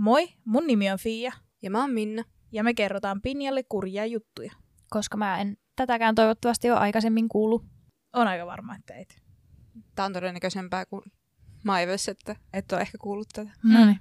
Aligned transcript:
Moi, 0.00 0.28
mun 0.44 0.66
nimi 0.66 0.90
on 0.90 0.98
Fia 0.98 1.32
Ja 1.62 1.70
mä 1.70 1.80
oon 1.80 1.90
Minna. 1.90 2.24
ja 2.52 2.64
me 2.64 2.74
kerrotaan 2.74 3.22
Pinjalle 3.22 3.62
kurjia 3.62 4.06
juttuja. 4.06 4.52
Koska 4.90 5.16
mä 5.16 5.38
en 5.38 5.56
tätäkään 5.76 6.14
toivottavasti 6.14 6.70
ole 6.70 6.78
aikaisemmin 6.78 7.28
kuullut. 7.28 7.64
On 8.12 8.28
aika 8.28 8.46
varma, 8.46 8.76
että 8.76 8.94
et. 8.94 9.22
Tää 9.94 10.04
on 10.04 10.12
todennäköisempää 10.12 10.86
kuin 10.86 11.02
Maives, 11.64 12.08
että 12.08 12.36
et 12.52 12.72
ole 12.72 12.80
ehkä 12.80 12.98
kuullut 12.98 13.28
tätä. 13.32 13.50
No 13.64 13.86
niin. 13.86 14.00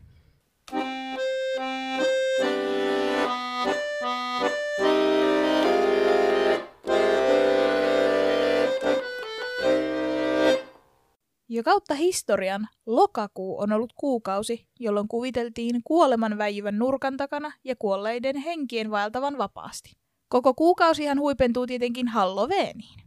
Jo 11.52 11.63
kautta 11.63 11.93
historian 11.93 12.68
lokakuu 12.86 13.59
on 13.59 13.71
ollut 13.71 13.93
kuukausi, 13.93 14.68
jolloin 14.79 15.07
kuviteltiin 15.07 15.81
kuoleman 15.84 16.38
väijyvän 16.38 16.79
nurkan 16.79 17.18
takana 17.18 17.52
ja 17.63 17.76
kuolleiden 17.76 18.38
henkien 18.38 18.91
vaeltavan 18.91 19.38
vapaasti. 19.38 19.98
Koko 20.27 20.54
kuukausihan 20.54 21.20
huipentuu 21.20 21.67
tietenkin 21.67 22.07
Halloweeniin. 22.07 22.99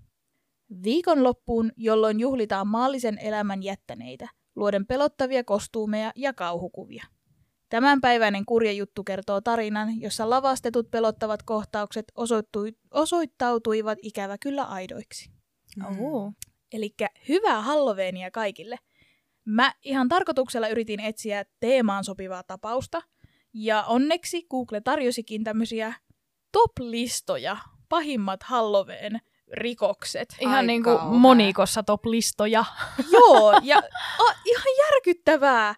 Viikonloppuun, 0.83 1.73
jolloin 1.77 2.21
juhlitaan 2.21 2.67
maallisen 2.67 3.19
elämän 3.19 3.63
jättäneitä, 3.63 4.29
luoden 4.57 4.87
pelottavia 4.87 5.45
kostuumeja 5.45 6.13
ja 6.17 6.33
kauhukuvia. 6.33 7.05
Tämänpäiväinen 7.69 8.47
kurja 8.47 8.73
juttu 8.73 9.05
kertoo 9.05 9.41
tarinan, 9.41 10.01
jossa 10.01 10.31
lavastetut 10.31 10.91
pelottavat 10.91 11.43
kohtaukset 11.43 12.05
osoittui, 12.15 12.73
osoittautuivat 12.91 13.99
ikävä 14.03 14.39
kyllä 14.39 14.65
aidoiksi. 14.65 15.31
Oho. 15.91 16.33
Eli 16.73 16.95
hyvää 17.29 17.61
Halloweenia 17.61 18.31
kaikille. 18.31 18.77
Mä 19.45 19.73
ihan 19.83 20.09
tarkoituksella 20.09 20.69
yritin 20.69 21.01
etsiä 21.01 21.45
teemaan 21.61 22.05
sopivaa 22.05 22.43
tapausta, 22.43 23.03
ja 23.55 23.83
onneksi 23.83 24.47
Google 24.51 24.81
tarjosikin 24.81 25.45
tämmöisiä 25.45 25.95
top-listoja, 26.53 27.57
pahimmat 27.89 28.43
Halloween 28.43 29.21
rikokset. 29.53 30.37
Ihan 30.41 30.55
Ai 30.57 30.67
niin 30.67 30.83
kuin 30.83 30.99
kauhea. 30.99 31.19
monikossa 31.19 31.83
top-listoja. 31.83 32.65
Joo, 33.13 33.61
ja 33.63 33.79
a, 34.19 34.35
ihan 34.45 34.67
järkyttävää. 34.79 35.75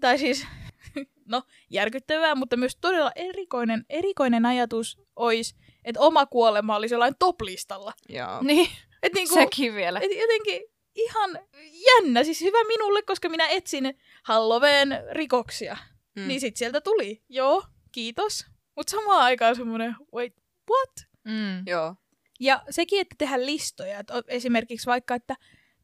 Tai 0.00 0.18
siis, 0.18 0.46
no 1.32 1.42
järkyttävää, 1.70 2.34
mutta 2.34 2.56
myös 2.56 2.76
todella 2.80 3.12
erikoinen, 3.14 3.84
erikoinen 3.88 4.46
ajatus 4.46 4.98
olisi, 5.16 5.56
että 5.84 6.00
oma 6.00 6.26
kuolema 6.26 6.76
olisi 6.76 6.94
jollain 6.94 7.14
top-listalla. 7.18 7.92
Joo. 8.08 8.42
Niin, 8.42 8.68
Et 9.02 9.12
niinku, 9.12 9.34
sekin 9.34 9.74
vielä. 9.74 9.98
Et 10.00 10.10
jotenkin 10.20 10.62
ihan 10.94 11.38
jännä, 11.86 12.24
siis 12.24 12.40
hyvä 12.40 12.64
minulle, 12.64 13.02
koska 13.02 13.28
minä 13.28 13.48
etsin 13.48 13.98
Halloween 14.24 14.88
rikoksia. 15.10 15.76
Mm. 16.16 16.28
Niin 16.28 16.40
sit 16.40 16.56
sieltä 16.56 16.80
tuli, 16.80 17.22
joo, 17.28 17.64
kiitos. 17.92 18.46
Mutta 18.76 18.90
samaan 18.90 19.20
aikaan 19.22 19.56
semmoinen, 19.56 19.96
wait, 20.14 20.34
what? 20.70 21.08
Mm. 21.24 21.62
Joo. 21.66 21.94
Ja 22.40 22.62
sekin, 22.70 23.00
että 23.00 23.14
tehdään 23.18 23.46
listoja, 23.46 23.98
että 23.98 24.14
o- 24.14 24.22
esimerkiksi 24.28 24.86
vaikka, 24.86 25.14
että 25.14 25.36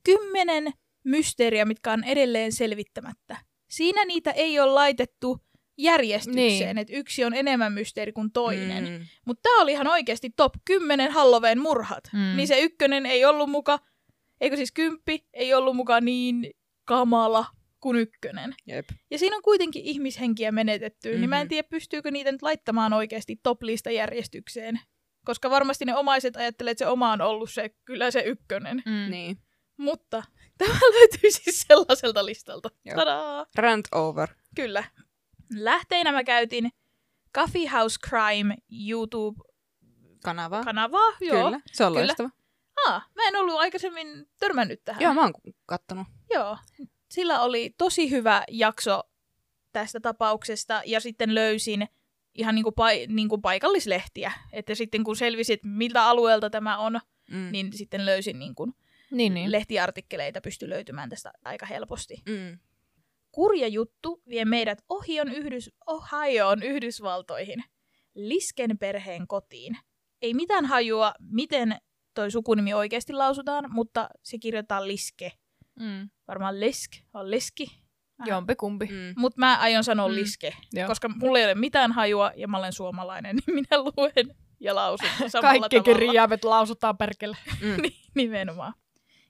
kymmenen 0.05 0.73
mysteeriä, 1.05 1.65
mitkä 1.65 1.93
on 1.93 2.05
edelleen 2.05 2.53
selvittämättä. 2.53 3.37
Siinä 3.71 4.05
niitä 4.05 4.31
ei 4.31 4.61
ole 4.61 4.73
laitettu 4.73 5.41
järjestykseen, 5.79 6.77
Niin. 6.77 6.79
että 6.79 6.97
yksi 6.97 7.25
on 7.25 7.35
enemmän 7.35 7.73
mysteeri 7.73 8.13
kuin 8.13 8.33
toinen. 8.33 8.85
Mm. 8.89 9.07
Mutta 9.27 9.43
tämä 9.43 9.63
oli 9.63 9.73
ihan 9.73 9.87
oikeasti 9.87 10.31
top 10.37 10.53
10 10.65 11.11
Halloween 11.11 11.59
murhat. 11.61 12.05
Mm. 12.13 12.37
Niin 12.37 12.49
se 12.49 12.61
ykkönen 12.61 13.07
ei 13.07 13.25
ollut 13.25 13.51
muka, 13.51 13.79
eikö 14.41 14.57
siis 14.57 14.73
kymppi, 14.73 15.27
ei 15.33 15.55
ollut 15.55 15.77
muka 15.77 16.01
niin 16.01 16.51
kamala 16.85 17.47
kuin 17.81 17.97
ykkönen. 17.99 18.55
Jep. 18.67 18.89
Ja 19.11 19.19
siinä 19.19 19.37
on 19.37 19.43
kuitenkin 19.43 19.83
ihmishenkiä 19.85 20.53
menetetty, 20.53 21.09
mm-hmm. 21.09 21.21
niin 21.21 21.31
mä 21.31 21.37
en 21.41 21.45
Mhm. 21.47 21.49
tiedä, 21.49 21.69
pystyykö 21.71 22.11
niitä 22.11 22.33
nyt 22.33 22.43
laittamaan 22.43 22.93
oikeasti 22.93 23.37
top-lista 23.43 23.91
järjestykseen. 23.91 24.81
Koska 25.25 25.51
varmasti 25.51 25.85
ne 25.85 25.95
omaiset 25.97 26.37
ajattelee, 26.37 26.71
että 26.71 26.85
se 26.85 26.89
oma 26.91 27.13
on 27.13 27.21
ollut 27.21 27.51
se, 27.51 27.71
kyllä 27.85 28.11
se 28.11 28.21
ykkönen. 28.21 28.83
Mm. 28.87 29.11
Niin. 29.11 29.37
Mutta 29.77 30.23
tämä 30.59 30.75
löytyy 30.93 31.31
siis 31.31 31.65
sellaiselta 31.69 32.25
listalta. 32.25 32.69
Joo. 32.85 32.97
Tadaa! 32.97 33.47
Rant 33.57 33.89
over. 33.93 34.29
Kyllä. 34.57 34.85
Lähteinä 35.51 36.13
mä 36.13 36.25
käytin 36.25 36.71
Coffee 37.37 37.69
House 37.69 37.97
Crime 38.09 38.57
YouTube-kanavaa. 38.89 40.65
Kanava. 40.65 40.99
Joo. 41.21 41.45
Kyllä. 41.45 41.61
Se 41.73 41.85
on 41.85 41.93
Kyllä. 41.93 42.07
loistava. 42.07 42.31
Ah, 42.89 43.09
mä 43.15 43.29
en 43.29 43.37
ollut 43.37 43.55
aikaisemmin 43.61 44.27
törmännyt 44.41 44.81
tähän. 44.85 45.03
Joo, 45.03 45.15
mä 45.15 45.21
oon 45.23 45.33
kattonut. 45.67 46.07
Joo. 46.35 46.59
Sillä 47.11 47.41
oli 47.41 47.75
tosi 47.79 48.11
hyvä 48.11 48.45
jakso 48.51 49.03
tästä 49.73 50.01
tapauksesta 50.01 50.83
ja 50.87 51.01
sitten 51.01 51.35
löysin 51.35 51.89
ihan 52.35 52.55
niin 52.55 52.63
kuin, 52.63 52.75
pai- 52.75 53.07
niin 53.09 53.29
kuin 53.29 53.43
paikallislehtiä. 53.43 54.33
Että 54.53 54.75
sitten 54.75 55.05
kun 55.05 55.17
selvisi, 55.17 55.53
että 55.53 55.69
miltä 55.69 56.05
alueelta 56.07 56.51
tämä 56.51 56.79
on, 56.79 57.01
Mm. 57.31 57.49
niin 57.53 57.73
sitten 57.73 58.07
löysin 58.07 58.39
niin 58.39 58.55
kuin 58.55 58.73
Niin, 59.11 59.35
niin. 59.35 59.53
lehtiartikkeleita 59.53 60.41
pysty 60.41 60.69
löytymään 60.69 61.09
tästä 61.09 61.33
aika 61.45 61.67
helposti. 61.67 62.23
Mm. 62.29 62.59
Kurja 63.35 63.69
juttu 63.69 64.23
vie 64.29 64.45
meidät 64.45 64.79
Ohion 64.89 65.29
Yhdys- 65.29 65.71
Ohioon 65.87 66.63
Yhdysvaltoihin, 66.63 67.65
Lisken 68.15 68.79
perheen 68.79 69.27
kotiin. 69.27 69.77
Ei 70.23 70.35
mitään 70.35 70.65
hajua, 70.65 71.13
miten 71.21 71.77
toi 72.15 72.31
sukunimi 72.31 72.75
oikeasti 72.75 73.13
lausutaan, 73.13 73.65
mutta 73.73 74.09
se 74.23 74.39
kirjoitetaan 74.39 74.89
Liske. 74.89 75.33
Mm. 75.81 76.11
Varmaan 76.29 76.61
Lesk 76.61 76.91
on 77.15 77.31
Leski. 77.31 77.67
Jompi 78.27 78.55
kumpi. 78.57 78.87
Mm. 78.87 79.15
Mutta 79.17 79.39
mä 79.41 79.59
aion 79.61 79.85
sanoa 79.85 80.09
Mm. 80.09 80.15
Liske, 80.15 80.55
Joo. 80.73 80.89
koska 80.89 81.09
mulla 81.09 81.39
ei 81.39 81.45
ole 81.45 81.55
mitään 81.55 81.93
hajua 81.93 82.33
ja 82.37 82.49
mä 82.49 82.59
olen 82.59 82.73
suomalainen, 82.73 83.37
niin 83.47 83.55
minä 83.55 83.83
luen 83.83 84.37
ja 84.61 84.75
lausun 84.75 85.09
samalla 85.29 85.61
Kaikki 85.69 85.81
kirjaimet 85.81 86.45
lausutaan 86.45 86.97
perkele. 86.99 87.37
Mm. 87.61 87.77
Nimenomaan. 88.15 88.75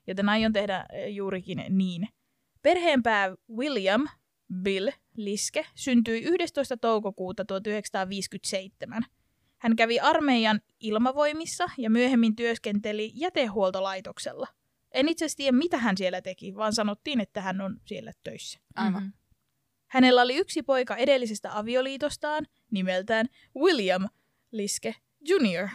Joten 0.07 0.29
aion 0.29 0.53
tehdä 0.53 0.85
eh, 0.93 1.13
juurikin 1.15 1.65
niin. 1.69 2.07
Perheenpää 2.65 3.35
William 3.57 4.07
Bill 4.61 4.89
Liske 5.17 5.65
syntyi 5.75 6.23
11. 6.23 6.77
toukokuuta 6.77 7.45
1957. 7.45 9.05
Hän 9.57 9.75
kävi 9.75 9.99
armeijan 9.99 10.61
ilmavoimissa 10.79 11.65
ja 11.77 11.89
myöhemmin 11.89 12.35
työskenteli 12.35 13.11
jätehuoltolaitoksella. 13.13 14.47
En 14.91 15.09
itse 15.09 15.25
asiassa 15.25 15.37
tiedä, 15.37 15.57
mitä 15.57 15.77
hän 15.77 15.97
siellä 15.97 16.21
teki, 16.21 16.55
vaan 16.55 16.73
sanottiin, 16.73 17.19
että 17.19 17.41
hän 17.41 17.61
on 17.61 17.77
siellä 17.85 18.11
töissä. 18.23 18.59
Aivan. 18.75 19.03
Mhm. 19.03 19.11
Hänellä 19.87 20.21
oli 20.21 20.35
yksi 20.35 20.63
poika 20.63 20.95
edellisestä 20.95 21.57
avioliitostaan, 21.57 22.45
nimeltään 22.71 23.25
William 23.57 24.07
Liske 24.51 24.95
Jr. 25.27 25.69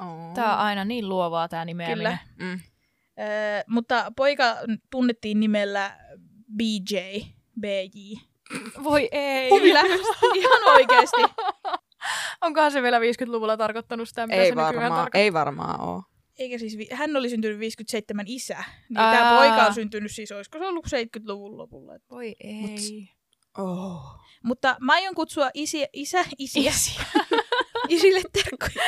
Oh. 0.00 0.34
Tää 0.34 0.52
on 0.52 0.58
aina 0.58 0.84
niin 0.84 1.08
luovaa 1.08 1.48
tää 1.48 1.64
nimeäminen. 1.64 2.18
Kyllä. 2.36 2.48
Mm. 2.50 2.60
Öö, 3.20 3.62
mutta 3.68 4.12
poika 4.16 4.56
tunnettiin 4.90 5.40
nimellä 5.40 5.98
BJ. 6.56 6.96
BJ. 7.60 8.14
Voi 8.84 9.08
ei. 9.12 9.50
Kyllä, 9.50 9.80
ihan 10.36 10.62
oikeasti. 10.74 11.22
Onkohan 12.40 12.72
se 12.72 12.82
vielä 12.82 12.98
50-luvulla 12.98 13.56
tarkoittanut 13.56 14.08
sitä, 14.08 14.26
mitä 14.26 14.40
Ei 14.42 14.48
se 14.48 14.56
varmaan, 14.56 14.92
tarkoittaa? 14.92 15.20
ei 15.20 15.32
varmaan 15.32 15.80
oo. 15.80 16.02
Eikä 16.38 16.58
siis, 16.58 16.78
vi- 16.78 16.88
hän 16.92 17.16
oli 17.16 17.30
syntynyt 17.30 17.58
57 17.58 18.24
isä, 18.28 18.64
niin 18.88 18.98
Ää. 18.98 19.16
tämä 19.16 19.36
poika 19.38 19.66
on 19.66 19.74
syntynyt 19.74 20.12
siis, 20.12 20.32
olisiko 20.32 20.58
se 20.58 20.66
ollut 20.66 20.86
70-luvun 20.86 21.58
lopulla. 21.58 21.92
Voi 22.10 22.36
ei. 22.40 22.54
Mut- 22.60 23.18
Oh. 23.58 24.00
Mutta 24.44 24.76
mä 24.80 24.92
aion 24.92 25.14
kutsua 25.14 25.50
isi, 25.54 25.86
isä, 25.92 26.24
isiä, 26.38 26.72
isille 27.96 28.20
terkkuja. 28.32 28.84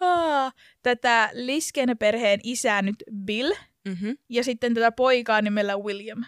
Tätä 0.82 1.30
Lisken 1.32 1.98
perheen 1.98 2.40
isää 2.42 2.82
nyt 2.82 3.04
Bill 3.24 3.52
Mm-hmm. 3.84 4.18
ja 4.28 4.44
sitten 4.44 4.74
tätä 4.74 4.92
poikaa 4.92 5.42
nimellä 5.42 5.76
William. 5.76 6.24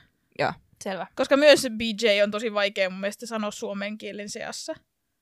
Selvä. 0.83 1.07
Koska 1.15 1.37
myös 1.37 1.67
BJ 1.77 2.23
on 2.23 2.31
tosi 2.31 2.55
vaikea 2.55 2.91
mun 2.91 3.01
mielestä 3.01 3.27
sanoa 3.27 3.51
suomen 3.51 3.99
kielen 3.99 4.29
seassa. 4.29 4.75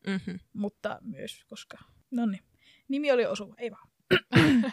Mm-hmm. 0.07 0.39
mutta 0.53 0.99
myös 1.03 1.45
koska... 1.45 1.79
No 2.11 2.27
niin, 2.27 2.43
nimi 2.89 3.13
oli 3.13 3.27
osuva, 3.27 3.55
ei 3.59 3.71
vaan. 3.71 3.89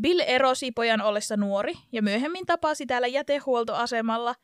Bill 0.00 0.20
erosi 0.26 0.72
pojan 0.72 1.00
ollessa 1.00 1.36
nuori 1.36 1.74
ja 1.92 2.02
myöhemmin 2.02 2.46
tapasi 2.46 2.86
täällä 2.86 3.06
jätehuoltoasemalla 3.06 4.34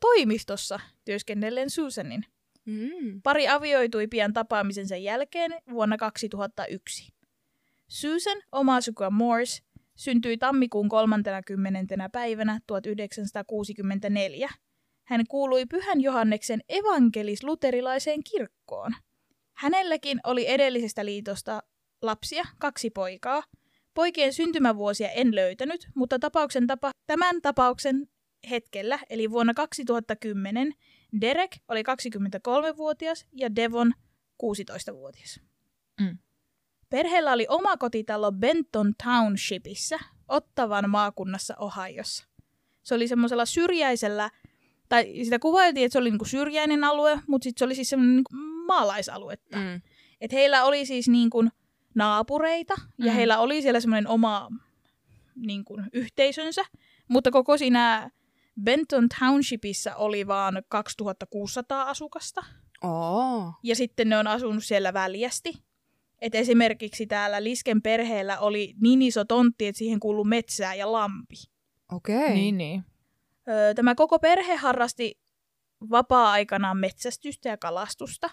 toimistossa 0.00 0.80
työskennellen 1.04 1.70
Susanin. 1.70 2.26
Mm. 2.64 3.22
Pari 3.22 3.48
avioitui 3.48 4.06
pian 4.06 4.32
tapaamisensa 4.32 4.96
jälkeen 4.96 5.54
vuonna 5.70 5.96
2001. 5.96 7.12
Susan, 7.88 8.42
omaa 8.52 8.80
sukua 8.80 9.10
Morse, 9.10 9.62
syntyi 9.96 10.38
tammikuun 10.38 10.88
30. 10.88 12.08
päivänä 12.12 12.60
1964. 12.66 14.48
Hän 15.04 15.24
kuului 15.28 15.66
Pyhän 15.66 16.00
Johanneksen 16.00 16.60
evankelis-luterilaiseen 16.68 18.22
kirkkoon. 18.30 18.92
Hänelläkin 19.52 20.20
oli 20.24 20.48
edellisestä 20.48 21.04
liitosta 21.04 21.62
lapsia, 22.02 22.44
kaksi 22.58 22.90
poikaa. 22.90 23.42
Poikien 23.94 24.32
syntymävuosia 24.32 25.10
en 25.10 25.34
löytänyt, 25.34 25.88
mutta 25.94 26.18
tapauksen 26.18 26.66
tapa- 26.66 26.90
tämän 27.06 27.42
tapauksen 27.42 28.08
hetkellä, 28.50 28.98
eli 29.10 29.30
vuonna 29.30 29.54
2010, 29.54 30.72
Derek 31.20 31.56
oli 31.68 31.82
23-vuotias 31.82 33.26
ja 33.32 33.56
Devon 33.56 33.92
16-vuotias. 34.42 35.40
Mm. 36.00 36.18
Perheellä 36.90 37.32
oli 37.32 37.46
oma 37.48 37.76
kotitalo 37.76 38.32
Benton 38.32 38.92
Townshipissa, 39.04 39.98
Ottavan 40.28 40.90
maakunnassa 40.90 41.54
Ohiossa. 41.58 42.24
Se 42.82 42.94
oli 42.94 43.08
semmoisella 43.08 43.46
syrjäisellä, 43.46 44.30
tai 44.88 45.12
sitä 45.24 45.38
kuvailtiin, 45.38 45.84
että 45.86 45.92
se 45.92 45.98
oli 45.98 46.10
niinku 46.10 46.24
syrjäinen 46.24 46.84
alue, 46.84 47.20
mutta 47.26 47.44
sitten 47.44 47.58
se 47.58 47.64
oli 47.64 47.74
siis 47.74 47.90
semmoinen 47.90 48.16
niinku 48.16 48.36
maalaisaluetta. 48.66 49.56
Mm. 49.56 49.80
Et 50.20 50.32
heillä 50.32 50.64
oli 50.64 50.86
siis 50.86 51.08
niin 51.08 51.30
kuin 51.30 51.50
naapureita 51.94 52.74
ja 52.98 53.12
Mm. 53.12 53.16
heillä 53.16 53.38
oli 53.38 53.62
siellä 53.62 53.80
semmoinen 53.80 54.08
oma 54.08 54.48
niin 55.36 55.64
kuin 55.64 55.84
yhteisönsä, 55.92 56.62
mutta 57.08 57.30
koko 57.30 57.58
siinä 57.58 58.10
Benton 58.60 59.08
Townshipissa 59.20 59.96
oli 59.96 60.26
vaan 60.26 60.62
2600 60.68 61.82
asukasta 61.82 62.44
Oo. 62.84 63.52
ja 63.62 63.76
sitten 63.76 64.08
ne 64.08 64.18
on 64.18 64.26
asunut 64.26 64.64
siellä 64.64 64.92
väljästi. 64.92 65.52
Et 66.20 66.34
esimerkiksi 66.34 67.06
täällä 67.06 67.44
Lisken 67.44 67.82
perheellä 67.82 68.38
oli 68.38 68.74
niin 68.80 69.02
iso 69.02 69.24
tontti, 69.24 69.66
että 69.66 69.78
siihen 69.78 70.00
kuului 70.00 70.24
metsää 70.24 70.74
ja 70.74 70.92
lampi. 70.92 71.34
Okei. 71.92 72.34
Niin, 72.34 72.58
niin. 72.58 72.84
Öö, 73.48 73.74
Tämä 73.74 73.94
koko 73.94 74.18
perhe 74.18 74.56
harrasti 74.56 75.20
vapaa-aikanaan 75.90 76.76
metsästystä 76.76 77.48
ja 77.48 77.56
kalastusta. 77.56 78.30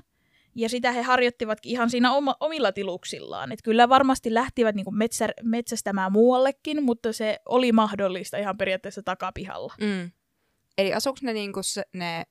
Ja 0.56 0.69
sitä 0.69 0.92
he 0.92 1.01
harjoittivatkin 1.01 1.72
ihan 1.72 1.90
siinä 1.90 2.13
oma, 2.13 2.36
omilla 2.40 2.72
tiluksillaan. 2.72 3.51
Et 3.51 3.60
kyllä 3.63 3.90
varmasti 3.90 4.34
lähtivät 4.34 4.75
niinku 4.75 4.92
metsä, 4.92 5.30
metsästämään 5.44 6.12
muuallekin, 6.12 6.84
mutta 6.84 7.13
se 7.13 7.40
oli 7.46 7.72
mahdollista 7.72 8.38
ihan 8.38 8.57
periaatteessa 8.57 9.04
takapihalla. 9.04 9.74
Mm. 9.81 10.12
Eli 10.78 10.94
asuuko 10.94 11.19
ne, 11.24 11.34
niinku 11.34 11.63
se, 11.63 11.84
ne 11.94 12.24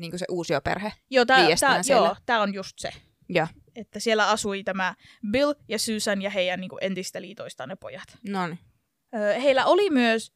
niinku 0.00 0.18
se 0.18 0.24
uusioperhe? 0.30 0.92
Joo, 1.10 1.24
tämä 2.26 2.42
on 2.42 2.54
just 2.54 2.78
se. 2.78 2.90
Joo. 3.28 3.46
Että 3.76 4.00
siellä 4.00 4.28
asui 4.28 4.64
tämä 4.64 4.94
Bill 5.30 5.54
ja 5.68 5.78
Susan 5.78 6.22
ja 6.22 6.30
heidän 6.30 6.60
niinku 6.60 6.78
entistä 6.80 7.20
liitoistaan 7.20 7.68
ne 7.68 7.76
pojat. 7.76 8.18
No 8.28 8.46
niin. 8.46 8.58
Öö, 9.14 9.40
heillä 9.40 9.66
oli 9.66 9.90
myös, 9.90 10.32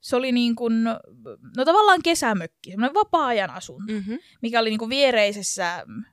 se 0.00 0.16
oli 0.16 0.32
niin 0.32 0.56
kuin, 0.56 0.84
no 1.56 1.64
tavallaan 1.64 2.02
kesämökki, 2.04 2.70
semmoinen 2.70 2.94
vapaa-ajan 2.94 3.50
asunto, 3.50 3.92
mm. 3.92 3.98
Mm-hmm. 3.98 4.18
mikä 4.42 4.60
oli 4.60 4.70
niin 4.70 4.78
kuin 4.78 4.88
viereisessä 4.88 5.84
mm, 5.86 6.04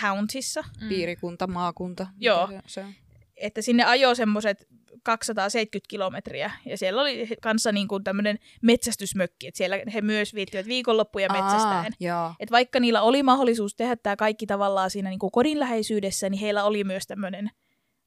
countissa, 0.00 0.64
Mm. 0.80 0.88
Piirikunta, 0.88 1.46
maakunta. 1.46 2.06
Joo. 2.20 2.46
Se, 2.46 2.60
se 2.66 2.80
on. 2.80 2.92
että 3.36 3.62
sinne 3.62 3.84
ajoi 3.84 4.16
semmoiset 4.16 4.66
270 5.02 5.88
kilometriä, 5.88 6.50
ja 6.66 6.78
siellä 6.78 7.00
oli 7.02 7.28
kanssa 7.42 7.72
niin 7.72 7.88
kuin 7.88 8.04
tämmöinen 8.04 8.38
metsästysmökki, 8.62 9.46
että 9.46 9.58
siellä 9.58 9.76
he 9.94 10.00
myös 10.00 10.34
viettivät 10.34 10.66
viikonloppuja 10.66 11.28
metsästäen. 11.32 11.92
Aa, 11.92 11.96
joo. 12.00 12.34
Et 12.40 12.50
vaikka 12.50 12.80
niillä 12.80 13.02
oli 13.02 13.22
mahdollisuus 13.22 13.74
tehdä 13.76 13.96
tämä 13.96 14.16
kaikki 14.16 14.46
tavallaan 14.46 14.90
siinä 14.90 15.10
niin 15.10 15.18
kuin 15.18 15.30
kodin 15.32 15.60
läheisyydessä, 15.60 16.30
niin 16.30 16.40
heillä 16.40 16.64
oli 16.64 16.84
myös 16.84 17.06
tämmöinen 17.06 17.50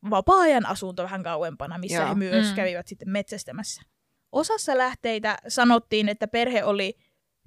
vapaa-ajan 0.10 0.66
asunto 0.66 1.04
vähän 1.04 1.24
kauempana, 1.24 1.78
missä 1.78 1.98
Joo. 1.98 2.10
he 2.10 2.16
myös 2.16 2.50
Mm. 2.50 2.56
kävivät 2.56 2.88
sitten 2.88 3.10
metsästämässä. 3.10 3.82
Osassa 4.32 4.78
lähteitä 4.78 5.38
sanottiin, 5.48 6.10
että 6.10 6.28
perhe 6.28 6.64
oli 6.64 6.98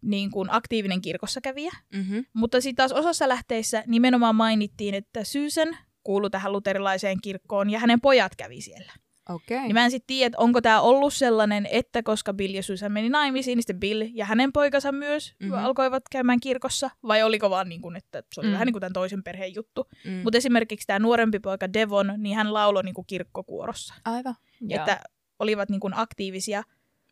niin 0.02 0.30
kuin 0.30 0.48
aktiivinen 0.52 1.00
kirkossa 1.02 1.40
kävijä, 1.40 1.70
Mm-hmm. 1.94 2.24
mutta 2.32 2.60
sitten 2.60 2.76
taas 2.76 2.92
osassa 2.92 3.28
lähteissä 3.28 3.84
nimenomaan 3.86 4.34
mainittiin, 4.36 4.94
että 4.94 5.24
Susan 5.24 5.76
kuului 6.02 6.30
tähän 6.30 6.52
luterilaiseen 6.52 7.16
kirkkoon 7.22 7.70
ja 7.70 7.78
hänen 7.78 8.00
pojat 8.00 8.36
kävi 8.36 8.60
siellä. 8.60 8.92
Okei. 9.28 9.60
Niin 9.60 9.74
mä 9.74 9.84
en 9.84 9.90
sitten 9.90 10.06
tiedä, 10.06 10.26
että 10.26 10.38
onko 10.38 10.60
tämä 10.60 10.80
ollut 10.80 11.14
sellainen, 11.14 11.66
että 11.70 12.02
koska 12.02 12.32
Bill 12.34 12.54
ja 12.54 12.62
Susan 12.62 12.92
meni 12.92 13.08
naimisiin, 13.08 13.56
niin 13.56 13.62
sitten 13.62 13.80
Bill 13.80 14.02
ja 14.14 14.24
hänen 14.24 14.52
poikansa 14.52 14.92
myös 14.92 15.34
Mhm. 15.40 15.50
mm-hmm. 15.50 15.64
alkoivat 15.64 16.02
käymään 16.10 16.40
kirkossa, 16.40 16.90
vai 17.02 17.22
oliko 17.22 17.50
vaan 17.50 17.68
niin 17.68 17.80
kuin, 17.82 17.96
että 17.96 18.22
se 18.34 18.40
oli 18.40 18.48
Mm. 18.48 18.52
vähän 18.52 18.66
niin 18.66 18.72
kuin 18.72 18.80
tämän 18.80 18.92
toisen 18.92 19.22
perheen 19.22 19.54
juttu. 19.54 19.88
Mm. 20.04 20.12
Mutta 20.12 20.36
esimerkiksi 20.38 20.86
tämä 20.86 20.98
nuorempi 20.98 21.38
poika 21.38 21.72
Devon, 21.72 22.14
niin 22.18 22.36
hän 22.36 22.54
lauloi 22.54 22.82
niin 22.84 22.94
kuin 22.94 23.06
kirkkokuorossa, 23.06 23.94
Aivan. 24.04 24.34
Joo. 24.60 24.78
että 24.80 25.00
olivat 25.38 25.68
niin 25.70 25.80
kuin 25.80 25.94
aktiivisia. 25.96 26.62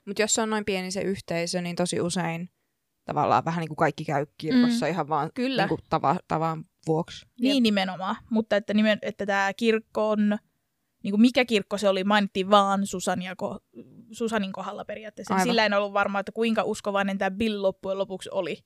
Mutta 0.06 0.23
jos 0.23 0.35
se 0.35 0.43
on 0.43 0.50
noin 0.50 0.64
pieni 0.64 0.90
se 0.90 1.00
yhteisö, 1.02 1.61
niin 1.62 1.76
tosi 1.76 2.00
usein 2.00 2.50
tavallaan 3.08 3.44
vähän 3.44 3.60
niin 3.60 3.69
kuin 3.69 3.76
kaikki 3.76 4.05
käy 4.05 4.26
kirkossa 4.38 4.87
mm. 4.87 4.90
ihan 4.93 5.08
vaan 5.08 5.31
Kyllä. 5.34 5.62
Niin 5.62 5.69
kuin 5.69 5.81
tava, 5.90 6.16
tavan 6.28 6.64
vuoksi. 6.87 7.26
Niin 7.40 7.62
nimenomaan, 7.62 8.16
mutta 8.31 8.56
että, 8.56 8.75
nimen, 8.75 8.99
että 9.02 9.26
tämä 9.26 9.52
kirkko 9.55 10.10
on, 10.10 10.38
niin 11.02 11.12
kuin 11.12 11.20
mikä 11.20 11.44
kirkko 11.44 11.78
se 11.78 11.88
oli, 11.88 12.05
mainittiin 12.05 12.50
vaan 12.50 12.87
Susania, 12.87 13.32
ko- 13.43 13.82
Susanin 14.12 14.52
kohdalla 14.52 14.84
periaatteessa. 14.84 15.34
Aivan. 15.34 15.46
Sillä 15.46 15.66
en 15.66 15.75
ollut 15.75 15.93
varma, 15.93 16.20
että 16.20 16.32
kuinka 16.32 16.62
uskovainen 16.62 17.19
tämä 17.19 17.31
Bill 17.31 17.62
loppujen 17.62 17.99
lopuksi 17.99 18.28
oli. 18.32 18.58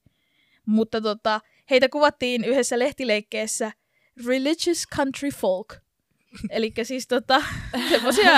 Mutta 0.65 1.01
tota, 1.01 1.41
heitä 1.69 1.89
kuvattiin 1.89 2.43
yhdessä 2.43 2.79
lehtileikkeessä 2.79 3.71
Religious 4.27 4.83
Country 4.95 5.29
Folk. 5.29 5.73
Eli 6.49 6.73
siis 6.83 7.07
tota, 7.07 7.43
semmoisia 7.89 8.31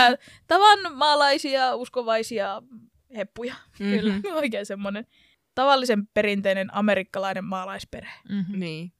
tavanmaalaisia, 0.48 1.76
uskovaisia 1.76 2.62
heppuja. 3.16 3.56
Kyllä, 3.78 4.14
Mhm. 4.14 4.26
oikein 4.34 4.66
semmoinen 4.66 5.06
tavallisen 5.56 6.08
perinteinen 6.08 6.76
amerikkalainen 6.76 7.44
maalaisperhe. 7.44 8.20
Mm-hmm. 8.30 8.60
Niin. 8.60 8.94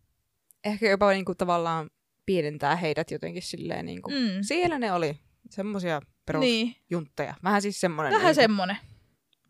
Ehkä 0.64 0.90
jopa 0.90 1.12
niin 1.12 1.26
kuin 1.26 1.38
tavallaan 1.38 1.90
pienentää 2.26 2.76
heidät 2.76 3.12
jotenkin 3.12 3.42
silleen 3.42 3.86
niin 3.86 4.02
kuin. 4.02 4.16
Mm. 4.16 4.30
Siellä 4.42 4.80
ne 4.80 4.92
oli 4.94 5.20
semmosia 5.50 6.02
Niin, 6.40 6.68
perusjuntteja. 6.76 7.36
Vähän 7.44 7.62
siis 7.62 7.80
semmoinen 7.82 8.14
vähän 8.14 8.26
niin 8.26 8.36
semmoinen. 8.36 8.78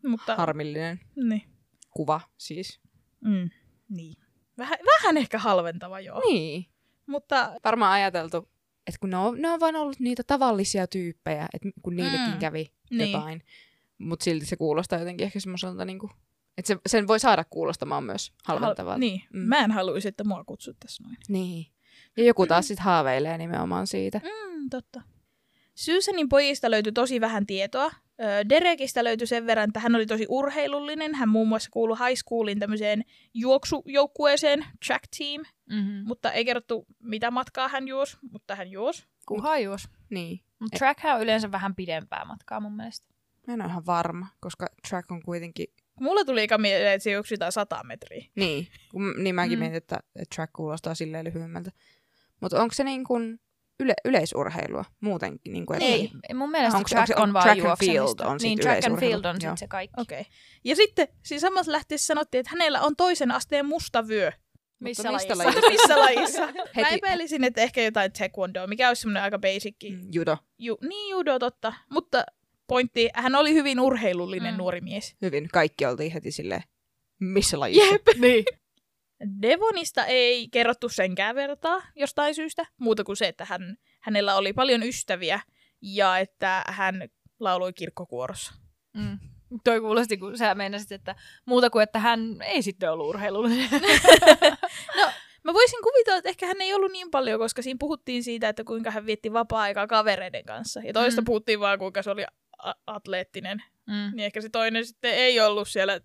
Mutta, 0.06 0.36
harmillinen 0.36 1.00
niin. 1.16 1.42
kuva 1.90 2.20
siis. 2.38 2.80
Mm. 3.24 3.50
niin. 3.88 4.14
Vähän, 4.58 4.78
vähän 4.86 5.16
ehkä 5.16 5.38
halventava, 5.38 6.00
joo. 6.00 6.20
Niin. 6.28 6.66
Mutta 7.06 7.52
Varmaan 7.64 7.92
ajateltu, 7.92 8.48
että 8.86 8.98
kun 9.00 9.10
ne 9.10 9.16
on, 9.16 9.42
ne 9.42 9.50
on 9.50 9.60
vain 9.60 9.76
ollut 9.76 10.00
niitä 10.00 10.22
tavallisia 10.24 10.86
tyyppejä, 10.86 11.48
että 11.54 11.68
kun 11.82 11.96
niillekin 11.96 12.32
Mm. 12.32 12.38
kävi 12.38 12.72
Niin. 12.90 13.12
jotain. 13.12 13.42
Mutta 13.98 14.24
silti 14.24 14.46
se 14.46 14.56
kuulostaa 14.56 14.98
jotenkin 14.98 15.24
ehkä 15.24 15.40
semmoiselta, 15.40 15.84
niin 15.84 15.98
kuin, 15.98 16.12
että 16.58 16.68
se, 16.68 16.76
sen 16.86 17.06
voi 17.06 17.20
saada 17.20 17.44
kuulostamaan 17.44 18.04
myös 18.04 18.32
halventavalta. 18.44 18.98
niin, 18.98 19.22
Mm. 19.32 19.38
mä 19.40 19.58
en 19.58 19.70
haluaisi, 19.70 20.08
että 20.08 20.24
mua 20.24 20.44
kutsuttaisiin 20.44 21.04
noin. 21.06 21.16
Niin. 21.28 21.66
Ja 22.16 22.24
joku 22.24 22.46
taas 22.46 22.68
sitten 22.68 22.84
haaveilee 22.84 23.38
nimenomaan 23.38 23.86
siitä. 23.86 24.20
Mm, 24.24 24.70
totta. 24.70 25.02
Susanin 25.74 26.28
pojista 26.28 26.70
löytyi 26.70 26.92
tosi 26.92 27.20
vähän 27.20 27.46
tietoa. 27.46 27.86
Ö, 28.20 28.48
Derekistä 28.48 29.04
löytyi 29.04 29.26
sen 29.26 29.46
verran, 29.46 29.68
että 29.68 29.80
hän 29.80 29.94
oli 29.94 30.06
tosi 30.06 30.26
urheilullinen. 30.28 31.14
Hän 31.14 31.28
muun 31.28 31.48
muassa 31.48 31.70
kuului 31.72 31.96
high 31.98 32.18
schoolin 32.24 32.58
tämmöiseen 32.58 33.04
juoksujoukkueeseen, 33.34 34.66
track 34.86 35.04
team, 35.18 35.42
Mm-hmm. 35.70 36.02
mutta 36.06 36.32
ei 36.32 36.44
kerrottu 36.44 36.86
mitä 37.02 37.30
matkaa 37.30 37.68
hän 37.68 37.88
juosi, 37.88 38.16
mutta 38.30 38.54
hän 38.56 38.70
juosi. 38.70 39.06
Kuha 39.28 39.58
juos. 39.58 39.88
Niin. 40.10 40.40
Mutta 40.58 40.76
trackhän 40.78 41.16
on 41.16 41.22
yleensä 41.22 41.52
vähän 41.52 41.74
pidempää 41.74 42.24
matkaa 42.24 42.60
mun 42.60 42.76
mielestä. 42.76 43.06
Mä 43.46 43.54
en 43.54 43.62
ole 43.62 43.70
ihan 43.70 43.86
varma, 43.86 44.26
koska 44.40 44.66
track 44.88 45.10
on 45.10 45.22
kuitenkin... 45.22 45.66
Mulla 46.00 46.24
tuli 46.24 46.42
eka 46.42 46.58
mieleen, 46.58 46.92
että 46.92 47.04
se 47.04 47.10
juoksi 47.10 47.34
jotain 47.34 47.52
100 47.52 47.80
metriä. 47.84 48.26
Niin, 48.36 48.68
kun, 48.90 49.14
niin 49.18 49.34
mäkin 49.34 49.52
Mm. 49.52 49.58
mietin, 49.58 49.76
että, 49.76 49.96
että 50.16 50.34
track 50.34 50.52
kuulostaa 50.52 50.94
silleen 50.94 51.24
lyhyemmältä. 51.24 51.70
Mutta 52.40 52.62
onko 52.62 52.74
se 52.74 52.84
niin 52.84 53.04
kuin 53.04 53.40
yle, 53.80 53.94
yleisurheilua 54.04 54.84
muutenkin? 55.00 55.52
Niin 55.52 55.66
kuin, 55.66 55.82
Ei. 55.82 56.10
Mun 56.34 56.50
mielestä 56.50 56.78
Onks- 56.78 56.88
track 56.88 57.12
on 57.20 57.32
vaan 57.32 57.42
track 57.44 57.58
and 57.58 57.66
juoksemista. 57.66 58.02
field 58.24 58.30
on 58.32 58.38
niin, 58.42 58.58
track 58.58 58.84
and 58.86 59.00
field 59.00 59.24
on 59.24 59.36
Joo. 59.42 59.52
sit 59.52 59.58
se 59.58 59.68
kaikki. 59.68 60.00
Okei. 60.00 60.20
Okay. 60.20 60.32
Ja 60.64 60.76
sitten 60.76 61.08
siinä 61.24 61.40
samassa 61.40 61.72
lähteessä 61.72 62.06
sanottiin, 62.06 62.40
että 62.40 62.50
hänellä 62.50 62.80
on 62.80 62.96
toisen 62.96 63.30
asteen 63.30 63.66
musta 63.66 64.08
vyö. 64.08 64.32
Missä 64.80 65.12
mistä 65.12 65.36
lajissa? 65.38 65.44
lajissa? 65.44 65.70
Missä 65.72 65.98
lajissa? 65.98 66.46
Mä 66.76 66.82
Heti- 66.82 66.94
epäilisin, 66.94 67.44
että 67.44 67.60
ehkä 67.60 67.82
jotain 67.82 68.12
taekwondoa, 68.12 68.66
mikä 68.66 68.88
olisi 68.88 69.00
semmoinen 69.00 69.22
aika 69.22 69.38
basic. 69.38 69.76
Mm, 69.90 70.08
Judo. 70.12 70.38
Ju, 70.58 70.78
niin, 70.88 71.10
judo 71.10 71.38
totta. 71.38 71.72
Mutta 71.90 72.24
pointti, 72.66 73.08
hän 73.14 73.34
oli 73.34 73.54
hyvin 73.54 73.80
urheilullinen 73.80 74.54
Mm. 74.54 74.58
nuori 74.58 74.80
mies. 74.80 75.16
Hyvin. 75.22 75.48
Kaikki 75.52 75.86
oltiin 75.86 76.12
heti 76.12 76.30
silleen, 76.30 76.62
missä 77.20 77.60
lajissa? 77.60 77.92
Jep. 77.92 78.02
niin. 78.20 78.44
Devonista 79.42 80.04
ei 80.06 80.48
kerrottu 80.48 80.88
senkään 80.88 81.34
vertaa 81.34 81.82
jostain 81.94 82.34
syystä, 82.34 82.66
muuta 82.80 83.04
kuin 83.04 83.16
se, 83.16 83.28
että 83.28 83.44
hän, 83.44 83.76
hänellä 84.00 84.34
oli 84.36 84.52
paljon 84.52 84.82
ystäviä 84.82 85.40
ja 85.82 86.18
että 86.18 86.64
hän 86.68 87.08
lauloi 87.40 87.72
kirkkokuorossa. 87.72 88.54
Mm. 88.96 89.18
Toi 89.64 89.80
kuulosti, 89.80 90.16
kun 90.16 90.38
sä 90.38 90.54
meinasit, 90.54 90.92
että 90.92 91.14
muuta 91.46 91.70
kuin, 91.70 91.82
että 91.82 91.98
hän 91.98 92.42
ei 92.42 92.62
sitten 92.62 92.92
ollut 92.92 93.06
urheilullinen. 93.08 93.68
Mä 95.44 95.54
voisin 95.54 95.82
kuvitella, 95.82 96.18
että 96.18 96.28
ehkä 96.28 96.46
hän 96.46 96.60
ei 96.60 96.74
ollut 96.74 96.92
niin 96.92 97.10
paljon, 97.10 97.38
koska 97.40 97.62
siinä 97.62 97.76
puhuttiin 97.80 98.24
siitä, 98.24 98.48
että 98.48 98.64
kuinka 98.64 98.90
hän 98.90 99.06
vietti 99.06 99.32
vapaa-aikaa 99.32 99.86
kavereiden 99.86 100.44
kanssa. 100.44 100.80
Ja 100.80 100.92
toista 100.92 101.20
Mm. 101.20 101.24
puhuttiin 101.24 101.60
vaan, 101.60 101.78
kuinka 101.78 102.02
se 102.02 102.10
oli 102.10 102.24
atleettinen. 102.86 103.62
mm. 103.86 104.16
Niin 104.16 104.26
ehkä 104.26 104.40
se 104.40 104.48
toinen 104.48 104.86
sitten 104.86 105.14
ei 105.14 105.40
ollut 105.40 105.68
siellä 105.68 106.00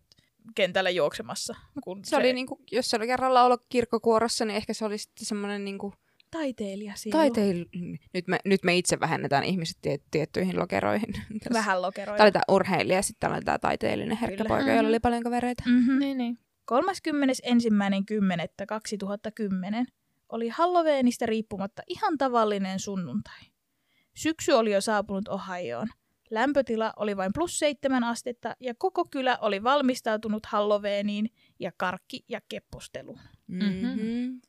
kentällä 0.55 0.89
juoksemassa. 0.89 1.55
Kun 1.83 2.05
Se 2.05 2.17
oli 2.17 2.33
niinku, 2.33 2.61
jos 2.71 2.89
se 2.89 2.97
oli 2.97 3.07
kerran 3.07 3.33
laulu 3.33 3.57
kirkkokuorossa, 3.69 4.45
niin 4.45 4.57
ehkä 4.57 4.73
se 4.73 4.85
oli 4.85 4.97
sitten 4.97 5.25
semmoinen 5.25 5.65
niinku 5.65 5.93
taiteilija 6.31 6.93
siinä. 6.95 7.19
taiteil... 7.19 7.65
Nyt 8.13 8.27
me, 8.27 8.39
nyt 8.45 8.63
me 8.63 8.75
itse 8.75 8.99
vähennetään 8.99 9.43
ihmiset 9.43 9.77
tie, 9.81 9.97
tiettyihin 10.11 10.59
lokeroihin. 10.59 11.13
Vähän 11.53 11.81
lokeroita. 11.81 12.17
Tämä 12.17 12.25
oli 12.25 12.31
tämä 12.31 12.43
urheilija 12.47 12.97
ja 12.97 13.01
sitten 13.01 13.19
täällä 13.19 13.35
oli 13.35 13.45
tämä 13.45 13.59
taiteellinen 13.59 14.17
herkkä 14.17 14.43
Kyllä. 14.43 14.47
poika, 14.47 14.71
jolla 14.71 14.89
oli 14.89 14.99
paljon 14.99 15.23
kavereita. 15.23 15.63
Mm-hmm. 15.65 15.99
Niin, 15.99 16.17
niin. 16.17 16.37
31.10.2010 16.71 16.77
oli 20.29 20.49
Halloweenista 20.49 21.25
riippumatta 21.25 21.81
ihan 21.87 22.17
tavallinen 22.17 22.79
sunnuntai. 22.79 23.41
Syksy 24.15 24.51
oli 24.51 24.71
jo 24.71 24.81
saapunut 24.81 25.27
Ohioon. 25.27 25.87
Lämpötila 26.31 26.93
oli 26.95 27.17
vain 27.17 27.31
plus 27.35 27.59
seitsemän 27.59 28.03
astetta 28.03 28.55
ja 28.59 28.75
koko 28.75 29.05
kylä 29.05 29.37
oli 29.41 29.63
valmistautunut 29.63 30.45
Halloweeniin 30.45 31.29
ja 31.59 31.71
karkki- 31.77 32.25
ja 32.29 32.41
kepposteluun. 32.49 33.19
Mm-hmm. 33.47 34.41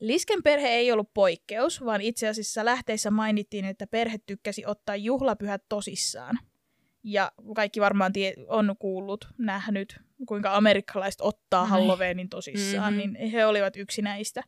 Lisken 0.00 0.42
perhe 0.42 0.68
ei 0.68 0.92
ollut 0.92 1.14
poikkeus, 1.14 1.84
vaan 1.84 2.00
itse 2.00 2.28
asiassa 2.28 2.64
lähteissä 2.64 3.10
mainittiin, 3.10 3.64
että 3.64 3.86
perhe 3.86 4.18
tykkäsi 4.26 4.66
ottaa 4.66 4.96
juhlapyhät 4.96 5.62
tosissaan. 5.68 6.38
Ja 7.02 7.32
kaikki 7.54 7.80
varmaan 7.80 8.12
tie- 8.12 8.34
on 8.48 8.76
kuullut, 8.78 9.28
nähnyt, 9.38 10.00
kuinka 10.28 10.56
amerikkalaiset 10.56 11.20
ottaa. 11.20 11.66
Halloweenin 11.66 12.28
tosissaan, 12.28 12.92
Mhm. 12.92 12.98
niin 12.98 13.30
he 13.30 13.46
olivat 13.46 13.76
yksi 13.76 14.02
näistä. 14.02 14.42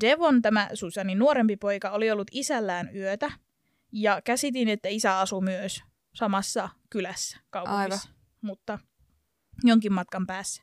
Devon, 0.00 0.42
tämä 0.42 0.68
Susanin 0.74 1.18
nuorempi 1.18 1.56
poika, 1.56 1.90
oli 1.90 2.10
ollut 2.10 2.28
isällään 2.32 2.96
yötä, 2.96 3.30
ja 3.94 4.22
käsitin, 4.22 4.68
että 4.68 4.88
isä 4.88 5.18
asui 5.18 5.42
myös 5.42 5.82
samassa 6.14 6.68
kylässä 6.90 7.38
kaupungissa, 7.50 8.08
mutta 8.40 8.78
jonkin 9.64 9.92
matkan 9.92 10.26
päässä. 10.26 10.62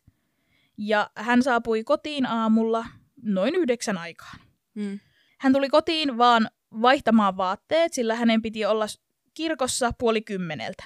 Ja 0.78 1.10
hän 1.16 1.44
saapui 1.44 1.84
kotiin 1.84 2.26
aamulla 2.26 2.86
noin 3.22 3.56
yhdeksän 3.56 3.98
aikaan. 3.98 4.40
Mm. 4.76 5.00
Hän 5.40 5.54
tuli 5.54 5.70
kotiin 5.70 6.18
vaan 6.18 6.50
vaihtamaan 6.82 7.38
vaatteet, 7.38 7.94
sillä 7.94 8.16
hänen 8.16 8.42
piti 8.42 8.66
olla 8.66 8.86
kirkossa 9.34 9.92
puoli 10.00 10.22
kymmeneltä. 10.22 10.84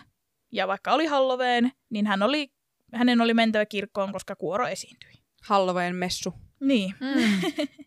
Ja 0.52 0.68
vaikka 0.68 0.94
oli 0.94 1.06
Halloween, 1.06 1.72
niin 1.90 2.08
hän 2.08 2.24
oli, 2.24 2.52
hänen 2.94 3.22
oli 3.22 3.34
mentävä 3.34 3.66
kirkkoon, 3.66 4.12
koska 4.12 4.36
kuoro 4.36 4.68
esiintyi. 4.68 5.12
Halloween 5.44 5.96
messu. 5.96 6.34
Niin. 6.60 6.96
Mm. 7.00 7.42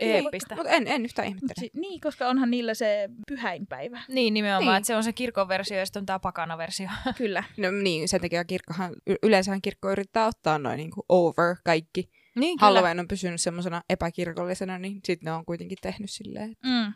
niin. 0.00 0.10
Eeppistä. 0.16 0.54
Mutta 0.56 0.70
en, 0.70 0.86
en 0.88 1.04
yhtään 1.04 1.28
ihmettele. 1.28 1.54
si- 1.60 1.70
niin, 1.74 2.00
koska 2.00 2.28
onhan 2.28 2.50
niillä 2.50 2.74
se 2.74 3.08
pyhäinpäivä. 3.28 4.00
Niin, 4.08 4.34
nimenomaan, 4.34 4.72
Niin. 4.72 4.76
että 4.76 4.86
se 4.86 4.96
on 4.96 5.04
se 5.04 5.12
kirkon 5.12 5.48
versio 5.48 5.78
ja 5.78 5.86
sitten 5.86 6.00
on 6.00 6.06
tämä 6.06 6.18
pakana 6.18 6.58
versio. 6.58 6.88
Kyllä. 7.18 7.44
No 7.56 7.70
niin, 7.70 8.08
sen 8.08 8.20
takia 8.20 8.44
kirkkohan, 8.44 8.92
y- 9.06 9.14
yleensähän 9.22 9.62
kirkko 9.62 9.92
yrittää 9.92 10.26
ottaa 10.26 10.58
noin 10.58 10.76
niin 10.76 10.90
over 11.08 11.56
kaikki. 11.64 12.10
Niin, 12.36 12.58
Halloween 12.60 13.00
on 13.00 13.08
pysynyt 13.08 13.40
semmoisena 13.40 13.82
epäkirkollisena, 13.90 14.78
niin 14.78 15.00
sitten 15.04 15.24
ne 15.26 15.32
on 15.32 15.44
kuitenkin 15.44 15.78
tehnyt 15.82 16.10
silleen, 16.10 16.52
että 16.52 16.68
Mm. 16.68 16.92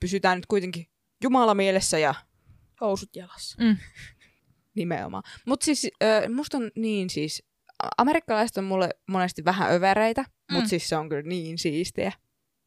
pysytään 0.00 0.38
nyt 0.38 0.46
kuitenkin 0.46 0.86
Jumala 1.22 1.54
mielessä 1.54 1.98
ja 1.98 2.14
Housut 2.80 3.16
jalassa. 3.16 3.64
Mm. 3.64 3.76
nimenomaan. 4.74 5.22
Mutta 5.46 5.64
siis 5.64 5.88
ö, 6.02 6.28
musta 6.28 6.56
on 6.56 6.70
niin 6.76 7.10
siis, 7.10 7.42
amerikkalaiset 7.98 8.56
on 8.56 8.64
mulle 8.64 8.88
monesti 9.08 9.44
vähän 9.44 9.72
övereitä, 9.72 10.22
mm. 10.22 10.54
mutta 10.54 10.68
siis 10.68 10.88
se 10.88 10.96
on 10.96 11.08
kyllä 11.08 11.22
niin 11.22 11.58
siistiä, 11.58 12.12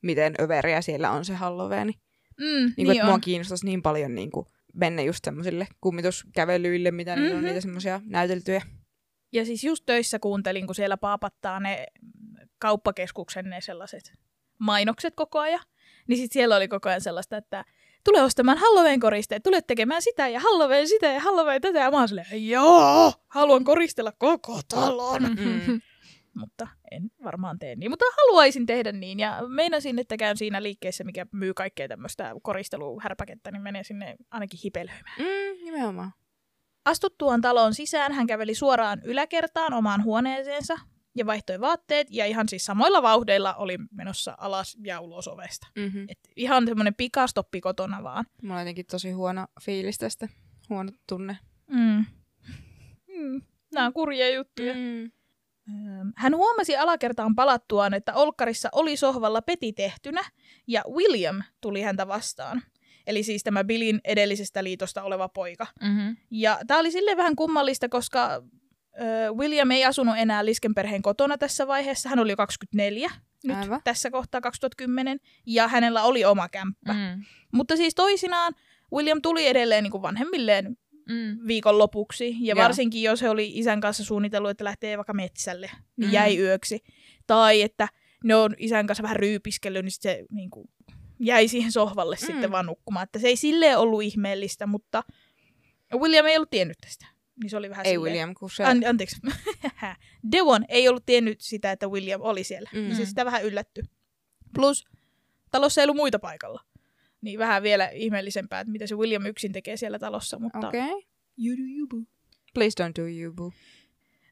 miten 0.02 0.36
överiä 0.40 0.82
siellä 0.82 1.12
on 1.12 1.26
se 1.26 1.34
Halloweeni. 1.34 1.94
Mm, 2.40 2.46
Niin, 2.46 2.74
niin, 2.78 2.88
niin 2.88 3.06
mua 3.06 3.20
kiinnostaisi 3.20 3.66
niin 3.66 3.82
paljon 3.82 4.16
niin 4.16 4.32
kuin, 4.32 4.46
mennä 4.74 5.02
just 5.02 5.26
semmoisille 5.26 5.68
kummituskävelyille, 5.82 6.92
mitä 6.92 7.16
mm-hmm. 7.16 7.38
on 7.38 7.44
niitä 7.44 7.62
semmoisia 7.62 8.02
näyteltyjä. 8.06 8.62
Ja 9.34 9.46
siis 9.46 9.64
just 9.64 9.84
töissä 9.86 10.20
kuuntelin, 10.20 10.66
kun 10.66 10.76
siellä 10.76 10.98
paapattaa 10.98 11.60
ne 11.60 11.86
kauppakeskuksen 12.60 13.46
ne 13.46 13.62
sellaiset 13.62 14.14
mainokset 14.60 15.14
koko 15.16 15.40
ajan. 15.40 15.64
Niin 16.08 16.18
sit 16.18 16.32
siellä 16.32 16.56
oli 16.56 16.68
koko 16.68 16.90
ajan 16.90 17.02
sellaista, 17.02 17.38
että 17.38 17.66
tule 18.04 18.22
ostamaan 18.22 18.58
Halloween-koristeet, 18.58 19.44
tule 19.44 19.62
tekemään 19.62 20.02
sitä 20.02 20.28
ja 20.28 20.40
Halloween 20.40 20.88
sitä 20.88 21.08
ja 21.08 21.20
Halloween 21.20 21.62
tätä. 21.62 21.80
Ja 21.80 21.92
mä 21.92 21.98
oon 21.98 22.08
silleen, 22.08 22.50
joo, 22.50 23.14
haluan 23.28 23.64
koristella 23.64 24.12
koko 24.12 24.62
talon. 24.68 25.24
Mm. 25.24 25.82
Mutta 26.40 26.68
en 26.92 27.12
varmaan 27.24 27.60
tee 27.60 27.76
niin, 27.76 27.92
mutta 27.92 28.06
haluaisin 28.18 28.66
tehdä 28.66 28.92
niin. 28.92 29.20
Ja 29.20 29.44
meinasin, 29.48 30.00
että 30.00 30.18
käyn 30.18 30.38
siinä 30.38 30.64
liikkeessä, 30.64 31.04
mikä 31.04 31.26
myy 31.32 31.54
kaikkea 31.54 31.88
tämmöistä 31.88 32.34
koristeluhärpäkettä, 32.44 33.52
niin 33.52 33.62
menee 33.62 33.84
sinne 33.84 34.16
ainakin 34.32 34.60
hipelöimään. 34.64 35.16
Mm, 35.20 35.66
nimenomaan. 35.66 36.12
Astuttuaan 36.86 37.42
taloon 37.42 37.74
sisään 37.74 38.12
hän 38.12 38.28
käveli 38.28 38.56
suoraan 38.56 39.02
yläkertaan 39.04 39.74
omaan 39.74 40.04
huoneeseensa 40.04 40.78
ja 41.18 41.26
vaihtoi 41.26 41.60
vaatteet 41.62 42.08
ja 42.12 42.26
ihan 42.26 42.50
siis 42.50 42.66
samoilla 42.66 43.02
vauhdeilla 43.02 43.56
oli 43.56 43.78
menossa 43.92 44.36
alas 44.38 44.78
ja 44.84 45.00
ulos 45.00 45.28
ovesta. 45.28 45.68
Mm-hmm. 45.76 46.06
Et 46.10 46.20
ihan 46.36 46.68
semmoinen 46.68 46.96
pikastoppi 46.96 47.62
kotona 47.62 48.04
vaan. 48.04 48.26
Mulla 48.42 48.56
on 48.56 48.62
jotenkin 48.62 48.86
tosi 48.86 49.12
huono 49.12 49.48
fiilis 49.62 49.98
tästä. 49.98 50.28
Huono 50.70 50.92
tunne. 51.10 51.38
Mm. 51.72 52.06
Mm. 53.18 53.42
Nämä 53.74 53.88
on 53.88 53.94
kurjia 53.94 54.30
juttuja. 54.30 54.74
Mm. 54.74 55.12
Hän 56.16 56.36
huomasi 56.36 56.78
alakertaan 56.78 57.36
palattuaan, 57.36 57.94
että 57.94 58.14
Olkkarissa 58.14 58.70
oli 58.72 58.98
sohvalla 58.98 59.42
peti 59.42 59.74
tehtynä 59.74 60.22
ja 60.68 60.84
William 60.90 61.42
tuli 61.62 61.82
häntä 61.82 62.08
vastaan. 62.08 62.62
Eli 63.08 63.24
siis 63.24 63.44
tämä 63.44 63.64
Billin 63.64 64.02
edellisestä 64.04 64.64
liitosta 64.64 65.04
oleva 65.04 65.30
poika. 65.30 65.68
Mm-hmm. 65.82 66.18
Ja 66.32 66.60
tämä 66.68 66.80
oli 66.80 66.92
silleen 66.92 67.18
vähän 67.18 67.36
kummallista, 67.36 67.90
koska 67.90 68.44
William 69.38 69.72
ei 69.72 69.86
asunut 69.86 70.16
enää 70.18 70.46
Lisken 70.46 70.76
perheen 70.76 71.02
kotona 71.02 71.38
tässä 71.38 71.68
vaiheessa. 71.68 72.10
Hän 72.10 72.20
oli 72.20 72.32
jo 72.32 72.36
24 72.36 73.10
nyt 73.44 73.58
Aivan. 73.58 73.82
tässä 73.84 74.12
kohtaa 74.12 74.42
2010, 74.42 75.20
ja 75.46 75.68
hänellä 75.68 76.04
oli 76.04 76.26
oma 76.26 76.50
kämppä. 76.50 76.94
Mm. 76.94 77.24
Mutta 77.54 77.76
siis 77.76 77.96
toisinaan 77.96 78.54
William 78.94 79.22
tuli 79.22 79.48
edelleen 79.48 79.84
niin 79.84 79.92
kuin 79.92 80.02
vanhemmilleen 80.02 80.78
Mm. 81.10 81.48
viikonlopuksi, 81.48 82.36
ja 82.40 82.56
Joo. 82.56 82.64
varsinkin 82.64 83.04
jos 83.04 83.22
he 83.22 83.30
oli 83.30 83.52
isän 83.56 83.82
kanssa 83.82 84.04
suunnitellut, 84.04 84.50
että 84.52 84.64
lähtee 84.64 84.98
vaikka 84.98 85.14
metsälle, 85.14 85.70
niin 85.98 86.10
Mm. 86.10 86.14
jäi 86.14 86.38
yöksi. 86.40 86.84
Tai 87.28 87.62
että 87.62 87.88
ne 88.24 88.36
on 88.36 88.56
isän 88.58 88.88
kanssa 88.88 89.04
vähän 89.04 89.16
ryypiskellyt, 89.16 89.86
niin 89.86 89.92
se 89.92 90.26
niin 90.32 90.50
kuin, 90.50 90.70
jäi 91.20 91.48
siihen 91.48 91.72
sohvalle 91.72 92.16
mm. 92.22 92.26
sitten 92.26 92.52
vaan 92.52 92.66
nukkumaan. 92.66 93.04
Että 93.04 93.20
se 93.20 93.28
ei 93.28 93.36
silleen 93.36 93.78
ollut 93.78 94.04
ihmeellistä, 94.04 94.68
mutta 94.68 95.04
William 95.94 96.26
ei 96.26 96.36
ollut 96.38 96.50
tiennyt 96.50 96.78
tästä. 96.82 97.06
Niin 97.42 97.50
se 97.50 97.58
oli 97.58 97.70
vähän 97.70 97.86
Ei 97.86 97.92
silleen- 97.94 98.04
William, 98.14 98.34
kun 98.34 98.50
se... 98.50 98.64
An- 98.64 98.86
anteeksi. 98.90 99.16
Devon 100.32 100.66
ei 100.70 100.88
ollut 100.90 101.06
tiennyt 101.06 101.42
sitä, 101.42 101.72
että 101.72 101.88
William 101.88 102.22
oli 102.22 102.44
siellä. 102.44 102.70
Mm. 102.74 102.80
Niin 102.80 102.96
se 102.96 103.06
sitä 103.06 103.26
vähän 103.26 103.44
yllätty. 103.46 103.84
Plus 104.54 104.86
talossa 105.52 105.82
ei 105.82 105.86
ollut 105.86 105.96
muita 105.98 106.20
paikalla. 106.20 106.62
Niin 107.22 107.40
vähän 107.40 107.64
vielä 107.64 107.90
ihmeellisempää, 107.90 108.60
että 108.60 108.72
mitä 108.72 108.88
se 108.88 108.96
William 108.96 109.26
yksin 109.26 109.52
tekee 109.52 109.78
siellä 109.78 110.00
talossa. 110.00 110.40
Mutta 110.40 110.68
Okei. 110.68 110.82
Okay. 110.82 111.02
you 111.38 111.58
do 111.58 111.64
you 111.78 111.88
boo. 111.88 112.04
Please 112.54 112.84
don't 112.84 113.02
do 113.02 113.08
you, 113.08 113.34
boo. 113.34 113.52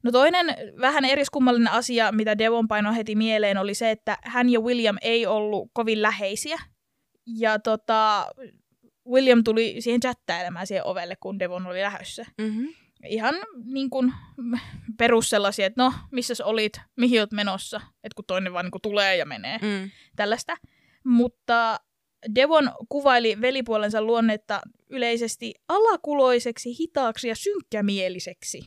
No 0.04 0.12
toinen 0.12 0.46
vähän 0.82 1.06
eriskummallinen 1.06 1.74
asia, 1.74 2.12
mitä 2.12 2.38
Devon 2.38 2.68
painoi 2.68 2.96
heti 2.96 3.16
mieleen, 3.16 3.58
oli 3.58 3.74
se, 3.74 3.92
että 3.92 4.18
hän 4.24 4.50
ja 4.50 4.60
William 4.60 4.98
ei 5.02 5.26
ollut 5.26 5.70
kovin 5.74 6.02
läheisiä. 6.02 6.58
Ja 7.26 7.60
tota, 7.60 8.28
William 9.10 9.44
tuli 9.44 9.76
siihen 9.80 10.02
chattailemaan 10.02 10.68
siihen 10.68 10.86
ovelle, 10.86 11.16
kun 11.16 11.40
Devon 11.40 11.68
oli 11.68 11.82
lähdössä. 11.82 12.26
Mm-hmm. 12.38 12.68
Ihan 13.08 13.36
niin 13.66 13.90
kuin 13.90 14.14
perus 14.98 15.30
sellaisia, 15.30 15.66
että 15.66 15.84
no, 15.84 15.94
missäs 16.12 16.42
olit, 16.42 16.74
mihin 16.96 17.20
olet 17.20 17.32
menossa, 17.32 17.78
että 17.78 18.16
kun 18.16 18.26
toinen 18.28 18.54
vaan 18.54 18.66
niin 18.66 18.72
kuin 18.72 18.82
tulee 18.82 19.18
ja 19.18 19.26
menee. 19.26 19.58
Mm. 19.58 19.90
tällaista. 20.16 20.58
Mutta 21.04 21.80
Devon 22.36 22.72
kuvaili 22.90 23.42
velipuolensa 23.42 24.02
luonnetta 24.02 24.62
yleisesti 24.90 25.54
alakuloiseksi, 25.68 26.80
hitaaksi 26.80 27.28
ja 27.28 27.36
synkkämieliseksi. 27.36 28.62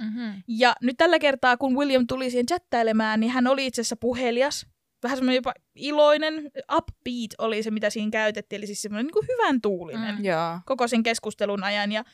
Mm-hmm. 0.00 0.42
Ja 0.48 0.74
nyt 0.82 0.96
tällä 0.96 1.18
kertaa, 1.18 1.56
kun 1.56 1.76
William 1.76 2.06
tuli 2.06 2.30
siihen 2.30 2.46
chattailemaan, 2.46 3.20
niin 3.20 3.30
hän 3.32 3.46
oli 3.46 3.66
itse 3.66 3.80
asiassa 3.80 3.96
puhelias. 3.96 4.66
Vähän 5.02 5.18
semmoinen 5.18 5.36
jopa 5.36 5.52
iloinen, 5.74 6.34
upbeat 6.76 7.30
oli 7.38 7.62
se, 7.62 7.70
mitä 7.70 7.90
siinä 7.90 8.10
käytettiin. 8.10 8.58
Eli 8.58 8.66
siis 8.66 8.82
semmoinen 8.82 9.06
niin 9.06 9.12
kuin 9.12 9.26
hyvän 9.28 9.60
tuulinen 9.60 10.14
Mm. 10.14 10.24
Joo, 10.24 10.58
koko 10.66 10.88
sen 10.88 11.02
keskustelun 11.02 11.64
ajan. 11.64 11.92
Ja, 11.92 12.04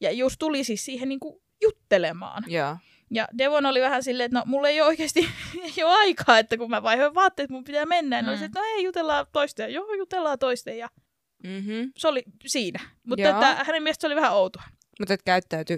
ja 0.00 0.10
just 0.10 0.36
tuli 0.38 0.64
siis 0.64 0.84
siihen 0.84 1.08
niin 1.08 1.20
kuin 1.20 1.42
juttelemaan. 1.62 2.44
joo. 2.46 2.76
Ja 3.10 3.28
Devon 3.38 3.66
oli 3.66 3.80
vähän 3.80 4.02
silleen, 4.02 4.24
että 4.26 4.38
no 4.38 4.42
mulla 4.46 4.68
ei 4.68 4.80
ole 4.80 4.88
oikeasti 4.88 5.28
ei 5.76 5.84
ole 5.84 5.94
aikaa, 5.94 6.38
että 6.38 6.56
kun 6.56 6.70
mä 6.70 6.82
vaihoin 6.82 7.14
vaatteet, 7.14 7.50
mun 7.50 7.64
pitää 7.64 7.86
mennä. 7.86 8.22
Mm. 8.22 8.28
mm. 8.28 8.34
että 8.44 8.60
no 8.60 8.66
ei, 8.66 8.84
jutellaan 8.84 9.26
toisten. 9.32 9.72
Joo, 9.72 9.94
jutellaan 9.94 10.38
toisten. 10.38 10.78
Ja 10.78 10.88
Mm-hmm. 11.44 11.92
se 11.96 12.08
oli 12.08 12.22
siinä. 12.46 12.80
Mutta 13.06 13.28
että 13.28 13.64
hänen 13.64 13.82
mielestä 13.82 14.00
se 14.00 14.06
oli 14.06 14.16
vähän 14.16 14.32
outoa. 14.32 14.62
Mutta 15.00 15.14
et 15.14 15.22
käyttäytyi 15.22 15.76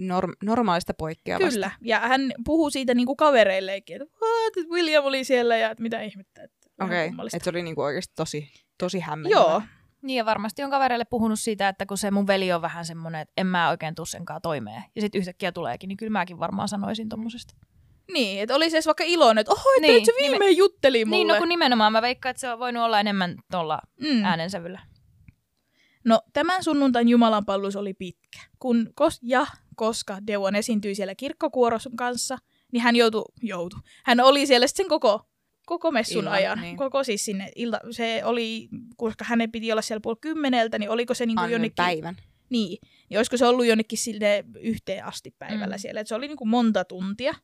norm- 0.00 0.36
normaalista 0.42 0.94
poikkeavasta. 0.94 1.50
Kyllä. 1.52 1.70
Ja 1.80 2.00
hän 2.00 2.32
puhuu 2.44 2.70
siitä 2.70 2.94
niin 2.94 3.06
kuin 3.06 3.16
kavereillekin, 3.16 4.02
että 4.02 4.14
What? 4.22 4.68
William 4.70 5.04
oli 5.04 5.24
siellä 5.24 5.56
ja 5.56 5.70
että 5.70 5.82
mitä 5.82 6.02
ihmettä. 6.02 6.48
Okei, 6.82 7.08
kummallista. 7.08 7.36
että 7.36 7.44
se 7.44 7.50
oli 7.50 7.62
niinku 7.62 7.80
oikeasti 7.82 8.12
tosi, 8.16 8.48
tosi 8.78 9.00
hämmentävää. 9.00 9.44
Joo, 9.44 9.62
Niin 10.02 10.16
ja 10.16 10.24
varmasti 10.24 10.62
on 10.62 10.70
kavereille 10.70 11.04
puhunut 11.04 11.40
siitä, 11.40 11.68
että 11.68 11.86
kun 11.86 11.98
se 11.98 12.10
mun 12.10 12.26
veli 12.26 12.52
on 12.52 12.62
vähän 12.62 12.84
semmoinen, 12.84 13.20
että 13.20 13.32
en 13.36 13.46
mä 13.46 13.70
oikein 13.70 13.94
tuu 13.94 14.06
senkaan 14.06 14.42
toimeen. 14.42 14.84
Ja 14.94 15.00
sitten 15.00 15.18
yhtäkkiä 15.18 15.52
tuleekin, 15.52 15.88
niin 15.88 15.96
kyllä 15.96 16.10
mäkin 16.10 16.38
varmaan 16.38 16.68
sanoisin 16.68 17.08
tommosesta. 17.08 17.54
niin, 18.12 18.42
että 18.42 18.54
oli 18.54 18.70
se 18.70 18.76
edes 18.76 18.86
vaikka 18.86 19.04
iloinen, 19.06 19.40
että 19.40 19.52
oho, 19.52 19.70
että 19.76 19.86
Niin, 19.86 20.06
se 20.06 20.12
viimein 20.20 20.56
jutteli 20.56 21.04
mulle. 21.04 21.16
Niin, 21.16 21.28
no 21.28 21.38
kun 21.38 21.48
nimenomaan 21.48 21.92
mä 21.92 22.02
veikkaan, 22.02 22.30
että 22.30 22.40
se 22.40 22.52
on 22.52 22.58
voinut 22.58 22.82
olla 22.82 23.00
enemmän 23.00 23.36
tuolla 23.50 23.80
mm. 24.00 24.24
äänensävyllä. 24.24 24.80
No, 26.04 26.20
tämän 26.32 26.64
sunnuntain 26.64 27.08
Jumalanpalvelus 27.08 27.76
oli 27.76 27.94
pitkä. 27.94 28.38
Kun 28.58 28.90
kos 28.94 29.18
ja 29.22 29.46
koska 29.76 30.18
Devon 30.26 30.56
esiintyi 30.56 30.94
siellä 30.94 31.14
kirkkokuoron 31.14 31.80
kanssa, 31.96 32.38
niin 32.72 32.82
hän 32.82 32.96
joutui, 32.96 33.24
joutu. 33.42 33.76
Hän 34.04 34.20
oli 34.20 34.46
siellä 34.46 34.66
sitten 34.66 34.84
sen 34.84 34.88
koko, 34.88 35.29
koko 35.70 35.90
messun 35.90 36.18
Illan, 36.24 36.32
ajan. 36.34 36.60
niin. 36.60 36.76
Koko 36.76 37.04
siis 37.04 37.24
sinne 37.24 37.50
ilta, 37.56 37.80
se 37.90 38.22
oli, 38.24 38.68
koska 38.96 39.24
hänen 39.24 39.52
piti 39.52 39.72
olla 39.72 39.82
siellä 39.82 40.00
puoli 40.00 40.18
kymmeneltä, 40.20 40.78
niin 40.78 40.90
oliko 40.90 41.14
se 41.14 41.26
niinku 41.26 41.44
jonnekin... 41.44 41.74
päivän. 41.76 42.16
Niin, 42.50 42.78
niin 43.08 43.18
olisiko 43.18 43.36
se 43.36 43.46
ollut 43.46 43.66
jonnekin 43.66 43.98
sille 43.98 44.44
yhteen 44.60 45.04
asti 45.04 45.34
päivällä 45.38 45.76
Mm. 45.76 45.78
siellä. 45.78 46.00
Et 46.00 46.06
se 46.06 46.14
oli 46.14 46.28
niinku 46.28 46.46
monta 46.46 46.84
tuntia. 46.84 47.34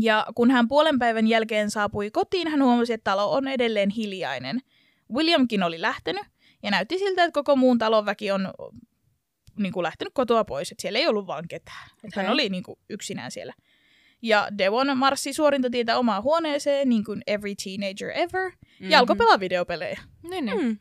Ja 0.00 0.26
kun 0.34 0.50
hän 0.50 0.68
puolen 0.68 0.98
päivän 0.98 1.26
jälkeen 1.26 1.70
saapui 1.70 2.10
kotiin, 2.10 2.48
hän 2.48 2.62
huomasi, 2.62 2.92
että 2.92 3.10
talo 3.10 3.32
on 3.32 3.48
edelleen 3.48 3.90
hiljainen. 3.90 4.60
Williamkin 5.14 5.62
oli 5.62 5.80
lähtenyt 5.80 6.22
ja 6.62 6.70
näytti 6.70 6.98
siltä, 6.98 7.24
että 7.24 7.32
koko 7.34 7.56
muun 7.56 7.78
talon 7.78 8.06
väki 8.06 8.30
on 8.30 8.48
niin 9.58 9.72
kuin 9.72 9.82
lähtenyt 9.84 10.14
kotoa 10.14 10.44
pois. 10.44 10.72
Että 10.72 10.82
siellä 10.82 10.98
ei 10.98 11.06
ollut 11.08 11.26
vaan 11.26 11.48
ketään. 11.48 11.90
Että 12.04 12.22
hän 12.22 12.32
oli 12.32 12.48
niin 12.48 12.62
kuin 12.62 12.78
yksinään 12.90 13.30
siellä. 13.30 13.52
Ja 14.22 14.48
Devon 14.58 14.98
marssi 14.98 15.32
suorinta 15.32 15.70
tietä 15.70 15.98
omaan 15.98 16.22
huoneeseen, 16.22 16.88
niin 16.88 17.04
kuin 17.04 17.22
every 17.26 17.54
teenager 17.64 18.10
ever, 18.10 18.50
mm-hmm. 18.50 18.90
ja 18.90 18.98
alkoi 18.98 19.16
pelaa 19.16 19.40
videopelejä. 19.40 20.00
Niin, 20.30 20.44
niin. 20.44 20.64
Mm. 20.64 20.78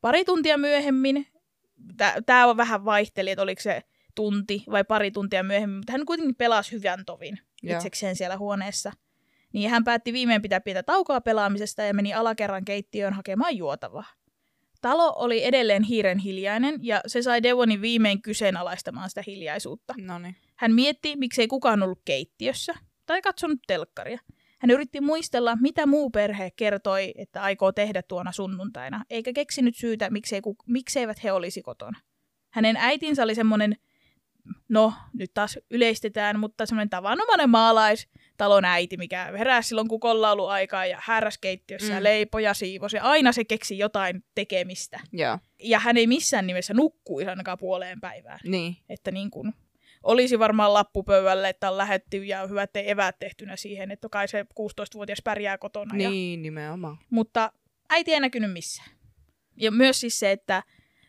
Pari 0.00 0.24
tuntia 0.24 0.58
myöhemmin, 0.58 1.26
tämä 2.26 2.46
on 2.46 2.56
vähän 2.56 2.84
vaihteli, 2.84 3.30
että 3.30 3.42
oliko 3.42 3.62
se 3.62 3.82
tunti 4.14 4.64
vai 4.70 4.84
pari 4.84 5.10
tuntia 5.10 5.42
myöhemmin, 5.42 5.76
mutta 5.76 5.92
hän 5.92 6.06
kuitenkin 6.06 6.34
pelasi 6.34 6.72
hyvän 6.72 7.04
tovin 7.04 7.38
Joo. 7.62 7.76
itsekseen 7.76 8.16
siellä 8.16 8.36
huoneessa. 8.36 8.92
Niin 9.52 9.70
hän 9.70 9.84
päätti 9.84 10.12
viimein 10.12 10.42
pitää 10.42 10.60
pientä 10.60 10.82
taukoa 10.82 11.20
pelaamisesta 11.20 11.82
ja 11.82 11.94
meni 11.94 12.14
alakerran 12.14 12.64
keittiöön 12.64 13.12
hakemaan 13.12 13.56
juotavaa. 13.56 14.06
Talo 14.80 15.12
oli 15.16 15.44
edelleen 15.44 15.82
hiiren 15.82 16.18
hiljainen 16.18 16.78
ja 16.82 17.00
se 17.06 17.22
sai 17.22 17.42
Devonin 17.42 17.80
viimein 17.80 18.22
kyseenalaistamaan 18.22 19.08
sitä 19.08 19.22
hiljaisuutta. 19.26 19.94
No 20.00 20.18
niin. 20.18 20.36
Hän 20.58 20.74
mietti, 20.74 21.16
miksei 21.16 21.48
kukaan 21.48 21.82
ollut 21.82 22.00
keittiössä 22.04 22.74
tai 23.06 23.22
katsonut 23.22 23.58
telkkaria. 23.66 24.18
Hän 24.58 24.70
yritti 24.70 25.00
muistella, 25.00 25.56
mitä 25.60 25.86
muu 25.86 26.10
perhe 26.10 26.50
kertoi, 26.56 27.14
että 27.14 27.42
aikoo 27.42 27.72
tehdä 27.72 28.02
tuona 28.02 28.32
sunnuntaina, 28.32 29.04
eikä 29.10 29.32
keksinyt 29.32 29.76
syytä, 29.76 30.10
miksei, 30.10 30.40
ku- 30.40 30.56
mikseivät 30.66 31.24
he 31.24 31.32
olisi 31.32 31.62
kotona. 31.62 32.00
Hänen 32.50 32.76
äitinsä 32.76 33.22
oli 33.22 33.34
semmoinen, 33.34 33.76
no 34.68 34.92
nyt 35.12 35.30
taas 35.34 35.58
yleistetään, 35.70 36.40
mutta 36.40 36.66
semmoinen 36.66 36.90
tavanomainen 36.90 37.50
maalaistalon 37.50 38.64
äiti, 38.64 38.96
mikä 38.96 39.24
heräsi 39.38 39.68
silloin, 39.68 39.88
kun 39.88 40.00
kolla 40.00 40.32
ollut 40.32 40.48
aikaa 40.48 40.86
ja 40.86 40.98
häräs 41.02 41.38
keittiössä 41.38 41.88
mm. 41.88 41.92
Mm. 41.92 41.96
ja 41.96 42.02
leipoi 42.02 42.44
ja 42.44 42.54
siivosi. 42.54 42.96
Ja 42.96 43.02
aina 43.02 43.32
se 43.32 43.44
keksi 43.44 43.78
jotain 43.78 44.24
tekemistä. 44.34 45.00
Joo. 45.12 45.38
Ja 45.62 45.78
hän 45.78 45.96
ei 45.96 46.06
missään 46.06 46.46
nimessä 46.46 46.74
nukkuisi 46.74 47.30
ainakaan 47.30 47.58
puoleen 47.58 48.00
päivään. 48.00 48.40
Niin. 48.44 48.76
Että 48.88 49.10
niin 49.10 49.30
kuin, 49.30 49.54
olisi 50.02 50.38
varmaan 50.38 50.74
lappu 50.74 51.02
pöydälle, 51.02 51.48
että 51.48 51.70
on 51.70 51.76
lähetty 51.78 52.24
ja 52.24 52.46
hyvä, 52.46 52.62
ettei 52.62 52.90
eväät 52.90 53.18
tehtynä 53.18 53.56
siihen, 53.56 53.90
että 53.90 54.08
kai 54.08 54.28
se 54.28 54.42
16-vuotias 54.60 55.18
pärjää 55.24 55.58
kotona. 55.58 55.96
Ja, 55.96 56.10
Niin, 56.10 56.42
nimenomaan. 56.42 56.98
mutta 57.10 57.52
äiti 57.90 58.12
ei 58.14 58.20
näkynyt 58.20 58.52
missään. 58.52 58.90
Ja 59.56 59.70
myös 59.70 60.00
siis 60.00 60.18
se, 60.18 60.30
että, 60.32 60.62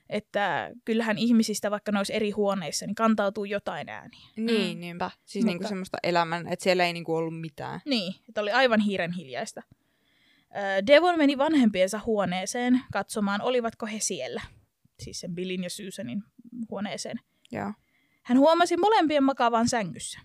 että 0.09 0.71
kyllähän 0.85 1.17
ihmisistä, 1.17 1.71
vaikka 1.71 1.91
ne 1.91 1.97
olisi 1.99 2.13
eri 2.13 2.31
huoneissa, 2.31 2.85
niin 2.85 2.95
kantautuu 2.95 3.45
jotain 3.45 3.89
ääniä. 3.89 4.27
Niin, 4.37 4.75
Mm. 4.77 4.81
niinpä. 4.81 5.11
Siis 5.25 5.45
Mutta- 5.45 5.53
niinku 5.53 5.67
semmoista 5.67 5.97
elämän, 6.03 6.47
että 6.47 6.63
siellä 6.63 6.85
ei 6.85 6.93
niinku 6.93 7.15
ollut 7.15 7.39
mitään. 7.41 7.81
Niin, 7.85 8.13
että 8.29 8.41
oli 8.41 8.51
aivan 8.51 8.79
hiiren 8.79 9.11
hiljaista. 9.11 9.61
Ö, 10.55 10.87
Devon 10.87 11.17
meni 11.17 11.37
vanhempiensa 11.37 11.99
huoneeseen 12.05 12.79
katsomaan, 12.93 13.41
olivatko 13.41 13.85
he 13.85 13.99
siellä. 13.99 14.41
Siis 14.99 15.19
sen 15.19 15.35
Billin 15.35 15.63
ja 15.63 15.69
Susanin 15.69 16.23
huoneeseen. 16.71 17.19
Joo. 17.51 17.73
Hän 18.29 18.39
huomasi 18.39 18.77
molempien 18.77 19.23
makaavan 19.23 19.69
sängyssä. 19.69 20.19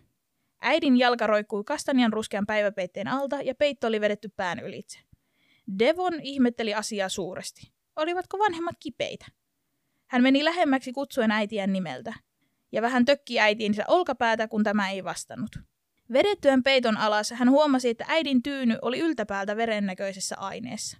Äidin 0.61 0.97
jalka 0.99 1.27
roikkui 1.27 1.65
kastanjan 1.65 2.13
ruskean 2.13 2.47
päiväpeitteen 2.47 3.09
alta 3.09 3.43
ja 3.43 3.55
peitto 3.55 3.87
oli 3.87 4.01
vedetty 4.01 4.29
pään 4.37 4.59
ylitse. 4.59 4.99
Devon 5.79 6.21
ihmetteli 6.23 6.75
asiaa 6.75 7.09
suuresti. 7.09 7.73
Olivatko 7.97 8.39
vanhemmat 8.39 8.77
kipeitä? 8.81 9.27
Hän 10.07 10.23
meni 10.23 10.45
lähemmäksi 10.45 10.93
kutsuen 10.93 11.31
äitiään 11.31 11.73
nimeltä 11.73 12.15
ja 12.73 12.83
vähän 12.83 13.05
tökki 13.05 13.41
äitiinsä 13.41 13.85
olkapäätä, 13.89 14.49
kun 14.49 14.65
tämä 14.65 14.91
ei 14.91 15.05
vastannut. 15.05 15.57
Vedettyään 16.13 16.63
peiton 16.63 16.97
alas 16.97 17.31
hän 17.31 17.51
huomasi, 17.51 17.89
että 17.89 18.05
äidin 18.09 18.43
tyyny 18.43 18.79
oli 18.83 18.99
yltäpäältä 18.99 19.57
verennäköisessä 19.57 20.37
aineessa. 20.39 20.97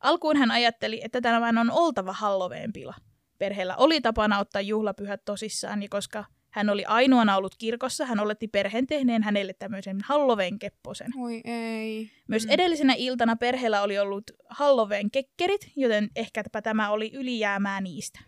Alkuun 0.00 0.36
hän 0.36 0.50
ajatteli, 0.50 1.00
että 1.04 1.20
tämän 1.20 1.58
on 1.58 1.70
oltava 1.70 2.12
Halloween 2.12 2.72
pila. 2.72 2.94
Perheellä 3.38 3.76
oli 3.76 4.00
tapana 4.00 4.38
ottaa 4.38 4.62
juhlapyhät 4.62 5.24
tosissaan, 5.24 5.82
ja 5.82 5.88
koska 5.90 6.24
hän 6.58 6.70
oli 6.70 6.84
ainoana 6.84 7.36
ollut 7.36 7.54
kirkossa, 7.58 8.06
hän 8.06 8.20
oletti 8.20 8.48
perheen 8.48 8.86
tehneen 8.86 9.22
hänelle 9.22 9.52
tämmöisen 9.52 9.98
Halloween-kepposen. 10.04 11.12
Oi 11.18 11.40
ei. 11.44 12.10
Myös 12.28 12.44
Mm. 12.46 12.50
edellisenä 12.50 12.94
iltana 12.96 13.36
perheellä 13.36 13.82
oli 13.82 13.98
ollut 13.98 14.30
Halloween-kekkerit, 14.50 15.72
joten 15.76 16.08
ehkäpä 16.16 16.62
tämä 16.62 16.90
oli 16.90 17.10
ylijäämää 17.14 17.80
niistä. 17.80 18.20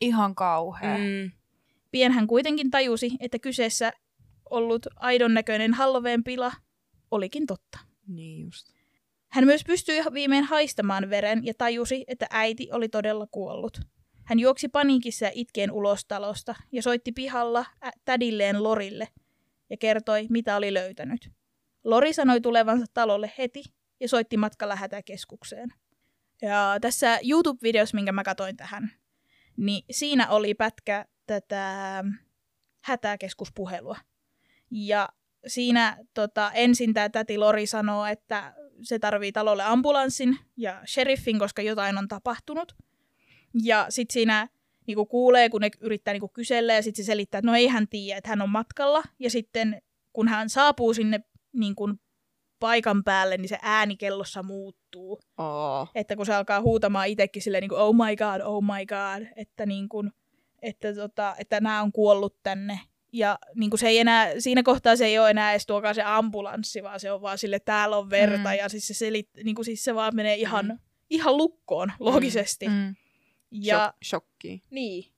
Ihan 0.00 0.34
kauhea. 0.34 0.98
Mm. 0.98 1.30
Pien 1.90 2.12
hän 2.12 2.26
kuitenkin 2.26 2.70
tajusi, 2.70 3.10
että 3.20 3.38
kyseessä 3.38 3.92
ollut 4.50 4.86
aidon 4.96 5.34
näköinen 5.34 5.74
Halloween-pila 5.74 6.52
olikin 7.10 7.46
totta. 7.46 7.78
Niin 8.08 8.44
just. 8.44 8.66
Hän 9.28 9.44
myös 9.46 9.64
pystyi 9.66 10.02
viimein 10.12 10.44
haistamaan 10.44 11.10
veren 11.10 11.46
ja 11.46 11.54
tajusi, 11.58 12.04
että 12.08 12.26
äiti 12.30 12.68
oli 12.72 12.88
todella 12.88 13.26
kuollut. 13.30 13.80
Hän 14.26 14.38
juoksi 14.38 14.68
paniikissa 14.68 15.24
ja 15.24 15.30
itkien 15.34 15.70
ulos 15.72 16.04
talosta 16.04 16.54
ja 16.72 16.82
soitti 16.82 17.12
pihalla 17.12 17.66
ä- 17.84 17.90
tädilleen 18.04 18.62
Lorille 18.62 19.08
ja 19.70 19.76
kertoi, 19.76 20.26
mitä 20.30 20.56
oli 20.56 20.74
löytänyt. 20.74 21.30
Lori 21.84 22.12
sanoi 22.12 22.40
tulevansa 22.40 22.86
talolle 22.94 23.32
heti 23.38 23.64
ja 24.00 24.08
soitti 24.08 24.36
matkalla 24.36 24.76
hätäkeskukseen. 24.76 25.68
Ja 26.42 26.78
tässä 26.80 27.18
YouTube-videossa, 27.22 27.94
minkä 27.94 28.12
mä 28.12 28.24
katsoin 28.24 28.56
tähän, 28.56 28.92
niin 29.56 29.84
siinä 29.90 30.28
oli 30.28 30.54
pätkä 30.54 31.06
tätä 31.26 32.04
hätäkeskuspuhelua. 32.84 33.96
Ja 34.70 35.08
siinä 35.46 35.98
tota, 36.14 36.52
ensin 36.52 36.94
tämä 36.94 37.08
täti 37.08 37.38
Lori 37.38 37.66
sanoo, 37.66 38.06
että 38.06 38.54
se 38.82 38.98
tarvii 38.98 39.32
talolle 39.32 39.62
ambulanssin 39.62 40.38
ja 40.56 40.82
sheriffin, 40.86 41.38
koska 41.38 41.62
jotain 41.62 41.98
on 41.98 42.08
tapahtunut. 42.08 42.76
Ja 43.62 43.86
sitten 43.88 44.12
siinä 44.12 44.48
niinku 44.86 45.06
kuulee, 45.06 45.48
kun 45.48 45.60
ne 45.60 45.70
yrittää 45.80 46.14
niinku 46.14 46.28
kysellä 46.28 46.74
ja 46.74 46.82
sitten 46.82 47.04
se 47.04 47.06
selittää, 47.06 47.38
että 47.38 47.50
no 47.50 47.56
ei 47.56 47.66
hän 47.66 47.88
tiedä, 47.88 48.18
että 48.18 48.30
hän 48.30 48.42
on 48.42 48.50
matkalla. 48.50 49.02
Ja 49.18 49.30
sitten 49.30 49.82
kun 50.12 50.28
hän 50.28 50.50
saapuu 50.50 50.94
sinne 50.94 51.20
niinku 51.52 51.90
paikan 52.60 53.04
päälle, 53.04 53.36
niin 53.36 53.48
se 53.48 53.58
ääni 53.62 53.96
kellossa 53.96 54.42
muuttuu. 54.42 55.20
Oo. 55.38 55.88
Että 55.94 56.16
kun 56.16 56.26
se 56.26 56.34
alkaa 56.34 56.60
huutamaan 56.60 57.08
itsekin 57.08 57.42
silleen 57.42 57.60
niin 57.60 57.68
kuin, 57.68 57.80
oh 57.80 57.94
my 57.94 58.16
god, 58.16 58.40
oh 58.44 58.62
my 58.62 58.86
god, 58.86 59.26
että, 59.36 59.66
niin 59.66 59.88
kuin, 59.88 60.12
että, 60.62 60.94
tota, 60.94 61.34
että 61.38 61.60
nämä 61.60 61.82
on 61.82 61.92
kuollut 61.92 62.36
tänne. 62.42 62.80
Ja 63.12 63.38
niin 63.54 63.70
kuin 63.70 63.78
se 63.80 63.88
ei 63.88 63.98
enää, 63.98 64.28
siinä 64.38 64.62
kohtaa 64.62 64.96
se 64.96 65.06
ei 65.06 65.18
ole 65.18 65.30
enää 65.30 65.50
edes 65.50 65.66
tuokaan 65.66 65.94
se 65.94 66.02
ambulanssi, 66.02 66.82
vaan 66.82 67.00
se 67.00 67.12
on 67.12 67.22
vaan 67.22 67.38
sille, 67.38 67.58
täällä 67.58 67.96
on 67.96 68.10
verta. 68.10 68.48
Mm. 68.48 68.54
Ja 68.58 68.68
siis 68.68 68.86
se, 68.86 68.94
selit, 68.94 69.28
niin 69.44 69.54
kuin 69.54 69.64
siis 69.64 69.84
se 69.84 69.94
vaan 69.94 70.16
menee 70.16 70.34
ihan, 70.34 70.66
Mm. 70.66 70.78
ihan 71.10 71.36
lukkoon 71.36 71.92
logisesti. 72.00 72.68
Mm. 72.68 72.94
Ja 73.50 73.86
Shok- 73.94 74.08
shokki. 74.08 74.62
niin. 74.70 75.12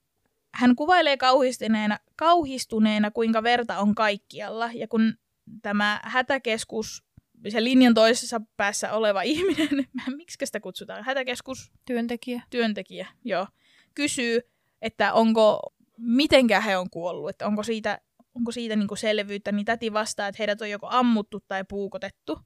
Hän 0.53 0.75
kuvailee 0.75 1.17
kauhistuneena, 1.17 1.99
kauhistuneena, 2.15 3.11
kuinka 3.11 3.43
verta 3.43 3.79
on 3.79 3.95
kaikkialla. 3.95 4.69
Ja 4.73 4.87
kun 4.87 5.13
tämä 5.61 5.99
hätäkeskus, 6.03 7.03
se 7.49 7.63
linjan 7.63 7.93
toisessa 7.93 8.41
päässä 8.57 8.93
oleva 8.93 9.21
ihminen, 9.21 9.69
miksi 10.17 10.45
sitä 10.45 10.59
kutsutaan, 10.59 11.03
hätäkeskus, 11.03 11.71
Työntekijä. 11.85 12.41
työntekijä, 12.49 13.07
joo, 13.25 13.47
kysyy, 13.95 14.39
että 14.81 15.13
onko, 15.13 15.59
mitenkä 15.97 16.59
he 16.61 16.77
on 16.77 16.89
kuollut, 16.89 17.29
että 17.29 17.47
onko 17.47 17.63
siitä, 17.63 18.01
onko 18.35 18.51
siitä 18.51 18.75
niinku 18.75 18.95
selvyyttä, 18.95 19.51
niin 19.51 19.65
täti 19.65 19.93
vastaa, 19.93 20.27
että 20.27 20.37
heidät 20.39 20.61
on 20.61 20.69
joko 20.69 20.87
ammuttu 20.91 21.39
tai 21.47 21.63
puukotettu. 21.69 22.39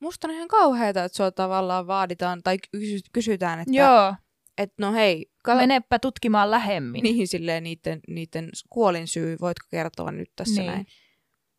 Musta 0.00 0.28
on 0.28 0.34
ihan 0.34 0.48
kauheeta, 0.48 1.04
että 1.04 1.16
sua 1.16 1.30
tavallaan 1.30 1.86
vaaditaan 1.86 2.42
tai 2.42 2.56
kysy- 2.72 3.00
kysytään, 3.12 3.60
että 3.60 3.74
Joo. 3.74 4.14
Et, 4.58 4.72
no 4.78 4.92
hei, 4.92 5.26
kal- 5.48 5.56
Menepä 5.56 5.98
tutkimaan 5.98 6.50
lähemmin. 6.50 7.02
niihin 7.02 7.28
silleen 7.28 7.62
niiden, 7.64 8.00
niiden 8.08 8.48
kuolin 8.70 9.08
syy, 9.08 9.36
voitko 9.40 9.66
kertoa 9.70 10.12
nyt 10.12 10.30
tässä 10.36 10.60
Niin. 10.62 10.72
näin? 10.72 10.86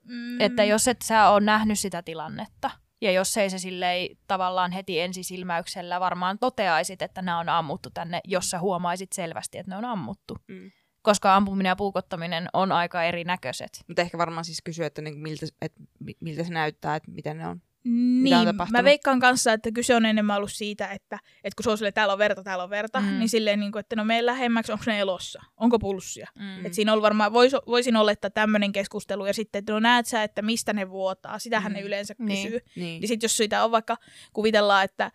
Mm, 0.10 0.42
Että 0.42 0.64
jos 0.64 0.88
et 0.88 1.02
sä 1.02 1.30
ole 1.30 1.42
nähnyt 1.46 1.80
sitä 1.80 2.02
tilannetta, 2.02 2.72
ja 3.02 3.12
jos 3.12 3.38
ei 3.38 3.50
se 3.50 3.58
silleen 3.60 4.18
tavallaan 4.28 4.72
heti 4.72 5.00
ensisilmäyksellä 5.00 6.00
varmaan 6.00 6.40
toteaisit, 6.40 7.02
että 7.02 7.22
nämä 7.22 7.40
on 7.40 7.50
ammuttu 7.50 7.90
tänne, 7.94 8.22
jos 8.24 8.50
sä 8.50 8.60
huomaisit 8.60 9.14
selvästi, 9.14 9.58
että 9.58 9.72
ne 9.72 9.78
on 9.78 9.86
ammuttu. 9.86 10.38
Mm. 10.48 10.72
Koska 11.02 11.36
ampuminen 11.36 11.70
ja 11.70 11.76
puukottaminen 11.76 12.48
on 12.54 12.72
aika 12.72 13.04
erinäköiset. 13.04 13.70
Mutta 13.88 14.02
ehkä 14.02 14.18
varmaan 14.18 14.46
siis 14.46 14.62
kysyä, 14.64 14.88
että 14.88 15.02
niinku 15.02 15.20
miltä, 15.20 15.46
et, 15.62 15.74
mi- 16.00 16.18
miltä 16.20 16.44
se 16.44 16.54
näyttää, 16.54 16.96
että 16.96 17.12
miten 17.12 17.38
ne 17.38 17.48
on 17.48 17.62
Niin, 17.86 18.56
mä 18.72 18.84
veikkaan 18.84 19.20
kanssa, 19.20 19.54
että 19.54 19.72
kyse 19.72 19.96
on 19.96 20.06
enemmän 20.06 20.38
ollut 20.38 20.52
siitä, 20.52 20.88
että, 20.88 21.20
että 21.44 21.56
kun 21.56 21.64
se 21.64 21.70
on 21.70 21.78
silleen, 21.78 21.94
täällä 21.94 22.14
on 22.14 22.20
verta, 22.20 22.44
täällä 22.44 22.64
on 22.64 22.70
verta, 22.70 23.00
Mm. 23.00 23.06
mm. 23.08 23.20
niin 23.20 23.30
silleen, 23.30 23.60
niin 23.60 23.72
kuin, 23.72 23.80
että 23.80 23.96
no 23.96 24.06
mene 24.06 24.26
lähemmäksi, 24.26 24.72
onko 24.72 24.84
ne 24.88 25.00
elossa, 25.00 25.42
onko 25.58 25.80
pulssia. 25.80 26.28
Mm. 26.36 26.44
Mm. 26.46 26.66
Et 26.66 26.74
siinä 26.74 26.94
on 26.94 27.02
varmaan, 27.02 27.34
vois, 27.34 27.52
voisin 27.68 27.96
olettaa 27.96 28.30
tämmöinen 28.30 28.72
keskustelu, 28.72 29.26
ja 29.26 29.34
sitten, 29.34 29.60
että 29.60 29.74
no 29.74 29.80
näet 29.80 30.06
sä, 30.06 30.24
että 30.24 30.42
mistä 30.42 30.74
ne 30.74 30.90
vuotaa, 30.90 31.40
sitähän 31.40 31.72
Mm. 31.72 31.76
ne 31.76 31.82
yleensä 31.82 32.16
Niin. 32.20 32.44
kysyy. 32.44 32.60
Niin. 32.76 33.00
Niin 33.02 33.08
sitten 33.08 33.26
jos 33.26 33.38
siitä 33.38 33.64
on 33.64 33.72
vaikka, 33.72 33.98
kuvitellaan, 34.34 34.84
että 34.86 35.12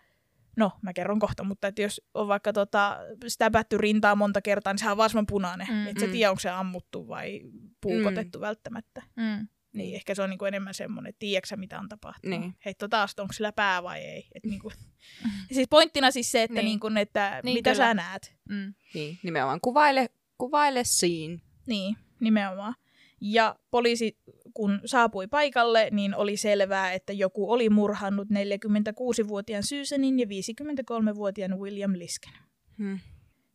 no 0.57 0.71
mä 0.81 0.93
kerron 0.93 1.19
kohta, 1.19 1.43
mutta 1.43 1.67
että 1.67 1.81
jos 1.81 2.01
on 2.13 2.27
vaikka 2.27 2.53
tota, 2.53 2.99
stäpätty 3.27 3.77
rintaa 3.77 4.15
monta 4.15 4.41
kertaa, 4.41 4.73
niin 4.73 4.79
sehän 4.79 4.91
on 4.91 4.97
vaan 4.97 5.25
punainen. 5.27 5.67
Mm, 5.67 5.73
Mm, 5.75 5.87
että 5.87 5.99
sä 5.99 6.05
mm. 6.05 6.11
tiedä, 6.11 6.29
onko 6.31 6.39
se 6.39 6.49
ammuttu 6.49 7.07
vai 7.07 7.41
puukotettu 7.81 8.37
mm. 8.37 8.41
välttämättä. 8.41 9.03
Mm. 9.15 9.47
Niin 9.73 9.95
ehkä 9.95 10.15
se 10.15 10.21
on 10.21 10.29
niinku 10.29 10.45
enemmän 10.45 10.73
semmoinen, 10.73 11.09
että 11.09 11.19
tiedätkö 11.19 11.57
mitä 11.57 11.79
on 11.79 11.89
tapahtunut. 11.89 12.39
Niin. 12.39 12.55
Heitto 12.65 12.87
taas, 12.87 13.13
onko 13.19 13.33
sillä 13.33 13.51
pää 13.51 13.83
vai 13.83 13.99
ei. 13.99 14.27
Et 14.35 14.43
niinku. 14.45 14.71
siis 15.51 15.67
pointtina 15.69 16.11
siis 16.11 16.31
se, 16.31 16.43
että, 16.43 16.53
Niin. 16.55 16.65
niinku, 16.65 16.87
että 16.99 17.41
Niin, 17.43 17.53
mitä 17.53 17.71
kyllä. 17.71 17.85
sä 17.85 17.93
näet. 17.93 18.35
Mm. 18.49 18.73
niin. 18.93 19.19
Nimenomaan 19.23 19.61
kuvaile, 19.61 20.09
kuvaile 20.37 20.83
scene. 20.83 21.39
Niin, 21.67 21.95
nimenomaan. 22.19 22.75
Ja 23.21 23.55
poliisi, 23.71 24.17
kun 24.53 24.81
saapui 24.85 25.27
paikalle, 25.27 25.87
niin 25.91 26.15
oli 26.15 26.37
selvää, 26.37 26.93
että 26.93 27.13
joku 27.13 27.51
oli 27.51 27.69
murhannut 27.69 28.27
46-vuotiaan 28.29 29.63
Susanin 29.63 30.19
ja 30.19 30.25
53-vuotiaan 30.25 31.59
William 31.59 31.91
Lisken. 31.95 32.33
Hmm. 32.77 32.99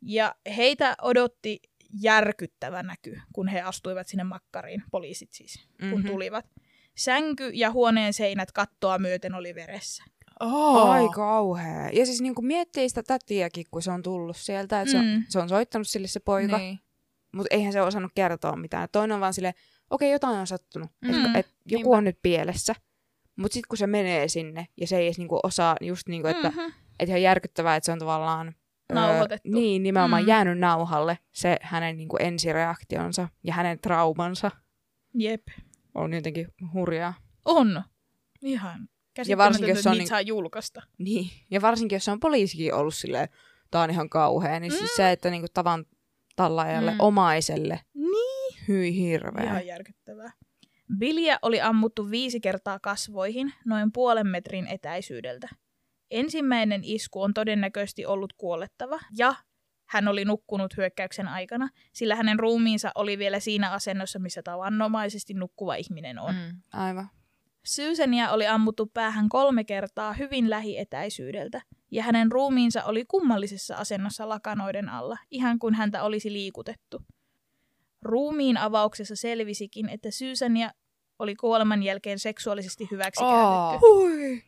Ja 0.03 0.35
heitä 0.57 0.95
odotti 1.03 1.61
järkyttävä 2.03 2.83
näky, 2.83 3.21
kun 3.33 3.49
he 3.49 3.61
astuivat 3.61 4.09
sinne 4.09 4.25
makkariin, 4.25 4.83
poliisit 4.91 5.33
siis, 5.33 5.69
kun 5.91 5.99
Mhm. 6.01 6.07
tulivat. 6.07 6.45
Sänky 6.97 7.49
ja 7.49 7.71
huoneen 7.71 8.13
seinät 8.13 8.53
kattoa 8.53 8.99
myöten 8.99 9.35
oli 9.35 9.55
veressä. 9.55 10.05
Oh. 10.41 10.91
Ai 10.91 11.09
kauhea. 11.15 11.91
Ja 11.93 12.07
siis 12.07 12.21
niinku 12.21 12.43
miettii 12.43 12.89
sitä 12.89 13.03
tätiäkin, 13.03 13.65
kun 13.71 13.83
se 13.83 13.91
on 13.91 14.03
tullut 14.03 14.37
sieltä, 14.37 14.81
että 14.81 14.93
se, 14.93 14.99
on, 14.99 15.05
Mm. 15.05 15.25
se 15.29 15.39
on 15.39 15.49
soittanut 15.49 15.89
sille 15.89 16.07
se 16.07 16.21
poika, 16.21 16.59
Niin. 16.59 16.79
mutta 17.33 17.55
eihän 17.55 17.73
se 17.73 17.81
osannut 17.83 18.13
kertoa 18.15 18.57
mitään. 18.57 18.89
Toinen 18.93 19.15
on 19.15 19.21
vaan 19.21 19.35
silleen, 19.35 19.55
okei, 19.91 20.11
jotain 20.13 20.39
on 20.39 20.47
sattunut, 20.47 20.91
Mm. 21.05 21.11
että 21.27 21.39
et 21.39 21.47
joku 21.67 21.83
Niinpä. 21.83 21.97
on 21.97 22.05
nyt 22.05 22.19
pielessä. 22.23 22.75
Mutta 23.37 23.55
sitten 23.55 23.69
kun 23.69 23.79
se 23.79 23.87
menee 23.87 24.29
sinne 24.29 24.67
ja 24.81 24.87
se 24.87 24.97
ei 24.97 25.07
edes 25.07 25.19
niinku 25.19 25.41
osaa, 25.43 25.77
just 25.81 26.09
niinku, 26.09 26.29
että 26.29 26.49
Mhm. 26.51 26.61
et 27.01 27.09
ihan 27.09 27.23
järkyttävää, 27.23 27.77
että 27.77 27.85
se 27.85 27.93
on 27.93 27.99
tavallaan... 27.99 28.55
Nauhoitettu. 28.93 29.49
Öö, 29.49 29.55
niin, 29.55 29.83
nimenomaan 29.83 30.23
Mm. 30.23 30.29
jäänyt 30.29 30.59
nauhalle 30.59 31.19
se 31.33 31.57
hänen 31.63 31.97
niinku 31.97 32.17
ensireaktionsa 32.21 33.29
ja 33.45 33.55
hänen 33.55 33.79
traumansa 33.79 34.51
Jep. 35.15 35.43
on 35.95 36.13
jotenkin 36.15 36.49
hurjaa. 36.73 37.15
On. 37.45 37.83
Ihan. 38.43 38.89
Ja 39.27 39.37
varsinkin, 39.37 39.75
jos 39.75 39.87
on 39.87 39.91
niitä 39.93 40.01
niin- 40.01 40.09
saa 40.09 40.21
julkaista. 40.21 40.83
Niin, 40.99 41.31
ja 41.51 41.63
varsinkin 41.63 41.97
jos 41.97 42.05
se 42.05 42.11
on 42.11 42.21
poliisikin 42.21 42.75
ollut 42.75 42.95
silleen, 42.95 43.29
tää 43.71 43.83
on 43.83 43.91
ihan 43.91 44.09
kauhea, 44.09 44.61
niin 44.61 44.73
siis 44.73 44.83
Mm. 44.83 44.97
se, 44.97 45.11
että 45.13 45.31
niinku 45.31 45.47
tavan 45.55 45.85
tallaajalle, 46.37 46.91
Mm. 46.91 46.97
omaiselle, 47.01 47.81
Niin. 47.95 48.59
hyi 48.69 48.97
hirveä. 48.97 49.45
Ihan 49.45 49.67
järkyttävää. 49.67 50.33
Billiä 50.99 51.39
oli 51.43 51.61
ammuttu 51.61 52.11
viisi 52.11 52.41
kertaa 52.41 52.79
kasvoihin 52.79 53.53
noin 53.65 53.93
puolen 53.93 54.27
metrin 54.27 54.67
etäisyydeltä. 54.67 55.49
Ensimmäinen 56.11 56.81
isku 56.85 57.23
on 57.23 57.35
todennäköisesti 57.35 58.07
ollut 58.07 58.33
kuolettava 58.33 58.99
ja 59.19 59.35
hän 59.89 60.09
oli 60.09 60.25
nukkunut 60.25 60.77
hyökkäyksen 60.77 61.29
aikana, 61.29 61.69
sillä 61.93 62.17
hänen 62.17 62.39
ruumiinsa 62.39 62.91
oli 62.95 63.19
vielä 63.19 63.41
siinä 63.41 63.71
asennossa, 63.71 64.19
missä 64.19 64.43
tavanomaisesti 64.43 65.35
nukkuva 65.35 65.75
ihminen 65.75 66.19
on. 66.19 66.35
Mm. 66.35 66.63
Aivan. 66.73 67.09
Susania 67.67 68.31
oli 68.31 68.47
ammuttu 68.47 68.87
päähän 68.87 69.29
kolme 69.29 69.65
kertaa 69.65 70.13
hyvin 70.13 70.51
lähietäisyydeltä, 70.51 71.63
ja 71.91 72.03
hänen 72.03 72.33
ruumiinsa 72.33 72.85
oli 72.85 73.05
kummallisessa 73.09 73.77
asennossa 73.77 74.29
lakanoiden 74.29 74.89
alla, 74.89 75.17
ihan 75.31 75.59
kuin 75.59 75.75
häntä 75.75 76.03
olisi 76.03 76.33
liikutettu. 76.33 77.03
Ruumiin 78.03 78.57
avauksessa 78.57 79.17
selvisikin, 79.17 79.89
että 79.89 80.11
Susania 80.11 80.71
oli 81.19 81.35
kuoleman 81.35 81.83
jälkeen 81.83 82.19
seksuaalisesti 82.19 82.89
hyväksikäytetty. 82.91 83.87
Oh. 83.87 84.46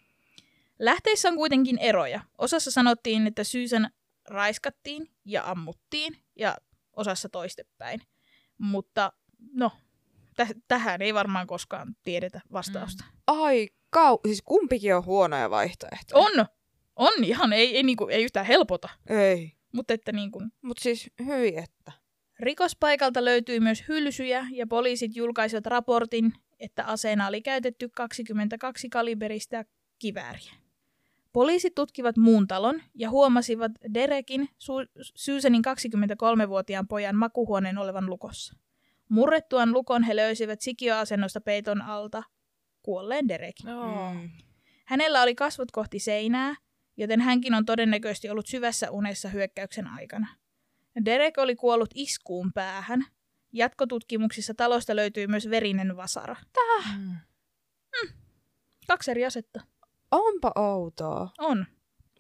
Lähteissä 0.78 1.28
on 1.28 1.36
kuitenkin 1.36 1.78
eroja. 1.78 2.20
Osassa 2.38 2.70
sanottiin, 2.70 3.26
että 3.26 3.44
Susan 3.44 3.90
raiskattiin 4.28 5.10
ja 5.24 5.50
ammuttiin, 5.50 6.18
ja 6.36 6.56
osassa 6.96 7.28
toistepäin. 7.28 8.00
Mutta 8.58 9.12
no, 9.52 9.72
täh- 10.42 10.60
tähän 10.68 11.02
ei 11.02 11.14
varmaan 11.14 11.46
koskaan 11.46 11.96
tiedetä 12.04 12.40
vastausta. 12.52 13.04
Ai 13.26 13.68
kau... 13.90 14.18
Siis 14.26 14.42
kumpikin 14.42 14.96
on 14.96 15.04
huonoja 15.04 15.50
vaihtoehtoja. 15.50 16.24
On, 16.26 16.46
on 16.96 17.24
ihan, 17.24 17.52
ei, 17.52 17.76
ei, 17.76 17.82
niinku, 17.82 18.06
ei 18.08 18.24
yhtään 18.24 18.46
helpota. 18.46 18.88
Ei. 19.08 19.52
Mutta 19.72 19.94
että 19.94 20.12
niinku, 20.12 20.42
Mut 20.62 20.78
siis 20.78 21.10
hyi 21.26 21.56
että. 21.56 21.92
rikospaikalta 22.40 23.24
löytyi 23.24 23.60
myös 23.60 23.84
hylsyjä 23.88 24.46
ja 24.52 24.66
poliisit 24.66 25.16
julkaisivat 25.16 25.66
raportin, 25.66 26.32
että 26.60 26.84
aseena 26.84 27.26
oli 27.26 27.42
käytetty 27.42 27.88
22 27.96 28.88
kaliberistä 28.88 29.64
kivääriä. 29.98 30.52
Poliisit 31.32 31.74
tutkivat 31.74 32.16
muun 32.16 32.46
talon 32.46 32.82
ja 32.94 33.10
huomasivat 33.10 33.72
Derekin, 33.94 34.48
Su- 34.52 35.02
Susanin 35.14 35.62
23-vuotiaan 35.64 36.88
pojan 36.88 37.16
makuhuoneen 37.16 37.78
olevan 37.78 38.06
lukossa. 38.06 38.54
Murrettuaan 39.08 39.72
lukon 39.72 40.02
he 40.02 40.16
löysivät 40.16 40.60
sikioasennosta 40.60 41.40
peiton 41.40 41.82
alta 41.82 42.22
kuolleen 42.82 43.28
Derekin. 43.28 43.68
Oh. 43.68 44.16
Hänellä 44.84 45.22
oli 45.22 45.34
kasvot 45.34 45.70
kohti 45.70 45.98
seinää, 45.98 46.54
joten 46.96 47.20
hänkin 47.20 47.54
on 47.54 47.64
todennäköisesti 47.64 48.30
ollut 48.30 48.46
syvässä 48.46 48.90
unessa 48.90 49.28
hyökkäyksen 49.28 49.86
aikana. 49.86 50.28
Derek 51.04 51.38
oli 51.38 51.56
kuollut 51.56 51.90
iskuun 51.94 52.52
päähän. 52.52 53.04
Jatkotutkimuksissa 53.52 54.54
talosta 54.54 54.96
löytyi 54.96 55.26
myös 55.26 55.50
verinen 55.50 55.96
vasara. 55.96 56.36
Mm. 56.98 57.16
Kaksi 58.86 59.10
eri 59.10 59.24
asetta. 59.24 59.60
Onpa 60.10 60.52
outoa. 60.56 61.30
On. 61.38 61.66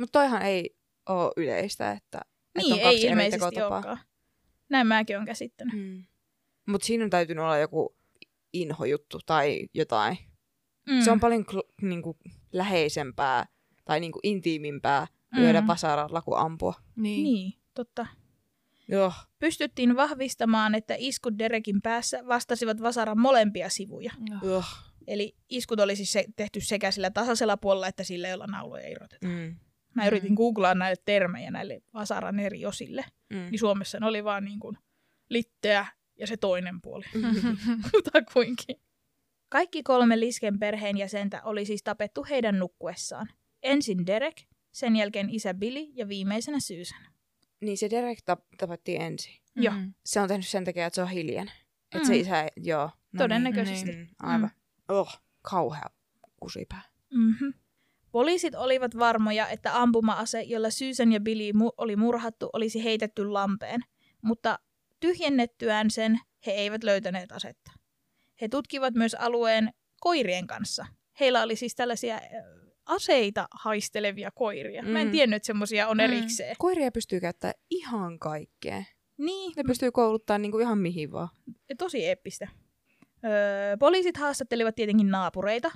Mutta 0.00 0.18
toihan 0.18 0.42
ei 0.42 0.76
oo 1.08 1.32
yleistä, 1.36 1.92
että, 1.92 2.20
Niin, 2.58 2.72
että 2.72 2.74
on 2.74 2.80
kaksi 2.80 2.96
ei 2.96 3.02
eri 3.06 3.10
ilmeisesti 3.12 3.38
tekotapaa. 3.38 3.76
olekaan. 3.78 3.98
Näin 4.68 4.86
mäkin 4.86 5.16
olen 5.16 5.26
käsittänyt. 5.26 5.74
Mm. 5.74 6.04
Mutta 6.66 6.86
siinä 6.86 7.04
on 7.04 7.10
täytynyt 7.10 7.44
olla 7.44 7.58
joku 7.58 7.96
inhojuttu 8.52 9.18
tai 9.26 9.68
jotain. 9.74 10.18
Mm. 10.90 11.00
Se 11.00 11.10
on 11.10 11.20
paljon 11.20 11.44
kl- 11.52 11.72
niinku, 11.82 12.16
läheisempää 12.52 13.46
tai 13.84 14.00
niinku, 14.00 14.20
intiimimpää 14.22 15.06
lyödä 15.36 15.60
Mm. 15.60 15.66
vasaralla 15.66 16.22
kuin 16.22 16.38
ampua. 16.40 16.74
Niin. 16.96 17.24
Niin, 17.24 17.52
totta. 17.74 18.06
Joo. 18.88 19.12
Pystyttiin 19.38 19.96
vahvistamaan, 19.96 20.74
että 20.74 20.94
iskut 20.98 21.38
Derekin 21.38 21.82
päässä 21.82 22.26
vastasivat 22.26 22.82
vasaran 22.82 23.20
molempia 23.20 23.68
sivuja. 23.68 24.12
Joo. 24.30 24.38
Joo. 24.52 24.62
Eli 25.08 25.36
iskut 25.48 25.80
oli 25.80 25.96
siis 25.96 26.12
se, 26.12 26.24
tehty 26.36 26.60
sekä 26.60 26.90
sillä 26.90 27.10
tasaisella 27.10 27.56
puolella 27.56 27.86
että 27.88 28.04
sillä, 28.04 28.28
jolla 28.28 28.46
nauloja 28.46 28.88
irrotetaan. 28.88 29.32
Mm. 29.32 29.56
Mä 29.94 30.02
Mm. 30.02 30.06
yritin 30.06 30.34
googlaa 30.34 30.74
näille 30.74 31.02
termejä 31.04 31.50
näille 31.50 31.82
vasaran 31.94 32.40
eri 32.40 32.66
osille. 32.66 33.04
Mm. 33.30 33.36
Niin 33.50 33.58
Suomessa 33.58 34.00
ne 34.00 34.06
oli 34.06 34.24
vaan 34.24 34.44
niin 34.44 34.60
kuin 34.60 34.78
litteä 35.28 35.86
ja 36.18 36.26
se 36.26 36.36
toinen 36.36 36.80
puoli. 36.82 37.04
Mm. 37.14 37.22
Kutakuinkin. 37.90 38.80
Kaikki 39.48 39.82
kolme 39.82 40.20
Lisken 40.20 40.58
perheenjäsentä 40.58 41.42
oli 41.44 41.64
siis 41.64 41.82
tapettu 41.82 42.26
heidän 42.30 42.58
nukkuessaan. 42.58 43.28
Ensin 43.62 44.06
Derek, 44.06 44.36
sen 44.72 44.96
jälkeen 44.96 45.30
isä 45.30 45.54
Billy 45.54 45.80
ja 45.94 46.08
viimeisenä 46.08 46.60
Susan. 46.60 47.06
Niin 47.60 47.78
se 47.78 47.90
Derek 47.90 48.18
tap- 48.18 48.56
tapettiin 48.58 49.02
ensin. 49.02 49.34
Joo. 49.56 49.74
Mm. 49.74 49.94
Se 50.06 50.20
on 50.20 50.28
tehnyt 50.28 50.46
sen 50.46 50.64
takia, 50.64 50.86
että 50.86 50.94
se 50.94 51.02
on 51.02 51.08
hiljainen. 51.10 51.54
Että 51.84 51.98
Mm. 51.98 52.04
se 52.06 52.16
isä, 52.16 52.42
ei- 52.42 52.48
joo. 52.56 52.90
No 53.12 53.18
Todennäköisesti. 53.18 53.90
Niin. 53.90 53.98
Mm, 53.98 54.28
aivan. 54.30 54.50
Oh, 54.88 55.18
kauhea 55.42 55.86
kusipää. 56.40 56.82
Mm-hmm. 57.14 57.54
Poliisit 58.12 58.54
olivat 58.54 58.98
varmoja, 58.98 59.48
että 59.48 59.82
ampuma-ase, 59.82 60.42
jolla 60.42 60.70
Susan 60.70 61.12
ja 61.12 61.20
Billy 61.20 61.50
mu- 61.52 61.74
oli 61.76 61.96
murhattu, 61.96 62.50
olisi 62.52 62.84
heitetty 62.84 63.28
lampeen, 63.28 63.80
mutta 64.22 64.58
tyhjennettyään 65.00 65.90
sen 65.90 66.20
he 66.46 66.52
eivät 66.52 66.84
löytäneet 66.84 67.32
asetta. 67.32 67.70
He 68.40 68.48
tutkivat 68.48 68.94
myös 68.94 69.14
alueen 69.14 69.72
koirien 70.00 70.46
kanssa. 70.46 70.86
Heillä 71.20 71.42
oli 71.42 71.56
siis 71.56 71.74
tällaisia 71.74 72.20
aseita 72.86 73.48
haistelevia 73.50 74.30
koiria. 74.30 74.82
Mä 74.82 75.00
en 75.00 75.06
Mm. 75.06 75.10
tiennyt, 75.12 75.36
että 75.36 75.46
semmoisia 75.46 75.88
on 75.88 75.96
Mm. 75.96 76.00
erikseen. 76.00 76.56
Koiria 76.58 76.90
pystyy 76.92 77.20
käyttämään 77.20 77.54
ihan 77.70 78.18
kaikkeen. 78.18 78.86
Niin, 79.18 79.52
Ne 79.56 79.62
pystyy 79.64 79.92
kouluttamaan 79.92 80.42
niinku 80.42 80.58
ihan 80.58 80.78
mihin 80.78 81.12
vaan. 81.12 81.28
tosi 81.78 82.06
eeppistä. 82.06 82.48
Öö, 83.24 83.76
poliisit 83.76 84.16
haastattelivat 84.16 84.74
tietenkin 84.74 85.10
naapureita. 85.10 85.70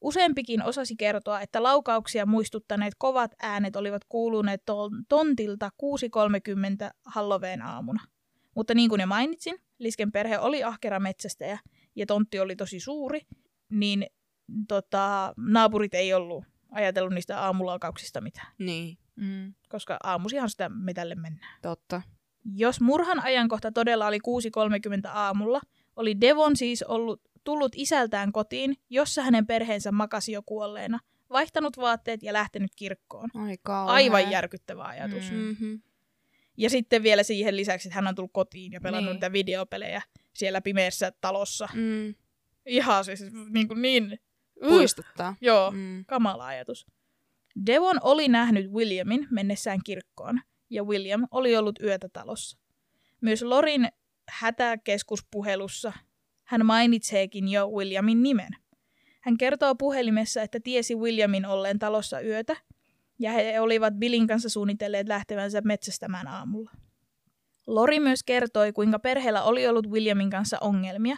Useampikin 0.00 0.62
osasi 0.62 0.96
kertoa, 0.96 1.40
että 1.40 1.62
laukauksia 1.62 2.26
muistuttaneet 2.26 2.94
kovat 2.98 3.34
äänet 3.42 3.76
olivat 3.76 4.02
kuuluneet 4.08 4.62
ton- 4.70 5.04
tontilta 5.08 5.70
6.30 5.78 6.90
Halloween 7.06 7.62
aamuna. 7.62 8.00
Mutta 8.54 8.74
niin 8.74 8.88
kuin 8.88 9.00
jo 9.00 9.06
mainitsin, 9.06 9.58
Lisken 9.78 10.12
perhe 10.12 10.38
oli 10.38 10.64
ahkera 10.64 11.00
metsästäjä 11.00 11.58
ja 11.96 12.06
tontti 12.06 12.40
oli 12.40 12.56
tosi 12.56 12.80
suuri, 12.80 13.20
niin 13.70 14.06
tota, 14.68 15.34
naapurit 15.36 15.94
ei 15.94 16.14
ollut 16.14 16.44
ajatellut 16.70 17.12
niistä 17.14 17.40
aamulaukauksista 17.40 18.20
mitään, 18.20 18.52
Niin, 18.58 18.98
Mm. 19.16 19.54
koska 19.68 19.96
aamusihan 20.02 20.50
sitä 20.50 20.68
metälle 20.68 21.14
mennään. 21.14 21.58
totta. 21.62 22.02
Jos 22.54 22.80
murhan 22.80 23.20
ajankohta 23.24 23.72
todella 23.72 24.06
oli 24.06 24.18
6.30 24.22 25.10
aamulla, 25.14 25.60
oli 25.98 26.20
Devon 26.20 26.56
siis 26.56 26.82
ollut, 26.82 27.22
tullut 27.44 27.72
isältään 27.76 28.32
kotiin, 28.32 28.76
jossa 28.90 29.22
hänen 29.22 29.46
perheensä 29.46 29.92
makasi 29.92 30.32
jo 30.32 30.42
kuolleena, 30.42 30.98
vaihtanut 31.30 31.76
vaatteet 31.76 32.22
ja 32.22 32.32
lähtenyt 32.32 32.70
kirkkoon. 32.76 33.30
Ai. 33.34 33.58
Aivan 33.64 34.30
järkyttävä 34.30 34.84
ajatus. 34.84 35.30
Mm. 35.30 35.36
Mm-hmm. 35.36 35.80
Ja 36.56 36.70
sitten 36.70 37.02
vielä 37.02 37.22
siihen 37.22 37.56
lisäksi, 37.56 37.88
että 37.88 37.94
hän 37.94 38.06
on 38.06 38.14
tullut 38.14 38.32
kotiin 38.32 38.72
ja 38.72 38.80
pelannut 38.80 39.10
Niin. 39.10 39.14
niitä 39.16 39.32
videopelejä 39.32 40.02
siellä 40.34 40.60
pimeässä 40.60 41.12
talossa. 41.20 41.68
Mm. 41.74 42.14
Ihan 42.66 43.04
siis 43.04 43.24
niin, 43.50 43.68
kuin 43.68 43.82
niin 43.82 44.18
Puistuttaa. 44.60 45.36
Joo, 45.40 45.70
Mm. 45.70 46.04
kamala 46.06 46.46
ajatus. 46.46 46.86
Devon 47.66 47.96
oli 48.02 48.28
nähnyt 48.28 48.70
Williamin 48.72 49.26
mennessään 49.30 49.80
kirkkoon, 49.84 50.40
ja 50.70 50.84
William 50.84 51.26
oli 51.30 51.56
ollut 51.56 51.78
yötä 51.82 52.08
talossa. 52.08 52.58
Myös 53.20 53.42
Lorin 53.42 53.88
hätäkeskuspuhelussa 54.28 55.92
hän 56.44 56.66
mainitseekin 56.66 57.48
jo 57.48 57.68
Williamin 57.68 58.22
nimen. 58.22 58.56
Hän 59.20 59.36
kertoo 59.38 59.74
puhelimessa, 59.74 60.42
että 60.42 60.60
tiesi 60.64 60.94
Williamin 60.94 61.46
olleen 61.46 61.78
talossa 61.78 62.20
yötä, 62.20 62.56
ja 63.18 63.32
he 63.32 63.60
olivat 63.60 63.94
Billin 63.94 64.26
kanssa 64.26 64.48
suunnitelleet 64.48 65.08
lähtevänsä 65.08 65.60
metsästämään 65.60 66.28
aamulla. 66.28 66.70
Lori 67.66 68.00
myös 68.00 68.22
kertoi, 68.24 68.72
kuinka 68.72 68.98
perheellä 68.98 69.42
oli 69.42 69.66
ollut 69.66 69.90
Williamin 69.90 70.30
kanssa 70.30 70.58
ongelmia. 70.60 71.16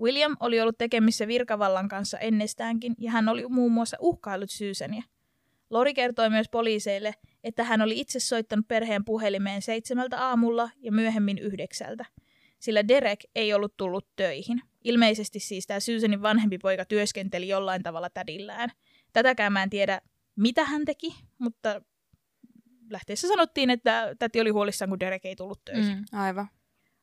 William 0.00 0.36
oli 0.40 0.60
ollut 0.60 0.78
tekemissä 0.78 1.26
virkavallan 1.26 1.88
kanssa 1.88 2.18
ennestäänkin, 2.18 2.94
ja 2.98 3.10
hän 3.10 3.28
oli 3.28 3.46
muun 3.48 3.72
muassa 3.72 3.96
uhkaillut 4.00 4.50
Susania. 4.50 5.02
Lori 5.70 5.94
kertoi 5.94 6.30
myös 6.30 6.48
poliiseille, 6.48 7.14
että 7.44 7.64
hän 7.64 7.82
oli 7.82 8.00
itse 8.00 8.20
soittanut 8.20 8.68
perheen 8.68 9.04
puhelimeen 9.04 9.62
seitsemältä 9.62 10.18
aamulla 10.18 10.70
ja 10.76 10.92
myöhemmin 10.92 11.38
yhdeksältä, 11.38 12.04
sillä 12.60 12.88
Derek 12.88 13.20
ei 13.34 13.54
ollut 13.54 13.76
tullut 13.76 14.08
töihin. 14.16 14.62
Ilmeisesti 14.84 15.40
siis 15.40 15.66
tämä 15.66 15.80
Susanin 15.80 16.22
vanhempi 16.22 16.58
poika 16.58 16.84
työskenteli 16.84 17.48
jollain 17.48 17.82
tavalla 17.82 18.10
tädillään. 18.10 18.70
Tätäkään 19.12 19.52
mä 19.52 19.62
en 19.62 19.70
tiedä, 19.70 20.00
mitä 20.36 20.64
hän 20.64 20.84
teki, 20.84 21.14
mutta 21.38 21.82
lähteessä 22.90 23.28
sanottiin, 23.28 23.70
että 23.70 24.16
täti 24.18 24.40
oli 24.40 24.50
huolissaan, 24.50 24.88
kun 24.88 25.00
Derek 25.00 25.24
ei 25.24 25.36
tullut 25.36 25.64
töihin. 25.64 25.98
Mm. 25.98 26.18
Aivan. 26.18 26.48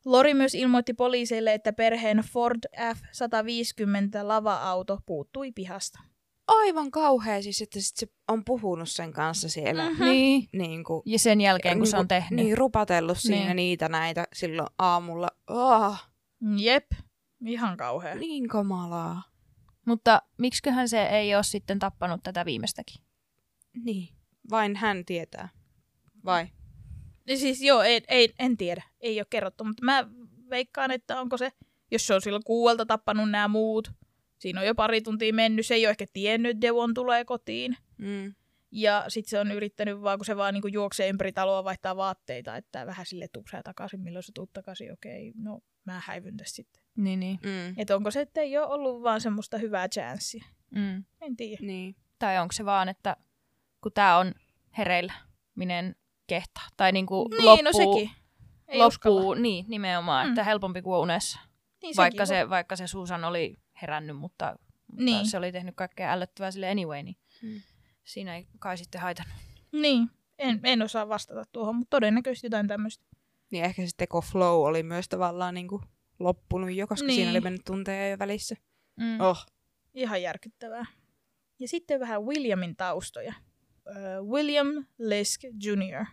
Lori 0.05 0.33
myös 0.33 0.55
ilmoitti 0.55 0.93
poliiseille, 0.93 1.53
että 1.53 1.73
perheen 1.73 2.17
Ford 2.17 2.59
F-150 2.75 4.23
lava-auto 4.23 4.99
puuttui 5.05 5.51
pihasta. 5.51 5.99
Aivan 6.47 6.91
kauhea 6.91 7.41
siis, 7.43 7.61
että 7.61 7.81
sit 7.81 7.97
se 7.97 8.07
on 8.27 8.45
puhunut 8.45 8.89
sen 8.89 9.13
kanssa 9.13 9.49
siellä. 9.49 9.89
Mhm. 9.89 10.03
Niin. 10.03 10.49
Niin 10.53 10.83
kuin, 10.83 11.01
Ja 11.05 11.19
sen 11.19 11.41
jälkeen, 11.41 11.77
kun 11.77 11.87
se 11.87 11.97
on 11.97 12.07
tehnyt. 12.07 12.31
Niin, 12.45 12.57
rupatellut 12.57 13.17
siinä 13.17 13.45
Niin. 13.45 13.55
niitä 13.55 13.89
näitä 13.89 14.27
silloin 14.33 14.67
aamulla. 14.79 15.27
Oh, 15.49 15.97
Jep, 16.57 16.85
ihan 17.45 17.77
kauhea. 17.77 18.15
niin 18.15 18.47
kamalaa. 18.47 19.23
Mutta 19.85 20.21
miksiköhän 20.37 20.89
se 20.89 21.03
ei 21.05 21.35
ole 21.35 21.43
sitten 21.43 21.79
tappanut 21.79 22.23
tätä 22.23 22.45
viimeistäkin? 22.45 23.01
Niin. 23.83 24.09
Vain 24.49 24.75
hän 24.75 25.05
tietää. 25.05 25.49
Vai? 26.25 26.47
Niin 27.27 27.39
Siis 27.39 27.61
joo, 27.61 27.81
ei, 27.81 28.01
ei, 28.07 28.33
en 28.39 28.57
tiedä, 28.57 28.83
ei 28.99 29.19
ole 29.19 29.27
kerrottu, 29.29 29.63
mutta 29.63 29.85
mä 29.85 30.07
veikkaan, 30.49 30.91
että 30.91 31.19
onko 31.21 31.37
se, 31.37 31.51
jos 31.91 32.07
se 32.07 32.13
on 32.13 32.21
silloin 32.21 32.43
kuuelta 32.43 32.85
tappanut 32.85 33.29
nämä 33.31 33.47
muut, 33.47 33.91
siinä 34.39 34.59
on 34.61 34.67
jo 34.67 34.75
pari 34.75 35.01
tuntia 35.01 35.33
mennyt, 35.33 35.65
se 35.65 35.73
ei 35.75 35.85
ole 35.85 35.89
ehkä 35.89 36.05
tiennyt, 36.13 36.49
että 36.49 36.61
Devon 36.61 36.93
tulee 36.93 37.25
kotiin. 37.25 37.77
Mm. 37.97 38.35
Ja 38.71 39.05
sitten 39.07 39.29
se 39.29 39.39
on 39.39 39.51
yrittänyt 39.51 40.01
vaan, 40.01 40.17
kun 40.19 40.25
se 40.25 40.37
vaan 40.37 40.53
niinku 40.53 40.67
juoksee 40.67 41.09
ympäri 41.09 41.31
taloa, 41.31 41.63
vaihtaa 41.63 41.95
vaatteita, 41.95 42.55
että 42.55 42.85
vähän 42.85 43.05
sille 43.05 43.27
tuksää 43.33 43.63
takaisin, 43.63 43.99
milloin 44.01 44.23
se 44.23 44.31
tuut 44.35 44.53
takaisin, 44.53 44.93
okei, 44.93 45.33
no 45.35 45.59
mä 45.85 46.01
häivyn 46.05 46.37
tässä 46.37 46.55
sitten. 46.55 46.83
Niin, 46.97 47.19
niin. 47.19 47.39
Mm. 47.43 47.73
Että 47.77 47.95
onko 47.95 48.11
se, 48.11 48.21
että 48.21 48.41
ei 48.41 48.57
ole 48.57 48.65
ollut 48.67 49.03
vaan 49.03 49.21
semmoista 49.21 49.57
hyvää 49.57 49.89
chanssia. 49.89 50.45
Mm. 50.75 51.03
En 51.21 51.35
tiedä. 51.37 51.57
Niin. 51.61 51.95
Tai 52.19 52.37
onko 52.39 52.51
se 52.51 52.65
vaan, 52.65 52.89
että 52.89 53.15
kun 53.81 53.91
tämä 53.93 54.17
on 54.17 54.33
hereillä, 54.77 55.13
minen 55.55 55.95
kehtaa. 56.27 56.63
Tai 56.77 56.91
niinku 56.91 57.27
Niin, 57.31 57.45
loppuu, 57.45 57.63
no 57.63 57.71
sekin. 57.73 58.11
Ei 58.67 58.77
loppuu 58.77 58.87
uskalla. 58.87 59.35
niin, 59.35 59.65
nimenomaan, 59.67 60.25
Mm. 60.27 60.29
että 60.29 60.43
helpompi 60.43 60.81
kuin 60.81 60.99
unessa. 60.99 61.39
Niin, 61.83 61.93
Vaikka 61.97 62.25
sekin 62.25 62.41
se, 62.43 62.49
vaikka 62.49 62.75
se 62.75 62.87
Susan 62.87 63.23
oli 63.23 63.57
herännyt, 63.81 64.17
mutta, 64.17 64.55
mutta 64.87 65.03
Niin. 65.03 65.27
se 65.27 65.37
oli 65.37 65.51
tehnyt 65.51 65.75
kaikkea 65.75 66.11
ällöttävää 66.11 66.51
sille 66.51 66.69
anyway, 66.69 67.03
niin 67.03 67.17
Mm. 67.41 67.61
siinä 68.03 68.35
ei 68.35 68.47
kai 68.59 68.77
sitten 68.77 69.01
haitannut. 69.01 69.35
Niin, 69.71 70.09
en, 70.39 70.59
en 70.63 70.81
osaa 70.81 71.09
vastata 71.09 71.43
tuohon, 71.51 71.75
mutta 71.75 71.89
todennäköisesti 71.95 72.47
jotain 72.47 72.67
tämmöistä. 72.67 73.05
Niin 73.51 73.63
ehkä 73.63 73.85
se 73.85 73.91
teko 73.97 74.21
flow 74.21 74.65
oli 74.67 74.83
myös 74.83 75.09
tavallaan 75.09 75.53
niin 75.53 75.67
kuin 75.67 75.81
loppunut 76.19 76.71
jo, 76.71 76.87
koska 76.87 77.07
niin. 77.07 77.15
siinä 77.15 77.31
Niin. 77.31 77.37
oli 77.37 77.43
mennyt 77.43 77.65
tunteja 77.65 78.09
jo 78.09 78.19
välissä. 78.19 78.55
Mm. 78.95 79.21
Oh. 79.21 79.45
Ihan 79.93 80.21
järkyttävää. 80.21 80.85
Ja 81.59 81.67
sitten 81.67 81.99
vähän 81.99 82.23
Williamin 82.25 82.75
taustoja. 82.75 83.33
Ö, 83.87 84.21
William 84.23 84.67
Lisk 84.97 85.41
Jr. 85.43 86.05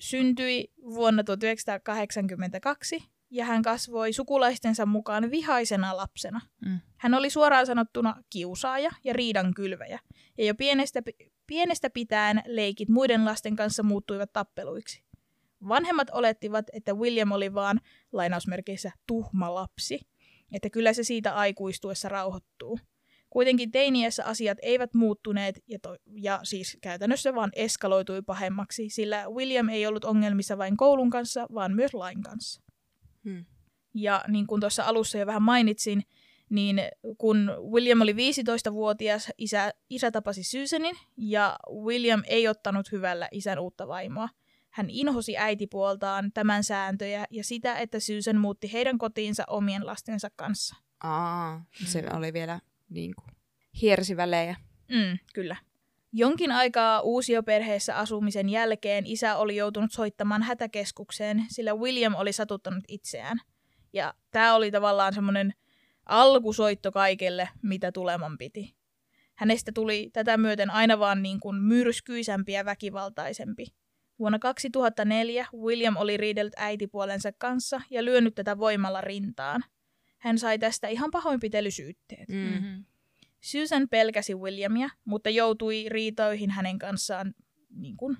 syntyi 0.00 0.72
vuonna 0.82 1.24
1982 1.24 3.02
ja 3.30 3.44
hän 3.44 3.62
kasvoi 3.62 4.12
sukulaistensa 4.12 4.86
mukaan 4.86 5.30
vihaisena 5.30 5.96
lapsena. 5.96 6.40
Mm. 6.66 6.80
Hän 6.96 7.14
oli 7.14 7.30
suoraan 7.30 7.66
sanottuna 7.66 8.22
kiusaaja 8.30 8.90
ja 9.04 9.12
riidan 9.12 9.54
kylväjä, 9.54 9.98
ja 10.38 10.44
jo 10.44 10.54
pienestä, 10.54 11.02
pi- 11.02 11.32
pienestä 11.46 11.90
pitäen 11.90 12.42
leikit 12.46 12.88
muiden 12.88 13.24
lasten 13.24 13.56
kanssa 13.56 13.82
muuttuivat 13.82 14.32
tappeluiksi. 14.32 15.02
Vanhemmat 15.68 16.10
olettivat, 16.12 16.66
että 16.72 16.94
William 16.94 17.32
oli 17.32 17.54
vaan 17.54 17.80
lainausmerkeissä 18.12 18.90
tuhma 19.06 19.54
lapsi, 19.54 20.00
että 20.52 20.70
kyllä 20.70 20.92
se 20.92 21.02
siitä 21.04 21.34
aikuistuessa 21.34 22.08
rauhoittuu. 22.08 22.78
Kuitenkin 23.30 23.70
teiniässä 23.70 24.24
asiat 24.24 24.58
eivät 24.62 24.94
muuttuneet 24.94 25.62
ja, 25.66 25.78
to- 25.78 25.96
ja 26.06 26.40
siis 26.42 26.78
käytännössä 26.80 27.34
vaan 27.34 27.50
eskaloitui 27.56 28.22
pahemmaksi, 28.22 28.90
sillä 28.90 29.24
William 29.28 29.68
ei 29.68 29.86
ollut 29.86 30.04
ongelmissa 30.04 30.58
vain 30.58 30.76
koulun 30.76 31.10
kanssa, 31.10 31.46
vaan 31.54 31.72
myös 31.72 31.94
lain 31.94 32.22
kanssa. 32.22 32.62
Hmm. 33.24 33.44
Ja 33.94 34.24
niin 34.28 34.46
kuin 34.46 34.60
tuossa 34.60 34.84
alussa 34.84 35.18
jo 35.18 35.26
vähän 35.26 35.42
mainitsin, 35.42 36.02
niin 36.50 36.82
kun 37.18 37.50
William 37.72 38.00
oli 38.00 38.12
15-vuotias, 38.12 39.30
isä, 39.38 39.72
isä 39.90 40.10
tapasi 40.10 40.44
Susanin 40.44 40.96
ja 41.16 41.56
William 41.84 42.22
ei 42.26 42.48
ottanut 42.48 42.92
hyvällä 42.92 43.28
isän 43.32 43.58
uutta 43.58 43.88
vaimoa. 43.88 44.28
Hän 44.70 44.90
inhosi 44.90 45.36
äitipuoltaan 45.36 46.32
tämän 46.32 46.64
sääntöjä 46.64 47.26
ja 47.30 47.44
sitä, 47.44 47.78
että 47.78 48.00
Susan 48.00 48.36
muutti 48.36 48.72
heidän 48.72 48.98
kotiinsa 48.98 49.44
omien 49.46 49.86
lastensa 49.86 50.30
kanssa. 50.36 50.76
Aa, 51.02 51.64
se 51.84 52.04
oli 52.12 52.32
vielä 52.32 52.60
niin 52.88 53.14
kuin 53.14 53.36
hiersivälejä. 53.82 54.56
Mm, 54.88 55.18
kyllä. 55.34 55.56
Jonkin 56.12 56.52
aikaa 56.52 57.00
uusioperheessä 57.00 57.96
asumisen 57.96 58.48
jälkeen 58.48 59.06
isä 59.06 59.36
oli 59.36 59.56
joutunut 59.56 59.92
soittamaan 59.92 60.42
hätäkeskukseen, 60.42 61.44
sillä 61.48 61.74
William 61.74 62.14
oli 62.14 62.32
satuttanut 62.32 62.84
itseään. 62.88 63.38
Ja 63.92 64.14
tämä 64.30 64.54
oli 64.54 64.70
tavallaan 64.70 65.14
semmoinen 65.14 65.54
alkusoitto 66.06 66.92
kaikelle, 66.92 67.48
mitä 67.62 67.92
tuleman 67.92 68.38
piti. 68.38 68.74
Hänestä 69.34 69.72
tuli 69.74 70.10
tätä 70.12 70.36
myöten 70.36 70.70
aina 70.70 70.98
vaan 70.98 71.22
niin 71.22 71.40
kuin 71.40 71.56
myrskyisempi 71.56 72.52
ja 72.52 72.64
väkivaltaisempi. 72.64 73.66
Vuonna 74.18 74.38
2004 74.38 75.46
William 75.56 75.96
oli 75.96 76.16
riidellyt 76.16 76.52
äitipuolensa 76.56 77.32
kanssa 77.38 77.80
ja 77.90 78.04
lyönyt 78.04 78.34
tätä 78.34 78.58
voimalla 78.58 79.00
rintaan. 79.00 79.64
Hän 80.18 80.38
sai 80.38 80.58
tästä 80.58 80.88
ihan 80.88 81.10
pahoinpitelysyytteet. 81.10 82.28
Mm. 82.28 82.36
Mm-hmm. 82.36 82.84
Susan 83.40 83.88
pelkäsi 83.88 84.34
Williamia, 84.34 84.88
mutta 85.04 85.30
joutui 85.30 85.84
riitoihin 85.88 86.50
hänen 86.50 86.78
kanssaan 86.78 87.34
niin 87.76 87.96
kuin, 87.96 88.16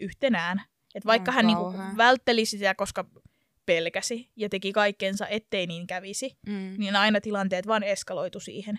yhtenään. 0.00 0.62
Et 0.94 1.06
vaikka 1.06 1.30
Ai 1.30 1.34
hän 1.36 1.46
niin 1.46 1.58
kuin, 1.58 1.76
vältteli 1.96 2.44
sitä, 2.44 2.74
koska 2.74 3.04
pelkäsi 3.66 4.30
ja 4.36 4.48
teki 4.48 4.72
kaikkensa, 4.72 5.26
ettei 5.28 5.66
niin 5.66 5.86
kävisi, 5.86 6.36
Mm. 6.46 6.74
niin 6.78 6.96
aina 6.96 7.20
tilanteet 7.20 7.66
vaan 7.66 7.82
eskaloitu 7.82 8.40
siihen. 8.40 8.78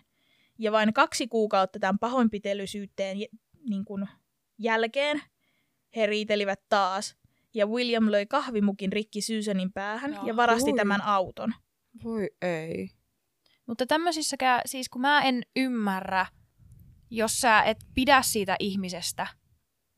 Ja 0.57 0.71
vain 0.71 0.93
kaksi 0.93 1.27
kuukautta 1.27 1.79
tämän 1.79 1.99
pahoinpitelysyytteen 1.99 3.17
niin 3.69 3.85
kuin, 3.85 4.05
jälkeen 4.57 5.21
he 5.95 6.05
riitelivät 6.05 6.59
taas. 6.69 7.15
Ja 7.53 7.67
William 7.67 8.11
löi 8.11 8.25
kahvimukin 8.25 8.91
rikki 8.93 9.21
Susanin 9.21 9.73
päähän 9.73 10.13
ja, 10.13 10.19
Ja 10.25 10.35
varasti 10.35 10.69
hui. 10.69 10.77
tämän 10.77 11.01
auton. 11.01 11.53
Voi 12.03 12.29
ei. 12.41 12.89
Mutta 13.69 13.85
tämmöisissäkään, 13.85 14.61
siis 14.65 14.89
kun 14.89 15.01
mä 15.01 15.21
en 15.21 15.41
ymmärrä, 15.55 16.25
jos 17.09 17.41
sä 17.41 17.61
et 17.61 17.77
pidä 17.95 18.21
siitä 18.21 18.55
ihmisestä, 18.59 19.27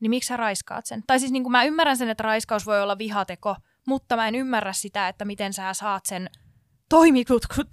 niin 0.00 0.10
miksi 0.10 0.26
sä 0.26 0.36
raiskaat 0.36 0.86
sen? 0.86 1.02
Tai 1.06 1.20
siis 1.20 1.32
niin 1.32 1.42
kuin 1.42 1.52
mä 1.52 1.64
ymmärrän 1.64 1.96
sen, 1.96 2.08
että 2.08 2.22
raiskaus 2.22 2.66
voi 2.66 2.82
olla 2.82 2.98
vihateko, 2.98 3.56
mutta 3.86 4.16
mä 4.16 4.28
en 4.28 4.34
ymmärrä 4.34 4.72
sitä, 4.72 5.08
että 5.08 5.24
miten 5.24 5.52
sä 5.52 5.74
saat 5.74 6.06
sen 6.06 6.30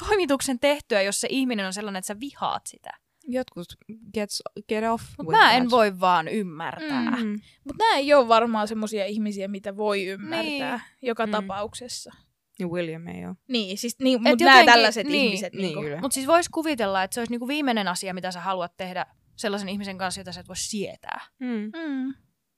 toimituksen 0.07 0.59
tehtyä, 0.59 1.01
jos 1.01 1.21
se 1.21 1.27
ihminen 1.31 1.65
on 1.65 1.73
sellainen, 1.73 1.99
että 1.99 2.07
sä 2.07 2.19
vihaat 2.19 2.61
sitä. 2.67 2.89
Jotkut 3.27 3.65
gets, 4.13 4.41
get 4.69 4.83
off 4.89 5.03
Mutta 5.17 5.37
mä 5.37 5.53
en 5.53 5.61
that. 5.63 5.71
voi 5.71 5.99
vaan 5.99 6.27
ymmärtää. 6.27 7.01
Mm. 7.11 7.23
Mm. 7.23 7.39
Mutta 7.63 7.83
nämä 7.83 7.95
ei 7.95 8.13
ole 8.13 8.27
varmaan 8.27 8.67
semmoisia 8.67 9.05
ihmisiä, 9.05 9.47
mitä 9.47 9.77
voi 9.77 10.05
ymmärtää 10.05 10.77
Niin. 10.77 10.81
joka 11.09 11.25
Mm. 11.25 11.31
tapauksessa. 11.31 12.11
Niin 12.59 12.71
William 12.71 13.07
ei 13.07 13.25
ole. 13.25 13.35
Niin, 13.47 13.77
siis 13.77 13.99
niin, 13.99 14.23
mutta 14.23 14.45
nämä 14.45 14.65
tällaiset 14.65 15.07
niin, 15.07 15.25
ihmiset. 15.25 15.53
niin 15.53 15.61
niinku, 15.61 15.81
kyllä. 15.81 16.01
Mutta 16.01 16.13
siis 16.15 16.27
vois 16.27 16.49
kuvitella, 16.49 17.03
että 17.03 17.15
se 17.15 17.21
olisi 17.21 17.31
niinku 17.33 17.47
viimeinen 17.47 17.87
asia, 17.87 18.13
mitä 18.13 18.31
sä 18.31 18.39
haluat 18.41 18.77
tehdä 18.77 19.05
sellaisen 19.35 19.69
ihmisen 19.69 19.97
kanssa, 19.97 20.21
jota 20.21 20.31
sä 20.31 20.39
et 20.41 20.47
voi 20.47 20.55
sietää. 20.57 21.21
Mm. 21.39 21.47
Mm. 21.47 22.13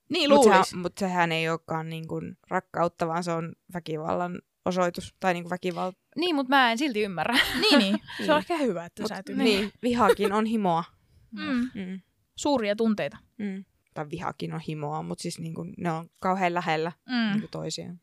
Niin 0.09 0.29
Mutta 0.29 0.49
luulis. 0.49 0.69
sehän, 0.69 0.81
mut 0.81 0.97
sehän 0.97 1.31
ei 1.31 1.49
olekaan 1.49 1.89
niin 1.89 2.07
kuin 2.07 2.37
rakkautta, 2.49 3.07
vaan 3.07 3.23
se 3.23 3.31
on 3.31 3.53
väkivallan 3.73 4.41
osoitus. 4.65 5.15
Tai 5.19 5.33
niin 5.33 5.43
kuin 5.43 5.49
väkivalta. 5.51 5.99
Niin, 6.15 6.35
mutta 6.35 6.49
mä 6.49 6.71
en 6.71 6.77
silti 6.77 7.01
ymmärrä. 7.01 7.37
Niin, 7.61 7.79
niin. 7.79 7.95
Se 8.17 8.21
Niin. 8.23 8.31
on 8.31 8.37
ehkä 8.37 8.57
hyvä, 8.57 8.85
että 8.85 9.01
Mut, 9.01 9.09
sä 9.09 9.15
et 9.15 9.25
niin. 9.29 9.39
ymmärrä. 9.39 9.59
niin, 9.61 9.71
vihakin 9.83 10.33
on 10.33 10.45
himoa. 10.45 10.83
Mm. 11.31 11.69
Mm. 11.75 12.01
Suuria 12.35 12.75
tunteita. 12.75 13.17
Mm. 13.37 13.65
Tai 13.93 14.05
vihakin 14.11 14.53
on 14.53 14.59
himoa, 14.67 15.03
mutta 15.03 15.21
siis 15.21 15.39
niin 15.39 15.53
kuin, 15.53 15.73
ne 15.77 15.91
on 15.91 16.09
kauhean 16.21 16.53
lähellä 16.53 16.91
Mm. 17.09 17.29
niin 17.31 17.39
kuin 17.39 17.51
toisiaan. 17.51 17.99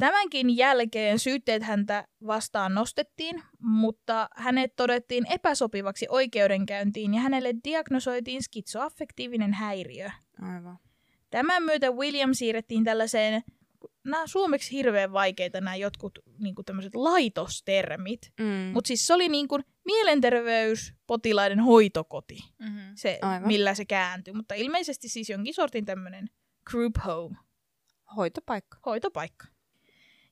Tämänkin 0.00 0.56
jälkeen 0.56 1.18
syytteet 1.18 1.62
häntä 1.62 2.04
vastaan 2.26 2.74
nostettiin, 2.74 3.42
mutta 3.58 4.28
hänet 4.36 4.76
todettiin 4.76 5.26
epäsopivaksi 5.32 6.06
oikeudenkäyntiin 6.10 7.14
ja 7.14 7.20
hänelle 7.20 7.54
diagnosoitiin 7.64 8.42
skitsoaffektiivinen 8.42 9.52
häiriö. 9.52 10.10
Aivan. 10.42 10.78
Tämän 11.30 11.62
myötä 11.62 11.90
William 11.90 12.34
siirrettiin 12.34 12.84
tällaiseen, 12.84 13.42
nämä 14.04 14.20
on 14.22 14.28
suomeksi 14.28 14.72
hirveän 14.72 15.12
vaikeita 15.12 15.60
nämä 15.60 15.76
jotkut 15.76 16.18
niin 16.38 16.54
tämmöiset 16.66 16.94
laitostermit, 16.94 18.20
Mm. 18.40 18.46
mutta 18.72 18.88
siis 18.88 19.06
se 19.06 19.14
oli 19.14 19.28
niin 19.28 19.48
kuin 19.48 19.64
mielenterveyspotilaiden 19.84 21.60
hoitokoti, 21.60 22.38
Mm-hmm. 22.58 22.80
se, 22.94 23.18
Aivan. 23.22 23.46
millä 23.48 23.74
se 23.74 23.84
kääntyi, 23.84 24.34
mutta 24.34 24.54
ilmeisesti 24.54 25.08
siis 25.08 25.30
jonkin 25.30 25.54
sortin 25.54 25.84
tämmöinen 25.84 26.26
group 26.70 26.94
home. 27.06 27.36
Hoitopaikka. 28.16 28.78
hoitopaikka. 28.86 29.46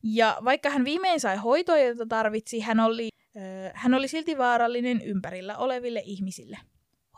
Ja 0.03 0.39
vaikka 0.45 0.71
hän 0.71 0.85
viimein 0.85 1.21
sai 1.21 1.37
hoitoa, 1.37 1.79
jota 1.79 2.07
tarvitsi, 2.07 2.61
hän 2.61 2.81
oli, 2.81 3.09
ö, 3.37 3.41
hän 3.75 3.95
oli 3.95 4.09
silti 4.09 4.39
vaarallinen 4.39 5.03
ympärillä 5.03 5.57
oleville 5.57 6.03
ihmisille. 6.05 6.59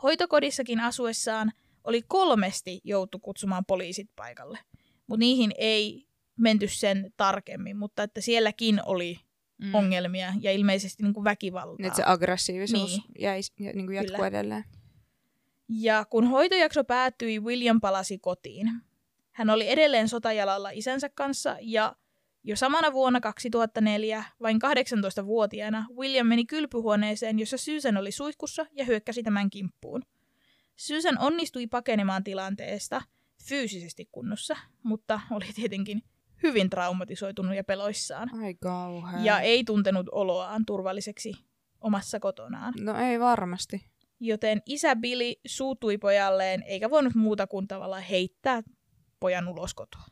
Hoitokodissakin 0.03 0.79
asuessaan 0.79 1.51
oli 1.83 2.01
kolmesti 2.07 2.81
joutu 2.83 3.19
kutsumaan 3.19 3.65
poliisit 3.65 4.09
paikalle, 4.15 4.59
mutta 5.07 5.19
niihin 5.19 5.51
ei 5.57 6.07
menty 6.37 6.67
sen 6.67 7.13
tarkemmin, 7.17 7.77
mutta 7.77 8.03
että 8.03 8.21
sielläkin 8.21 8.79
oli 8.85 9.19
Mm. 9.63 9.75
ongelmia 9.75 10.33
ja 10.41 10.51
ilmeisesti 10.51 11.03
niin 11.03 11.13
kuin 11.13 11.23
väkivaltaa. 11.23 11.87
Että 11.87 11.97
se 11.97 12.03
aggressiivisuus 12.05 12.91
Niin. 12.91 13.03
jäi, 13.19 13.41
niin 13.59 13.85
kuin 13.85 13.95
jatkuu 13.95 14.15
Kyllä. 14.15 14.27
edelleen. 14.27 14.63
Ja 15.69 16.05
kun 16.09 16.27
hoitojakso 16.27 16.83
päättyi, 16.83 17.39
William 17.39 17.81
palasi 17.81 18.17
kotiin. 18.19 18.67
Hän 19.39 19.49
oli 19.49 19.69
edelleen 19.69 20.09
sotajalalla 20.09 20.69
isänsä 20.69 21.09
kanssa 21.15 21.57
ja 21.61 21.95
jo 22.43 22.55
samana 22.55 22.93
vuonna 22.93 23.19
2004, 23.19 24.23
vain 24.41 24.59
18-vuotiaana, 25.19 25.85
William 25.95 26.27
meni 26.27 26.45
kylpyhuoneeseen, 26.45 27.39
jossa 27.39 27.57
Susan 27.57 27.97
oli 27.97 28.11
suihkussa 28.11 28.65
ja 28.71 28.85
hyökkäsi 28.85 29.23
tämän 29.23 29.49
kimppuun. 29.49 30.01
Susan 30.75 31.17
onnistui 31.19 31.67
pakenemaan 31.67 32.23
tilanteesta 32.23 33.01
fyysisesti 33.43 34.09
kunnossa, 34.11 34.55
mutta 34.83 35.19
oli 35.31 35.45
tietenkin 35.55 36.01
hyvin 36.43 36.69
traumatisoitunut 36.69 37.55
ja 37.55 37.63
peloissaan. 37.63 38.29
Ai 38.43 38.53
kauhea. 38.53 39.19
Ja 39.23 39.39
ei 39.39 39.63
tuntenut 39.63 40.09
oloaan 40.11 40.65
turvalliseksi 40.65 41.33
omassa 41.81 42.19
kotonaan. 42.19 42.73
No 42.81 42.99
ei 42.99 43.19
varmasti. 43.19 43.85
Joten 44.19 44.61
isä 44.65 44.95
Billy 44.95 45.33
suutui 45.47 45.97
pojalleen, 45.97 46.63
eikä 46.63 46.89
voinut 46.89 47.15
muuta 47.15 47.47
kuin 47.47 47.67
tavallaan 47.67 48.03
heittää 48.03 48.63
pojan 49.19 49.47
ulos 49.47 49.73
kotoa. 49.73 50.03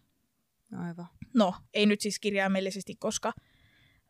Aivan. 0.78 1.08
No, 1.34 1.56
ei 1.74 1.86
nyt 1.86 2.02
siis 2.02 2.20
kirjaimellisesti, 2.20 2.96
koska 2.96 3.34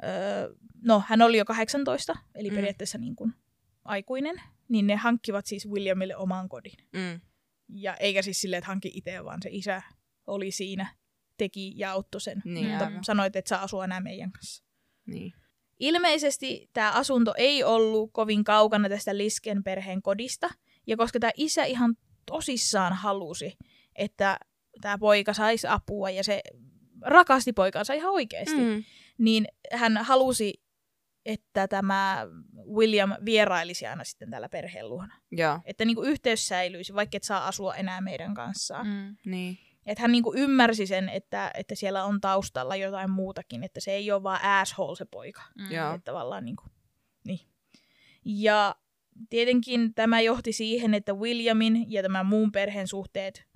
öö, 0.04 0.54
no, 0.82 1.04
hän 1.08 1.22
oli 1.22 1.38
jo 1.38 1.46
18, 1.46 2.16
eli 2.36 2.50
Mm. 2.50 2.54
mm. 2.54 2.56
periaatteessa 2.56 2.98
niin 2.98 3.16
kuin 3.16 3.34
aikuinen, 3.84 4.42
niin 4.70 4.88
ne 4.88 4.96
hankkivat 4.96 5.46
siis 5.46 5.70
Williamille 5.70 6.16
oman 6.16 6.50
kodin. 6.50 6.78
Mm. 6.94 7.22
Ja 7.70 7.96
eikä 7.96 8.22
siis 8.22 8.42
silleen, 8.42 8.58
että 8.58 8.68
hankki 8.68 8.92
itse, 8.94 9.24
vaan 9.24 9.42
se 9.42 9.50
isä 9.52 9.82
oli 10.28 10.52
siinä, 10.52 10.96
teki 11.38 11.74
ja 11.76 11.92
auttoi 11.92 12.22
sen. 12.22 12.42
Niin, 12.46 12.68
Mutta 12.70 12.86
aivan. 12.86 13.04
sanoit, 13.04 13.36
että 13.36 13.50
saa 13.50 13.62
asua 13.62 13.84
enää 13.86 14.00
meidän 14.00 14.32
kanssa. 14.32 14.64
Niin. 15.06 15.34
Ilmeisesti 15.80 16.70
tämä 16.74 16.92
asunto 16.92 17.34
ei 17.38 17.64
ollut 17.64 18.10
kovin 18.14 18.44
kaukana 18.44 18.90
tästä 18.90 19.18
Lisken 19.18 19.64
perheen 19.64 20.02
kodista, 20.02 20.50
ja 20.88 20.98
koska 20.98 21.20
tämä 21.20 21.32
isä 21.38 21.64
ihan 21.66 21.96
tosissaan 22.26 22.94
halusi, 22.94 23.58
että 23.96 24.40
tämä 24.82 24.98
poika 24.98 25.34
saisi 25.34 25.68
apua 25.68 26.10
ja 26.10 26.24
se 26.24 26.42
rakasti 27.02 27.54
poikansa 27.54 27.94
ihan 27.94 28.12
oikeasti, 28.14 28.58
mm. 28.58 28.84
Niin 29.18 29.48
hän 29.74 29.98
halusi, 29.98 30.64
että 31.26 31.68
tämä 31.68 32.28
William 32.76 33.14
vierailisi 33.26 33.88
aina 33.88 34.04
sitten 34.04 34.30
tällä 34.30 34.50
perheen 34.50 34.90
luona. 34.90 35.16
Joo. 35.32 35.60
Että 35.66 35.86
niinku 35.86 36.04
yhteys 36.04 36.48
säilyisi, 36.48 36.94
vaikka 36.94 37.18
et 37.18 37.24
saa 37.24 37.48
asua 37.48 37.76
enää 37.76 38.02
meidän 38.02 38.34
kanssaan. 38.34 38.88
Mm. 38.88 39.16
Niin. 39.32 39.58
Että 39.86 40.02
hän 40.02 40.12
niinku 40.12 40.34
ymmärsi 40.36 40.88
sen, 40.88 41.10
että, 41.10 41.52
että 41.54 41.76
siellä 41.76 42.04
on 42.04 42.22
taustalla 42.22 42.76
jotain 42.76 43.12
muutakin, 43.12 43.64
että 43.64 43.80
se 43.80 43.92
ei 43.92 44.12
ole 44.12 44.24
vaan 44.24 44.42
asshole 44.44 44.96
se 44.96 45.06
poika. 45.06 45.42
Mm. 45.56 45.72
Joo. 45.72 45.94
Että 45.94 46.12
tavallaan 46.12 46.46
niin 46.46 46.56
kuin, 46.56 46.72
niin. 47.24 47.40
Ja 48.26 48.76
tietenkin 49.30 49.94
tämä 49.94 50.22
johti 50.22 50.54
siihen, 50.54 50.94
että 50.94 51.14
Williamin 51.14 51.92
ja 51.92 52.02
tämän 52.02 52.26
muun 52.26 52.52
perheen 52.52 52.88
suhteet 52.88 53.47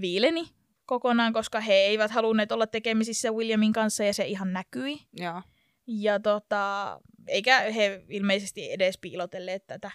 viileni 0.00 0.48
kokonaan, 0.86 1.32
koska 1.32 1.60
he 1.60 1.74
eivät 1.74 2.10
halunneet 2.10 2.52
olla 2.52 2.66
tekemisissä 2.66 3.32
Williamin 3.32 3.72
kanssa 3.72 4.04
ja 4.04 4.14
se 4.14 4.26
ihan 4.26 4.52
näkyi. 4.52 5.00
Joo. 5.16 5.42
Ja 5.86 6.20
tota, 6.20 7.00
eikä 7.28 7.60
he 7.60 8.04
ilmeisesti 8.08 8.72
edes 8.72 8.98
piilotelleet 8.98 9.66
tätä. 9.66 9.90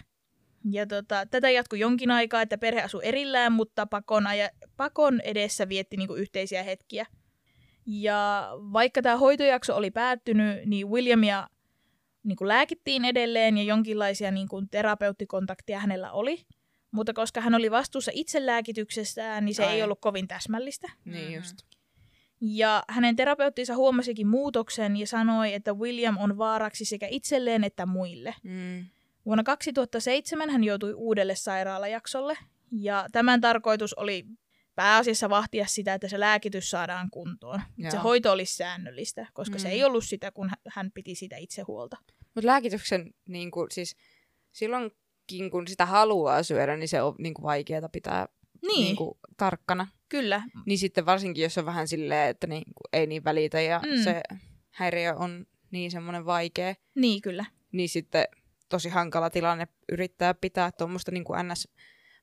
Ja 0.72 0.88
tota, 0.88 1.26
tätä 1.26 1.50
jatkui 1.50 1.80
jonkin 1.80 2.12
aikaa, 2.12 2.42
että 2.42 2.58
perhe 2.58 2.82
asui 2.82 3.02
erillään, 3.04 3.52
mutta 3.52 3.86
pakon, 3.86 4.28
aja, 4.28 4.50
pakon 4.78 5.22
edessä 5.22 5.70
vietti 5.70 5.98
niinku 5.98 6.16
yhteisiä 6.16 6.64
hetkiä. 6.64 7.06
Ja 7.86 8.50
vaikka 8.74 9.02
tämä 9.02 9.18
hoitojakso 9.18 9.76
oli 9.76 9.92
päättynyt, 9.92 10.66
niin 10.66 10.90
Williamia 10.90 11.48
niinku 12.24 12.48
lääkittiin 12.48 13.06
edelleen 13.06 13.58
ja 13.58 13.64
jonkinlaisia 13.64 14.32
niinku 14.32 14.64
terapeuttikontakteja 14.72 15.80
hänellä 15.80 16.12
oli. 16.12 16.46
Mutta 16.92 17.14
koska 17.14 17.42
hän 17.42 17.56
oli 17.56 17.72
vastuussa 17.72 18.12
itselääkityksestään, 18.16 19.46
niin 19.46 19.56
se 19.56 19.66
Ai. 19.66 19.74
ei 19.76 19.84
ollut 19.84 20.02
kovin 20.02 20.28
täsmällistä. 20.28 20.88
Niin 21.06 21.26
Mhm. 21.26 21.34
just. 21.36 21.56
Ja 22.42 22.84
hänen 22.90 23.16
terapeuttinsa 23.16 23.76
huomasikin 23.76 24.28
muutoksen 24.28 24.98
ja 24.98 25.08
sanoi, 25.08 25.54
että 25.54 25.74
William 25.74 26.18
on 26.18 26.38
vaaraksi 26.38 26.86
sekä 26.86 27.08
itselleen 27.10 27.64
että 27.64 27.86
muille. 27.86 28.36
Mm. 28.44 28.86
Vuonna 29.26 29.44
2007 29.44 30.50
hän 30.50 30.64
joutui 30.64 30.94
uudelle 30.94 31.36
sairaalajaksolle 31.36 32.38
ja 32.72 33.06
tämän 33.12 33.42
tarkoitus 33.42 33.94
oli 33.94 34.26
pääasiassa 34.76 35.30
vahtia 35.30 35.66
sitä, 35.66 35.94
että 35.94 36.08
se 36.08 36.20
lääkitys 36.20 36.70
saadaan 36.70 37.10
kuntoon. 37.12 37.62
Joo. 37.78 37.92
Se 37.92 37.98
hoito 37.98 38.32
olisi 38.32 38.56
säännöllistä, 38.56 39.28
koska 39.34 39.56
mm. 39.56 39.60
se 39.60 39.68
Mm. 39.68 39.72
ei 39.72 39.84
ollut 39.84 40.06
sitä, 40.06 40.32
kun 40.32 40.50
hän- 40.70 40.92
piti 40.92 41.16
siitä 41.16 41.38
itse 41.38 41.62
huolta. 41.62 41.98
Mutta 42.36 42.48
lääkityksen, 42.48 43.14
niin 43.28 43.52
kuin, 43.52 43.68
siis 43.72 43.96
silloinkin 44.52 44.98
kun 45.52 45.68
sitä 45.68 45.86
haluaa 45.86 46.44
syödä, 46.44 46.78
niin 46.78 46.88
se 46.88 47.02
on 47.02 47.16
niin 47.20 47.34
kuin 47.34 47.44
vaikeaa 47.44 47.90
pitää 47.90 48.28
Niin, 48.62 48.84
niin 48.84 48.96
kuin, 48.96 49.18
tarkkana. 49.38 49.88
kyllä. 50.10 50.44
Niin 50.66 50.78
sitten 50.78 51.06
varsinkin, 51.06 51.44
jos 51.44 51.58
on 51.58 51.66
vähän 51.66 51.88
silleen, 51.88 52.30
että 52.30 52.48
niin 52.48 52.64
kuin, 52.66 53.00
ei 53.02 53.08
niin 53.08 53.24
välitä 53.24 53.62
ja 53.62 53.80
Mm. 53.86 54.04
se 54.04 54.22
häiriö 54.72 55.16
on 55.16 55.46
niin 55.72 55.92
semmoinen 55.92 56.26
vaikea, 56.26 56.74
Niin, 56.96 57.22
kyllä. 57.22 57.46
niin 57.72 57.90
sitten 57.90 58.26
tosi 58.70 58.90
hankala 58.90 59.30
tilanne 59.30 59.68
yrittää 59.92 60.34
pitää 60.34 60.72
tuommoista 60.72 61.12
niin 61.12 61.24
kuin 61.24 61.48
ns. 61.48 61.68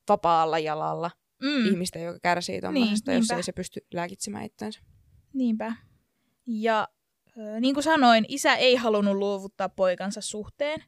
vapaalla 0.09 0.59
jalalla 0.59 1.11
Mm, 1.43 1.67
ihmistä, 1.67 1.99
joka 1.99 2.19
kärsii 2.23 2.61
tuommoisesta, 2.61 3.11
Niin, 3.11 3.17
jos 3.19 3.23
niinpä. 3.29 3.37
ei 3.37 3.43
se 3.43 3.53
pysty 3.53 3.87
lääkitsemään 3.95 4.45
itseänsä. 4.45 4.81
Niinpä. 5.33 5.73
Ja 6.47 6.89
niin 7.61 7.75
kuin 7.75 7.85
sanoin, 7.85 8.25
isä 8.29 8.55
ei 8.55 8.77
halunnut 8.77 9.17
luovuttaa 9.17 9.69
poikansa 9.69 10.21
suhteen. 10.21 10.85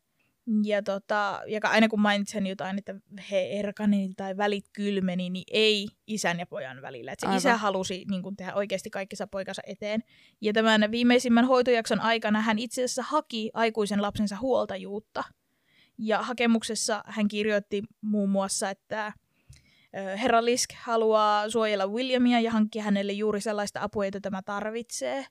Ja, 0.65 0.83
tota, 0.83 1.43
ja 1.47 1.61
aina 1.63 1.89
kun 1.89 2.01
mainitsen 2.01 2.47
jotain, 2.47 2.79
että 2.79 2.95
he 3.31 3.51
erkani 3.51 4.15
tai 4.17 4.37
välit 4.37 4.65
kylmeni, 4.73 5.31
niin 5.31 5.45
ei 5.51 5.89
isän 6.07 6.39
ja 6.39 6.47
pojan 6.47 6.83
välillä. 6.83 7.13
Et 7.13 7.21
se 7.21 7.27
Aivan. 7.27 7.37
isä 7.37 7.57
halusi 7.57 8.05
niin 8.11 8.23
kuin, 8.23 8.37
tehdä 8.37 8.55
oikeasti 8.55 8.91
kaikkensa 8.91 9.27
poikansa 9.27 9.63
eteen. 9.67 10.03
Ja 10.41 10.53
tämän 10.53 10.91
viimeisimmän 10.91 11.45
hoitojakson 11.45 12.01
aikana 12.01 12.41
hän 12.41 12.59
itse 12.59 12.85
asiassa 12.85 13.03
haki 13.03 13.51
aikuisen 13.55 14.03
lapsensa 14.03 14.37
huoltajuutta. 14.41 15.25
Ja 15.99 16.23
hakemuksessa 16.23 17.03
hän 17.07 17.29
kirjoitti 17.29 17.83
muun 18.01 18.31
muassa, 18.31 18.71
että 18.71 19.13
herra 19.95 20.45
Lisk 20.45 20.71
haluaa 20.77 21.51
suojella 21.51 21.87
Williamia 21.87 22.41
ja 22.41 22.51
hankkia 22.51 22.83
hänelle 22.83 23.13
juuri 23.13 23.41
sellaista 23.41 23.83
apua, 23.83 24.05
jota 24.05 24.21
tämä 24.21 24.43
tarvitsee. 24.43 25.27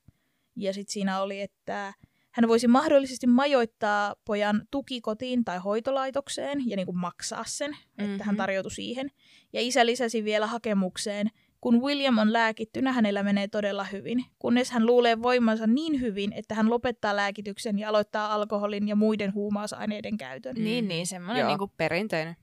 Ja 0.55 0.74
sitten 0.74 0.93
siinä 0.93 1.22
oli, 1.22 1.41
että 1.41 1.93
hän 2.34 2.47
voisi 2.47 2.67
mahdollisesti 2.67 3.27
majoittaa 3.27 4.15
pojan 4.25 4.61
tukikotiin 4.71 5.45
tai 5.45 5.57
hoitolaitokseen 5.57 6.69
ja 6.69 6.75
niin 6.75 6.86
kuin 6.86 6.97
maksaa 6.97 7.43
sen, 7.47 7.71
että 7.73 8.03
mm-hmm. 8.03 8.19
hän 8.23 8.36
Mhm. 8.36 8.38
tarjoutui 8.38 8.71
siihen. 8.71 9.11
Ja 9.53 9.61
isä 9.61 9.86
lisäsi 9.86 10.23
vielä 10.23 10.47
hakemukseen, 10.47 11.27
kun 11.61 11.81
William 11.81 12.17
on 12.17 12.34
lääkittynä, 12.34 12.91
hänellä 12.91 13.23
menee 13.23 13.47
todella 13.47 13.84
hyvin, 13.84 14.25
kunnes 14.39 14.71
hän 14.71 14.86
luulee 14.86 15.21
voimansa 15.21 15.67
niin 15.67 16.01
hyvin, 16.01 16.34
että 16.34 16.55
hän 16.55 16.69
lopettaa 16.69 17.15
lääkityksen 17.15 17.79
ja 17.79 17.89
aloittaa 17.89 18.34
alkoholin 18.34 18.88
ja 18.88 18.95
muiden 18.95 19.34
huumausaineiden 19.34 20.17
käytön. 20.17 20.55
Mm. 20.55 20.63
Niin, 20.63 20.88
niin, 20.88 21.07
semmoinen 21.07 21.39
Joo, 21.41 21.49
niinku 21.49 21.71
perinteinen. 21.77 22.36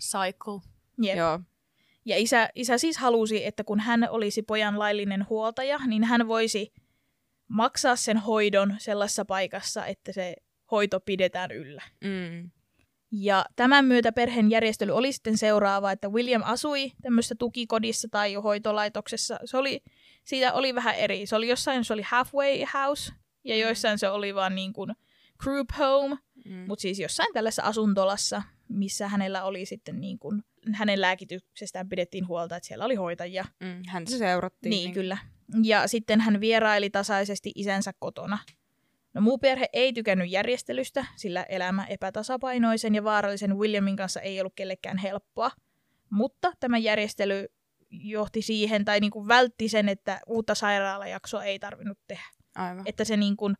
cycle. 0.00 0.60
Jep. 1.02 1.16
Joo. 1.16 1.40
Ja 2.04 2.18
isä, 2.18 2.48
isä 2.54 2.78
siis 2.78 2.98
halusi, 2.98 3.46
että 3.46 3.64
kun 3.64 3.80
hän 3.80 4.08
olisi 4.10 4.42
pojan 4.42 4.78
laillinen 4.78 5.26
huoltaja, 5.28 5.78
niin 5.86 6.04
hän 6.04 6.28
voisi 6.28 6.72
maksaa 7.52 7.96
sen 7.96 8.16
hoidon 8.18 8.74
sellaisessa 8.78 9.24
paikassa, 9.24 9.86
että 9.86 10.12
se 10.12 10.36
hoito 10.70 11.00
pidetään 11.00 11.50
yllä. 11.50 11.82
Mm. 12.04 12.50
Ja 13.12 13.44
tämän 13.56 13.84
myötä 13.84 14.12
perheen 14.12 14.50
järjestely 14.50 14.92
oli 14.92 15.12
sitten 15.12 15.38
seuraava, 15.38 15.92
että 15.92 16.08
William 16.08 16.42
asui 16.44 16.92
tämmöisessä 17.02 17.34
tukikodissa 17.38 18.08
tai 18.10 18.34
hoitolaitoksessa. 18.34 19.38
Se 19.44 19.56
oli, 19.56 19.82
siitä 20.24 20.52
oli 20.52 20.74
vähän 20.74 20.94
eri. 20.94 21.26
Se 21.26 21.36
oli 21.36 21.48
jossain, 21.48 21.84
se 21.84 21.92
oli 21.92 22.02
halfway 22.02 22.64
house, 22.74 23.12
ja 23.44 23.56
joissain 23.56 23.98
se 23.98 24.08
oli 24.08 24.34
vaan 24.34 24.54
niin 24.54 24.72
kuin 24.72 24.90
group 25.38 25.68
home, 25.78 26.16
Mm. 26.44 26.64
mutta 26.68 26.82
siis 26.82 26.98
jossain 26.98 27.32
tällaisessa 27.32 27.62
asuntolassa, 27.62 28.42
missä 28.68 29.08
hänellä 29.08 29.44
oli 29.44 29.66
sitten 29.66 30.00
niin 30.00 30.18
kuin, 30.18 30.42
hänen 30.72 31.00
lääkityksestään 31.00 31.88
pidettiin 31.88 32.28
huolta, 32.28 32.56
että 32.56 32.66
siellä 32.66 32.84
oli 32.84 32.94
hoitajia. 32.94 33.44
Mm. 33.60 33.82
Hän 33.88 34.06
se 34.06 34.18
seurattiin. 34.18 34.70
Niin, 34.70 34.92
kyllä. 34.92 35.18
Ja 35.62 35.88
sitten 35.88 36.20
hän 36.20 36.40
vieraili 36.40 36.90
tasaisesti 36.90 37.52
isänsä 37.54 37.92
kotona. 37.98 38.38
No 39.14 39.20
muu 39.20 39.38
perhe 39.38 39.66
ei 39.72 39.92
tykännyt 39.92 40.30
järjestelystä, 40.30 41.06
sillä 41.16 41.42
elämä 41.42 41.86
epätasapainoisen 41.86 42.94
ja 42.94 43.04
vaarallisen 43.04 43.58
Williamin 43.58 43.96
kanssa 43.96 44.20
ei 44.20 44.40
ollut 44.40 44.54
kellekään 44.56 44.98
helppoa. 44.98 45.50
Mutta 46.10 46.52
tämä 46.60 46.78
järjestely 46.78 47.46
johti 47.90 48.42
siihen 48.42 48.84
tai 48.84 49.00
niin 49.00 49.10
kuin 49.10 49.28
vältti 49.28 49.68
sen, 49.68 49.88
että 49.88 50.20
uutta 50.26 50.54
sairaalajaksoa 50.54 51.44
ei 51.44 51.58
tarvinnut 51.58 51.98
tehdä. 52.06 52.24
Aivan. 52.54 52.82
Että 52.86 53.04
se 53.04 53.16
niin 53.16 53.36
kuin 53.36 53.54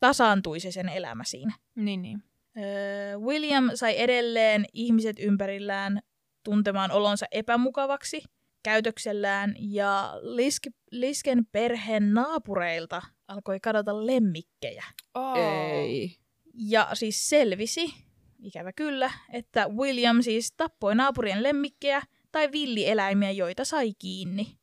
tasaantui 0.00 0.60
se 0.60 0.72
sen 0.72 0.88
elämä 0.88 1.24
siinä. 1.24 1.54
Niin, 1.74 2.02
niin. 2.02 2.22
Öö, 2.58 3.18
William 3.18 3.70
sai 3.74 4.00
edelleen 4.00 4.64
ihmiset 4.72 5.16
ympärillään 5.20 6.00
tuntemaan 6.44 6.90
olonsa 6.90 7.26
epämukavaksi 7.30 8.22
käytöksellään 8.62 9.54
ja 9.58 10.12
Lisk- 10.22 10.74
Lisken 10.90 11.46
perheen 11.52 12.14
naapureilta 12.14 13.02
alkoi 13.28 13.60
kadota 13.60 14.06
lemmikkejä. 14.06 14.84
Oh. 15.14 15.36
Ei. 15.38 16.16
Ja 16.54 16.88
siis 16.94 17.28
selvisi, 17.28 17.94
ikävä 18.42 18.72
kyllä, 18.72 19.10
että 19.32 19.68
William 19.68 20.22
siis 20.22 20.52
tappoi 20.56 20.94
naapurien 20.94 21.42
lemmikkejä 21.42 22.02
tai 22.32 22.52
villieläimiä, 22.52 23.30
joita 23.30 23.64
sai 23.64 23.92
kiinni. 23.98 24.58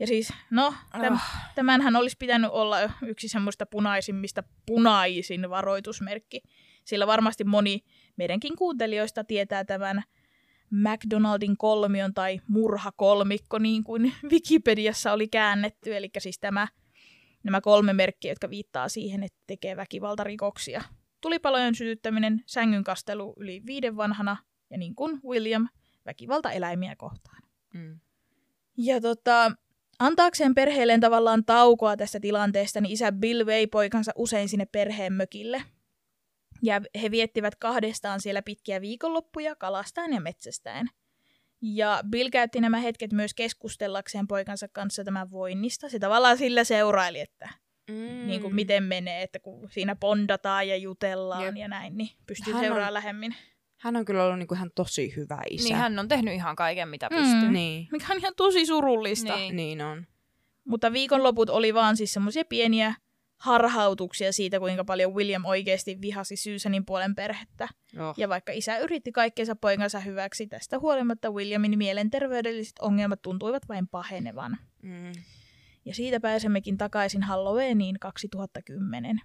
Ja 0.00 0.06
siis, 0.06 0.32
no, 0.50 0.74
täm, 0.92 1.12
Oh. 1.14 1.20
tämänhän 1.54 1.96
olisi 1.96 2.16
pitänyt 2.18 2.50
olla 2.50 2.76
yksi 3.06 3.28
semmoista 3.28 3.66
punaisimmista 3.66 4.42
punaisin 4.66 5.50
varoitusmerkki. 5.50 6.40
Sillä 6.84 7.06
varmasti 7.06 7.44
moni 7.44 7.84
meidänkin 8.16 8.56
kuuntelijoista 8.56 9.24
tietää 9.24 9.64
tämän 9.64 10.02
McDonaldin 10.74 11.56
kolmion 11.56 12.14
tai 12.14 12.40
murhakolmikko, 12.48 13.58
niin 13.58 13.84
kuin 13.84 14.12
Wikipediassa 14.30 15.12
oli 15.12 15.28
käännetty. 15.28 15.96
Eli 15.96 16.10
siis 16.18 16.38
tämä, 16.38 16.68
nämä 17.42 17.60
kolme 17.60 17.92
merkkiä, 17.92 18.32
jotka 18.32 18.50
viittaa 18.50 18.88
siihen, 18.88 19.22
että 19.22 19.38
tekee 19.46 19.76
väkivaltarikoksia. 19.76 20.82
Tulipalojen 21.20 21.74
sytyttäminen, 21.74 22.42
sängyn 22.46 22.84
kastelu 22.84 23.34
yli 23.36 23.62
viiden 23.66 23.96
vanhana 23.96 24.36
ja 24.70 24.78
niin 24.78 24.94
kuin 24.94 25.20
William, 25.24 25.68
väkivalta 26.06 26.50
eläimiä 26.50 26.96
kohtaan. 26.96 27.42
Mm. 27.74 28.00
Ja 28.76 29.00
tota, 29.00 29.52
antaakseen 29.98 30.54
perheelleen 30.54 31.00
tavallaan 31.00 31.44
taukoa 31.44 31.96
tästä 31.96 32.20
tilanteesta, 32.20 32.80
niin 32.80 32.92
isä 32.92 33.12
Bill 33.12 33.46
vei 33.46 33.66
poikansa 33.66 34.12
usein 34.16 34.48
sinne 34.48 34.66
perheen 34.66 35.12
mökille. 35.12 35.62
Ja 36.64 36.80
he 37.02 37.10
viettivät 37.10 37.54
kahdestaan 37.54 38.20
siellä 38.20 38.42
pitkiä 38.42 38.80
viikonloppuja 38.80 39.56
kalastaen 39.56 40.12
ja 40.12 40.20
metsästäen. 40.20 40.86
Ja 41.62 42.00
Bill 42.10 42.28
käytti 42.30 42.60
nämä 42.60 42.78
hetket 42.78 43.12
myös 43.12 43.34
keskustellakseen 43.34 44.26
poikansa 44.26 44.68
kanssa 44.68 45.04
tämän 45.04 45.30
voinnista. 45.30 45.88
Se 45.88 45.98
tavallaan 45.98 46.38
sillä 46.38 46.64
seuraili, 46.64 47.20
että 47.20 47.48
Mm. 47.90 48.26
niin 48.26 48.40
kuin 48.40 48.54
miten 48.54 48.82
menee, 48.82 49.22
että 49.22 49.38
kun 49.38 49.70
siinä 49.70 49.96
bondataan 49.96 50.68
ja 50.68 50.76
jutellaan 50.76 51.44
Jep. 51.44 51.56
ja 51.56 51.68
näin, 51.68 51.96
niin 51.96 52.10
pystyy 52.26 52.52
Hän 52.52 52.58
on- 52.60 52.64
seuraamaan 52.66 52.94
lähemmin. 52.94 53.34
Hän 53.80 53.96
on 53.96 54.04
kyllä 54.04 54.24
ollut 54.24 54.38
niinku 54.38 54.54
ihan 54.54 54.70
tosi 54.74 55.16
hyvä 55.16 55.38
isä. 55.50 55.64
Niin 55.64 55.76
hän 55.76 55.98
on 55.98 56.08
tehnyt 56.08 56.34
ihan 56.34 56.56
kaiken, 56.56 56.88
mitä 56.88 57.08
Mm. 57.10 57.16
pystyy. 57.16 57.50
Niin. 57.52 57.88
Mikä 57.92 58.06
on 58.10 58.18
ihan 58.18 58.32
tosi 58.36 58.66
surullista. 58.66 59.36
Niin. 59.36 59.56
Niin 59.56 59.82
on. 59.82 60.06
Mutta 60.64 60.92
viikonloput 60.92 61.50
oli 61.50 61.74
vaan 61.74 61.96
siis 61.96 62.12
semmoisia 62.12 62.44
pieniä 62.44 62.94
harhautuksia 63.36 64.32
siitä, 64.32 64.58
kuinka 64.58 64.84
paljon 64.84 65.14
William 65.14 65.44
oikeasti 65.44 66.00
vihasi 66.00 66.36
Susanin 66.36 66.86
puolen 66.86 67.14
perhettä. 67.14 67.68
Joo. 67.92 68.14
Ja 68.16 68.28
vaikka 68.28 68.52
isä 68.52 68.78
yritti 68.78 69.12
kaikkensa 69.12 69.56
poikansa 69.56 70.00
hyväksi, 70.00 70.46
tästä 70.46 70.78
huolimatta 70.78 71.30
Williamin 71.30 71.78
mielenterveydelliset 71.78 72.78
ongelmat 72.80 73.22
tuntuivat 73.22 73.68
vain 73.68 73.88
pahenevan. 73.88 74.58
Mm. 74.82 75.12
Ja 75.84 75.94
siitä 75.94 76.20
pääsemmekin 76.20 76.78
takaisin 76.78 77.22
Halloweeniin 77.22 77.98
2010. 78.00 79.20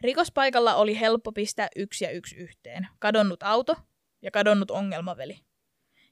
Rikospaikalla 0.00 0.74
oli 0.74 1.00
helppo 1.00 1.32
pistää 1.32 1.68
yksi 1.76 2.04
ja 2.04 2.10
yksi 2.10 2.36
yhteen. 2.36 2.88
Kadonnut 2.98 3.42
auto 3.42 3.76
ja 4.22 4.30
kadonnut 4.30 4.70
ongelmaveli. 4.70 5.38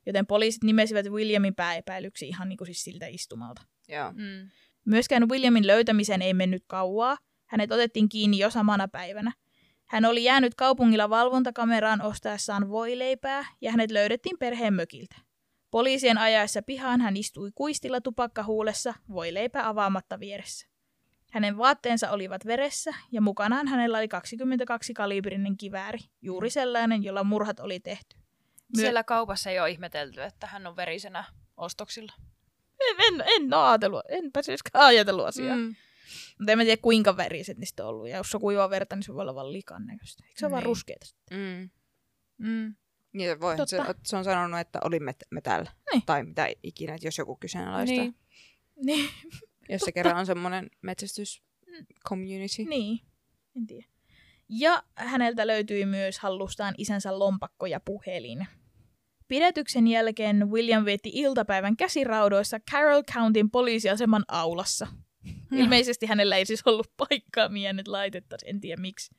Joten 0.07 0.27
poliisit 0.27 0.65
nimesivät 0.65 1.07
Williamin 1.07 1.55
pääepäilyksi 1.55 2.29
ihan 2.29 2.49
niin 2.49 2.57
kuin 2.57 2.67
siis 2.67 2.85
siltä 2.85 3.07
istumalta. 3.07 3.63
Joo. 3.89 4.13
Mm. 4.13 4.51
Myöskään 4.85 5.29
Williamin 5.29 5.67
löytämiseen 5.67 6.23
ei 6.23 6.35
mennyt 6.35 6.65
kauaa. 6.67 7.19
Hänet 7.47 7.73
otettiin 7.73 8.09
kiinni 8.09 8.39
jo 8.39 8.51
samana 8.51 8.89
päivänä. 8.89 9.33
Hän 9.85 10.05
oli 10.05 10.25
jäänyt 10.25 10.55
kaupungilla 10.55 11.11
valvontakameraan 11.11 12.03
ostaessaan 12.03 12.69
voileipää 12.69 13.47
ja 13.61 13.71
hänet 13.71 13.91
löydettiin 13.91 14.39
perheen 14.39 14.75
mökiltä. 14.75 15.17
Poliisien 15.71 16.19
ajaessa 16.19 16.63
pihaan 16.63 17.01
hän 17.01 17.17
istui 17.17 17.51
kuistilla 17.55 18.01
tupakkahuulessa, 18.01 18.95
voileipä 19.13 19.69
avaamatta 19.69 20.21
vieressä. 20.21 20.67
Hänen 21.33 21.59
vaatteensa 21.59 22.11
olivat 22.11 22.47
veressä 22.47 22.95
ja 23.13 23.21
mukanaan 23.21 23.69
hänellä 23.69 23.99
oli 23.99 24.09
22 24.09 24.95
kalibrinen 24.95 25.57
kivääri, 25.57 25.99
juuri 26.23 26.51
sellainen, 26.51 27.05
jolla 27.05 27.25
murhat 27.25 27.61
oli 27.61 27.81
tehty. 27.81 28.17
Myö- 28.77 28.81
Siellä 28.81 29.05
kaupassa 29.05 29.51
ei 29.51 29.61
ole 29.61 29.71
ihmetelty, 29.71 30.23
että 30.23 30.47
hän 30.47 30.67
on 30.67 30.77
verisenä 30.77 31.25
ostoksilla. 31.57 32.13
En, 33.09 33.25
en, 33.27 33.55
ole 33.55 33.63
ajatellut, 33.69 34.03
enpä 34.09 34.43
siiskään 34.43 34.85
ajatellut 34.85 35.27
asiaa. 35.27 35.57
Mm. 35.57 35.63
Mm. 35.63 35.75
Mutta 36.39 36.53
en 36.53 36.59
mä 36.59 36.65
tiedä 36.65 36.83
kuinka 36.83 37.17
väriset 37.17 37.59
niistä 37.59 37.83
on 37.83 37.89
ollut. 37.89 38.09
Ja 38.09 38.17
jos 38.17 38.31
se 38.31 38.37
on 38.37 38.41
kuivaa 38.41 38.71
verta, 38.71 38.97
niin 38.97 39.03
se 39.03 39.15
voi 39.15 39.23
olla 39.23 39.35
vaan 39.35 39.53
likan 39.53 39.87
näköistä. 39.87 40.25
Eikö 40.27 40.39
se 40.39 40.47
ole 40.47 40.51
vaan 40.51 40.61
Niin. 40.61 40.67
ruskeita? 40.67 41.07
Mm. 41.31 41.71
Mm. 42.39 42.75
Niin, 43.13 43.41
voi, 43.41 43.57
se, 43.67 43.77
se, 44.05 44.17
on 44.17 44.25
sanonut, 44.25 44.61
että 44.61 44.79
olimme 44.85 45.15
me 45.31 45.41
täällä. 45.41 45.73
Niin. 45.93 46.03
Tai 46.07 46.25
mitä 46.25 46.49
ikinä, 46.63 46.95
että 46.95 47.07
jos 47.07 47.19
joku 47.19 47.37
kyseenalaistaa. 47.37 47.97
Niin. 47.99 48.15
Niin. 48.85 49.11
Jos 49.69 49.83
se 49.83 49.93
kerran 49.93 50.17
on 50.17 50.27
semmoinen 50.27 50.71
metsästys 50.83 51.43
community. 52.09 52.65
niin. 52.65 53.01
En 53.57 53.67
tiedä. 53.67 53.87
Ja 54.49 54.83
häneltä 54.95 55.47
löytyi 55.47 55.87
myös 55.87 56.19
hallustaan 56.19 56.75
isänsä 56.79 57.19
lompakko 57.19 57.67
ja 57.67 57.81
puhelin. 57.81 58.47
Pidätyksen 59.29 59.87
jälkeen 59.87 60.51
William 60.51 60.85
vietti 60.85 61.11
iltapäivän 61.13 61.77
käsiraudoissa 61.77 62.61
Carroll 62.71 63.03
Countyn 63.03 63.51
poliisiaseman 63.51 64.25
aulassa. 64.29 64.87
Ilmeisesti 65.53 66.07
hänellä 66.07 66.37
ei 66.37 66.47
siis 66.47 66.63
ollut 66.67 66.93
paikkaa, 66.97 67.49
mihin 67.49 67.67
hänet 67.67 67.89
laitettaisiin, 67.89 68.51
en 68.51 68.61
tiedä 68.61 68.81
miksi. 68.81 69.15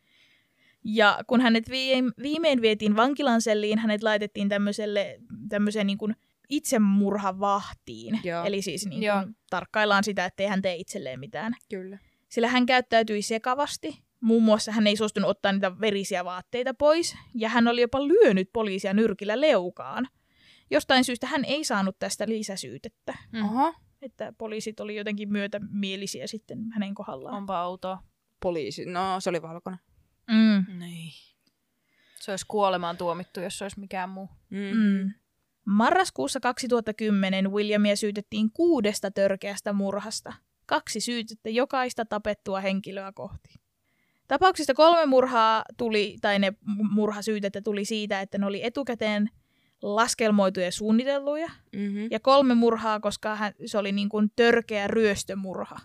Ja 0.84 1.20
kun 1.28 1.42
hänet 1.42 1.70
viime- 1.70 2.12
viimein 2.22 2.62
vietiin 2.62 2.96
vankilan 2.96 3.42
selliin, 3.42 3.80
hänet 3.80 4.04
laitettiin 4.04 4.50
tämmöiselle, 4.50 5.20
tämmöiseen 5.50 5.88
niin 5.88 5.98
kuin 5.98 6.16
itsemurhavahtiin. 6.50 8.20
Joo. 8.24 8.46
Eli 8.46 8.62
siis 8.62 8.86
niin 8.86 9.02
kuin 9.02 9.36
tarkkaillaan 9.50 10.04
sitä, 10.04 10.26
ettei 10.26 10.48
hän 10.48 10.62
tee 10.62 10.76
itselleen 10.76 11.20
mitään. 11.20 11.54
Kyllä. 11.70 11.98
Sillä 12.30 12.48
hän 12.48 12.66
käyttäytyi 12.66 13.22
sekavasti. 13.22 14.05
Muun 14.26 14.44
muassa 14.44 14.72
hän 14.72 14.88
ei 14.88 14.96
suostunut 14.96 15.30
ottaa 15.30 15.52
niitä 15.52 15.80
verisiä 15.80 16.26
vaatteita 16.26 16.74
pois, 16.74 17.16
ja 17.36 17.50
hän 17.50 17.68
oli 17.68 17.82
jopa 17.82 18.08
lyönyt 18.08 18.50
poliisia 18.54 18.94
nyrkillä 18.94 19.42
leukaan. 19.42 20.08
Jostain 20.72 21.04
syystä 21.04 21.28
hän 21.28 21.46
ei 21.46 21.64
saanut 21.64 22.00
tästä 22.00 22.26
lisäsyytettä, 22.28 23.14
Mm. 23.32 23.44
Oho. 23.44 23.74
että 24.02 24.34
poliisit 24.38 24.80
oli 24.80 24.96
jotenkin 24.96 25.32
myötämielisiä 25.32 26.28
sitten 26.28 26.60
hänen 26.74 26.96
kohdallaan. 26.96 27.36
Onpa 27.36 27.64
outoa. 27.66 28.04
Poliisi. 28.42 28.86
No, 28.86 29.20
se 29.20 29.30
oli 29.30 29.42
valkoinen. 29.42 29.80
Mm. 30.32 30.80
Niin. 30.80 31.12
Se 32.20 32.32
olisi 32.32 32.46
kuolemaan 32.48 32.98
tuomittu, 32.98 33.40
jos 33.40 33.58
se 33.58 33.66
olisi 33.66 33.80
mikään 33.80 34.10
muu. 34.10 34.30
Mm. 34.50 34.78
Mm. 34.78 35.12
Marraskuussa 35.66 36.40
2010 36.40 37.52
Williamia 37.52 37.96
syytettiin 37.96 38.52
kuudesta 38.52 39.12
törkeästä 39.12 39.74
murhasta. 39.74 40.34
Kaksi 40.66 41.00
syytettä 41.00 41.50
jokaista 41.50 42.06
tapettua 42.06 42.60
henkilöä 42.60 43.12
kohti. 43.16 43.65
Tapauksista 44.28 44.74
kolme 44.74 45.06
murhaa 45.06 45.64
tuli, 45.78 46.18
tai 46.22 46.40
ne 46.40 46.54
murhasyytettä 46.92 47.62
tuli 47.62 47.86
siitä, 47.86 48.22
että 48.22 48.38
ne 48.38 48.46
oli 48.46 48.64
etukäteen 48.66 49.30
laskelmoituja 49.82 50.66
ja 50.66 50.72
suunnitelluja. 50.72 51.48
Mm-hmm. 51.76 52.08
Ja 52.12 52.20
kolme 52.20 52.54
murhaa, 52.56 53.00
koska 53.00 53.36
hän, 53.36 53.54
se 53.66 53.78
oli 53.78 53.92
niin 53.92 54.10
kuin 54.10 54.32
törkeä 54.36 54.88
ryöstömurha 54.88 55.80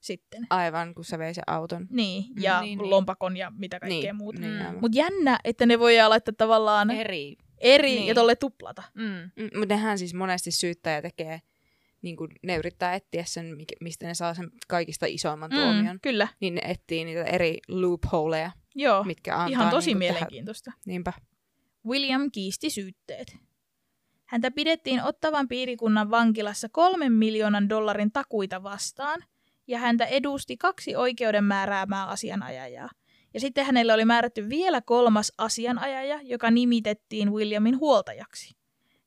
sitten. 0.00 0.46
Aivan, 0.50 0.94
kun 0.94 1.04
se 1.04 1.18
vei 1.18 1.34
sen 1.34 1.44
auton. 1.46 1.86
Niin, 1.90 2.24
ja 2.40 2.60
Niin, 2.60 2.78
niin, 2.78 2.90
lompakon 2.90 3.36
ja 3.36 3.52
mitä 3.56 3.80
kaikkea 3.80 4.00
niin, 4.12 4.16
muuta. 4.16 4.40
Niin, 4.40 4.52
Mm. 4.72 4.78
Mutta 4.80 4.98
jännä, 4.98 5.38
että 5.44 5.66
ne 5.66 5.78
voi 5.78 5.96
laittaa 6.08 6.34
tavallaan 6.38 6.90
Eri. 6.90 7.36
eri 7.58 7.94
Niin. 7.94 8.06
ja 8.06 8.14
tolle 8.14 8.36
tuplata. 8.36 8.82
Mm. 8.94 9.30
Mm, 9.36 9.58
Mutta 9.58 9.74
nehän 9.74 9.98
siis 9.98 10.14
monesti 10.14 10.50
syyttäjä 10.50 11.02
tekee, 11.02 11.40
niin 12.06 12.16
kuin 12.16 12.30
ne 12.42 12.56
yrittää 12.56 12.94
etsiä 12.94 13.24
sen, 13.24 13.56
mistä 13.80 14.06
ne 14.06 14.14
saa 14.14 14.34
sen 14.34 14.50
kaikista 14.68 15.06
isoimman 15.08 15.50
tuomion. 15.50 15.96
Mm, 15.96 16.00
kyllä, 16.02 16.28
Niin 16.40 16.54
ne 16.54 16.60
etsii 16.64 17.04
niitä 17.04 17.24
eri 17.24 17.58
loopholeja, 17.68 18.50
joo. 18.74 19.04
mitkä 19.04 19.34
antaa 19.34 19.48
Ihan 19.48 19.70
tosi 19.70 19.90
niin 19.90 19.98
mielenkiintoista. 19.98 20.70
Tehdä. 20.70 20.82
Niinpä. 20.86 21.12
William 21.86 22.30
kiisti 22.30 22.70
syytteet. 22.70 23.36
Häntä 24.26 24.50
pidettiin 24.50 25.02
ottavan 25.02 25.48
piirikunnan 25.48 26.10
vankilassa 26.10 26.68
kolmen 26.68 27.12
miljoonan 27.12 27.68
dollarin 27.68 28.12
takuita 28.12 28.62
vastaan, 28.62 29.24
ja 29.66 29.78
häntä 29.78 30.04
edusti 30.04 30.56
kaksi 30.56 30.96
oikeuden 30.96 31.44
määräämää 31.44 32.06
asianajajaa. 32.06 32.88
Ja 33.34 33.40
sitten 33.40 33.66
hänelle 33.66 33.92
oli 33.92 34.04
määrätty 34.04 34.48
vielä 34.48 34.80
kolmas 34.80 35.32
asianajaja, 35.38 36.20
joka 36.22 36.50
nimitettiin 36.50 37.32
Williamin 37.32 37.78
huoltajaksi. 37.78 38.56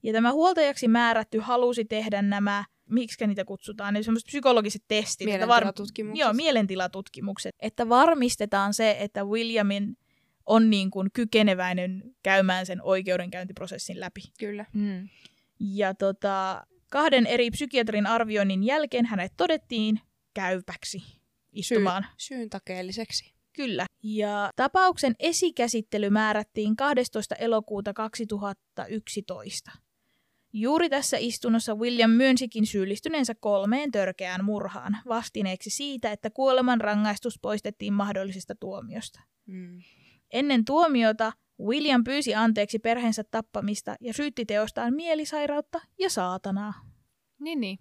Ja 0.04 0.14
tämä 0.14 0.32
huoltajaksi 0.32 0.88
määrätty 0.88 1.39
halusi 1.39 1.86
tehdä 1.86 2.22
nämä, 2.22 2.66
miksi 2.90 3.28
niitä 3.28 3.46
kutsutaan, 3.46 3.94
ne 3.94 4.04
semmoiset 4.04 4.28
psykologiset 4.28 4.84
testit. 4.88 5.30
että 5.30 5.48
var- 5.48 5.64
Mielentilatutkimukset. 5.64 6.20
Joo, 6.20 6.34
mielentilatutkimukset. 6.34 7.56
Että 7.60 7.90
varmistetaan 7.90 8.74
se, 8.74 8.98
että 9.00 9.24
Williamin 9.24 9.98
on 10.46 10.70
niin 10.70 10.92
kuin 10.92 11.10
kykeneväinen 11.14 12.04
käymään 12.24 12.66
sen 12.66 12.82
oikeudenkäyntiprosessin 12.82 14.00
läpi. 14.00 14.22
Kyllä. 14.40 14.66
Mm. 14.74 15.10
Ja 15.60 15.94
tota, 15.94 16.64
kahden 16.92 17.26
eri 17.26 17.52
psykiatrin 17.52 18.08
arvioinnin 18.08 18.64
jälkeen 18.64 19.06
hänet 19.06 19.34
todettiin 19.38 20.00
käypäksi 20.34 21.02
istumaan. 21.54 22.06
Syyn 22.18 22.50
takeelliseksi. 22.50 23.34
Kyllä. 23.56 23.86
Ja 24.04 24.52
tapauksen 24.56 25.16
esikäsittely 25.20 26.10
määrättiin 26.10 26.76
12. 26.76 27.36
elokuuta 27.36 27.94
2011. 27.94 29.72
Juuri 30.54 30.89
tässä 30.89 31.18
istunnossa 31.20 31.76
William 31.76 32.12
myönsikin 32.12 32.66
syyllistyneensä 32.66 33.36
kolmeen 33.39 33.91
törkeään 33.91 34.45
murhaan 34.45 34.97
vastineeksi 35.08 35.70
siitä, 35.70 36.12
että 36.12 36.30
kuoleman 36.30 36.82
rangaistus 36.82 37.39
poistettiin 37.41 37.93
mahdollisesta 37.93 38.56
tuomiosta. 38.56 39.20
Mm. 39.45 39.82
Ennen 40.34 40.66
tuomiota 40.66 41.32
William 41.62 42.04
pyysi 42.04 42.36
anteeksi 42.36 42.80
perheensä 42.80 43.24
tappamista 43.24 43.95
ja 44.02 44.14
syytti 44.14 44.45
teostaan 44.45 44.93
mielisairautta 44.93 45.82
ja 46.00 46.10
saatanaa. 46.10 46.74
Niin, 47.39 47.60
niin. 47.60 47.80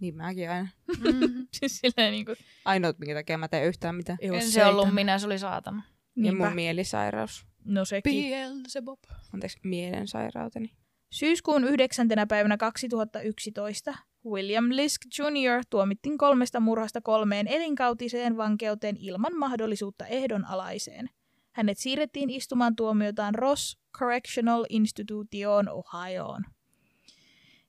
Niin 0.00 0.16
mäkin 0.16 0.50
aina. 0.50 0.68
Mm-hmm. 0.86 1.46
Siis 1.58 1.78
silleen 1.78 2.12
niin 2.12 2.24
kuin, 2.24 2.36
Ainoat, 2.64 2.98
minkä 2.98 3.14
takia 3.14 3.38
mä 3.38 3.48
teen 3.48 3.66
yhtään 3.66 3.94
mitään. 3.94 4.18
ei 4.20 4.28
En 4.28 4.50
se 4.50 4.64
ollut 4.64 4.94
minä, 4.94 5.18
se 5.18 5.26
oli 5.26 5.38
saatana. 5.38 5.82
Ja 6.16 6.22
Niinpä. 6.22 6.44
mun 6.44 6.54
mielisairaus. 6.54 7.46
No 7.64 7.84
sekin. 7.84 8.30
Beelzebub. 8.30 9.00
Anteeksi, 9.34 9.58
mielensairauteni. 9.64 10.70
Syyskuun 11.14 11.64
9. 11.64 12.08
päivänä 12.28 12.56
2011 12.56 13.94
William 14.26 14.64
Lisk 14.70 15.00
Jr. 15.18 15.64
tuomittiin 15.70 16.18
kolmesta 16.18 16.60
murhasta 16.60 17.00
kolmeen 17.00 17.48
elinkautiseen 17.48 18.36
vankeuteen 18.36 18.96
ilman 19.00 19.36
mahdollisuutta 19.36 20.06
ehdonalaiseen. 20.06 21.10
Hänet 21.52 21.78
siirrettiin 21.78 22.30
istumaan 22.30 22.76
tuomiotaan 22.76 23.34
Ross 23.34 23.78
Correctional 23.98 24.64
Institutioon 24.68 25.68
Ohioon. 25.68 26.44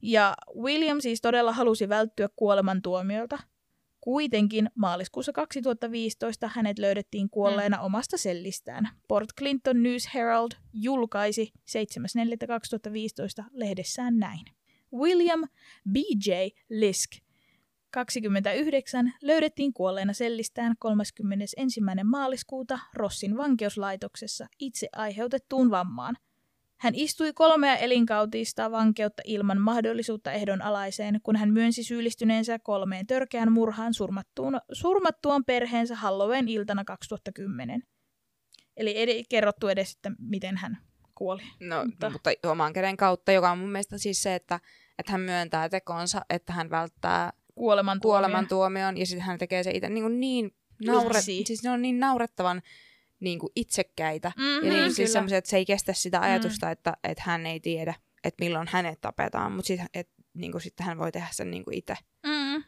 Ja 0.01 0.33
William 0.59 1.01
siis 1.01 1.21
todella 1.21 1.53
halusi 1.53 1.89
välttyä 1.89 2.29
kuolemantuomiolta. 2.35 3.39
Kuitenkin 4.05 4.69
maaliskuussa 4.75 5.33
2015 5.33 6.49
hänet 6.53 6.79
löydettiin 6.79 7.29
kuolleena 7.29 7.81
omasta 7.81 8.17
sellistään. 8.17 8.89
Port 9.07 9.29
Clinton 9.39 9.83
News 9.83 10.13
Herald 10.13 10.51
julkaisi 10.73 11.53
7.4.2015 13.43 13.45
lehdessään 13.51 14.17
näin. 14.17 14.45
William 14.93 15.43
B.J. 15.91 16.31
Lisk, 16.69 17.11
29, 17.91 19.13
löydettiin 19.21 19.73
kuolleena 19.73 20.13
sellistään 20.13 20.75
31. 20.79 21.81
maaliskuuta 22.03 22.79
Rossin 22.93 23.37
vankeuslaitoksessa 23.37 24.47
itse 24.59 24.89
aiheutettuun 24.95 25.71
vammaan. 25.71 26.17
Hän 26.85 26.95
istui 26.95 27.33
kolmea 27.33 27.77
elinkautista 27.77 28.71
vankeutta 28.71 29.21
ilman 29.25 29.61
mahdollisuutta 29.61 30.31
ehdonalaiseen, 30.31 31.19
kun 31.23 31.35
hän 31.35 31.53
myönsi 31.53 31.83
syyllistyneensä 31.83 32.59
kolmeen 32.59 33.07
törkeään 33.07 33.51
murhaan 33.51 33.93
surmattuun, 33.93 34.61
surmattuaan 34.71 35.45
perheensä 35.45 35.95
Halloween 35.95 36.47
iltana 36.47 36.85
2010. 36.85 37.83
Eli 38.77 38.89
ei 38.89 39.23
kerrottu 39.29 39.67
edes, 39.67 39.91
että 39.95 40.11
miten 40.19 40.57
hän 40.57 40.77
kuoli. 41.15 41.41
No, 41.59 41.85
Mutta- 41.85 42.09
mutta... 42.09 42.29
oman 42.43 42.73
käden 42.73 42.97
kautta, 42.97 43.31
joka 43.31 43.51
on 43.51 43.57
mun 43.57 43.71
mielestä 43.71 43.97
siis 43.97 44.23
se, 44.23 44.35
että, 44.35 44.59
että 44.99 45.11
hän 45.11 45.21
myöntää 45.21 45.69
tekonsa, 45.69 46.21
että 46.29 46.53
hän 46.53 46.69
välttää 46.69 47.33
Kuoleman 47.55 47.99
kuolemantuomion 47.99 48.97
ja 48.97 49.05
sitten 49.05 49.25
hän 49.25 49.37
tekee 49.37 49.63
se 49.63 49.71
itse 49.71 49.89
niin, 49.89 50.19
niin, 50.19 50.55
naure, 50.85 51.21
siis 51.21 51.63
ne 51.63 51.69
on 51.69 51.81
niin 51.81 51.99
naurettavan 51.99 52.61
niin 53.25 53.39
kuin 53.39 53.51
itsekkäitä. 53.55 54.31
Mm-hmm, 54.37 54.67
Ja 54.67 54.73
niin, 54.73 54.83
siis 54.85 54.95
kyllä. 54.95 55.09
semmoisia, 55.09 55.37
että 55.37 55.49
se 55.49 55.57
ei 55.57 55.65
kestä 55.65 55.93
sitä 55.93 56.21
ajatusta, 56.21 56.65
mm. 56.65 56.71
että, 56.71 56.93
että 57.03 57.23
hän 57.25 57.45
ei 57.45 57.59
tiedä, 57.59 57.93
että 58.23 58.43
milloin 58.45 58.67
hänet 58.71 59.01
tapetaan, 59.01 59.51
mutta 59.51 59.67
sit, 59.67 59.81
et, 59.93 60.09
niin 60.33 60.51
kuin, 60.51 60.61
sitten 60.61 60.85
hän 60.85 60.97
voi 60.97 61.11
tehdä 61.11 61.27
sen 61.31 61.51
niin 61.51 61.63
kuin 61.63 61.77
itse 61.77 61.95
Mm. 62.25 62.63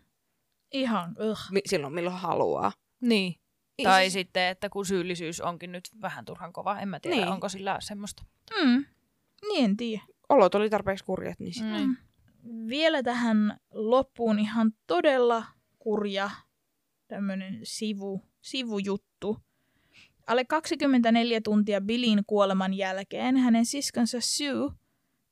Ihan, 0.74 1.16
ugh. 1.30 1.40
silloin, 1.66 1.94
milloin 1.94 2.16
haluaa. 2.16 2.72
Niin. 3.02 3.36
Niin, 3.78 3.84
Tai 3.84 4.02
siis- 4.04 4.14
sitten, 4.14 4.44
että 4.48 4.70
kun 4.70 4.86
syyllisyys 4.86 5.42
onkin 5.42 5.72
nyt 5.72 5.90
vähän 6.02 6.26
turhan 6.26 6.54
kova, 6.54 6.80
en 6.80 6.90
mä 6.90 7.00
tiedä, 7.00 7.16
Niin. 7.16 7.26
niin. 7.26 7.34
onko 7.34 7.50
sillä 7.50 7.78
semmoista. 7.80 8.24
Mm. 8.64 8.86
Niin 9.48 9.66
en 9.66 9.78
tiedä. 9.78 10.04
Olot 10.30 10.56
oli 10.56 10.70
tarpeeksi 10.70 11.06
kurjat, 11.06 11.40
niin 11.40 11.54
sit. 11.54 11.64
Mm. 11.66 11.96
Mm. 12.44 12.68
Vielä 12.68 13.04
tähän 13.04 13.60
loppuun 13.72 14.40
ihan 14.40 14.72
todella 14.88 15.44
kurja 15.80 16.30
tämmöinen 17.08 17.60
sivu, 17.64 18.22
sivujuttu. 18.42 19.38
Alle 20.28 20.46
24 20.46 21.42
tuntia 21.42 21.82
Billin 21.82 22.24
kuoleman 22.28 22.74
jälkeen 22.74 23.38
hänen 23.38 23.66
siskonsa 23.66 24.18
Sue 24.22 24.72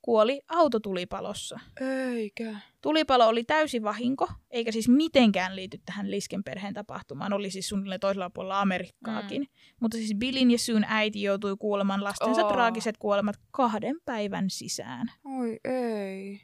kuoli 0.06 0.42
autotulipalossa. 0.48 1.60
Eikä. 1.82 2.56
Tulipalo 2.82 3.28
oli 3.28 3.44
täysi 3.44 3.84
vahinko, 3.84 4.30
eikä 4.52 4.72
siis 4.72 4.90
mitenkään 4.90 5.56
liity 5.56 5.80
tähän 5.86 6.12
Lisken 6.12 6.44
perheen 6.44 6.74
tapahtumaan. 6.74 7.34
Oli 7.34 7.50
siis 7.50 7.70
suunnilleen 7.70 8.00
toisella 8.00 8.30
puolella 8.30 8.62
Amerikkaakin. 8.62 9.42
Mm. 9.42 9.48
Mutta 9.82 9.98
siis 9.98 10.14
Billin 10.18 10.52
ja 10.52 10.58
Syn 10.58 10.86
äiti 10.88 11.22
joutui 11.22 11.56
kuolemaan 11.60 12.04
lastensa 12.04 12.46
Oo. 12.46 12.54
traagiset 12.54 12.98
kuolemat 12.98 13.36
kahden 13.52 13.96
päivän 14.06 14.50
sisään. 14.50 15.12
Oi 15.40 15.60
ei. 15.64 16.42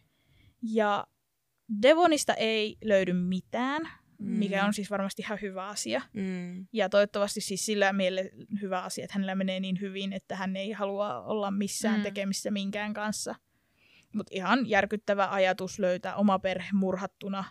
Ja 0.62 1.08
Devonista 1.82 2.34
ei 2.34 2.78
löydy 2.84 3.14
mitään, 3.14 3.90
Mm. 4.22 4.40
mikä 4.40 4.66
on 4.66 4.74
siis 4.74 4.92
varmasti 4.92 5.22
ihan 5.22 5.40
hyvä 5.42 5.68
asia. 5.68 6.02
Mm. 6.14 6.68
Ja 6.74 6.90
toivottavasti 6.90 7.42
siis 7.42 7.66
sillä 7.66 7.94
mielellä 7.94 8.30
hyvä 8.62 8.84
asia, 8.84 9.04
että 9.04 9.14
hänellä 9.14 9.36
menee 9.36 9.60
niin 9.60 9.82
hyvin, 9.82 10.14
että 10.14 10.36
hän 10.36 10.56
ei 10.56 10.72
halua 10.72 11.22
olla 11.22 11.52
missään 11.52 11.98
Mm. 12.00 12.04
tekemisissä 12.04 12.52
minkään 12.52 12.94
kanssa. 12.94 13.36
Mutta 14.16 14.32
ihan 14.36 14.70
järkyttävä 14.70 15.32
ajatus 15.32 15.80
löytää 15.80 16.16
oma 16.16 16.40
perhe 16.40 16.68
murhattuna 16.74 17.44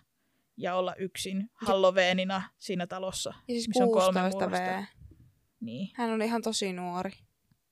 ja 0.56 0.74
olla 0.74 0.94
yksin 0.94 1.50
Halloweenina 1.54 2.42
siinä 2.58 2.86
talossa. 2.86 3.30
Ja 3.48 3.54
siis 3.54 3.68
Missä 3.68 3.84
on 3.84 3.90
kolme 3.92 4.20
16 4.20 4.44
murhasta. 4.44 4.80
V. 4.80 4.84
Niin. 5.60 5.90
Hän 5.94 6.10
oli 6.10 6.24
ihan 6.24 6.42
tosi 6.42 6.72
nuori. 6.72 7.10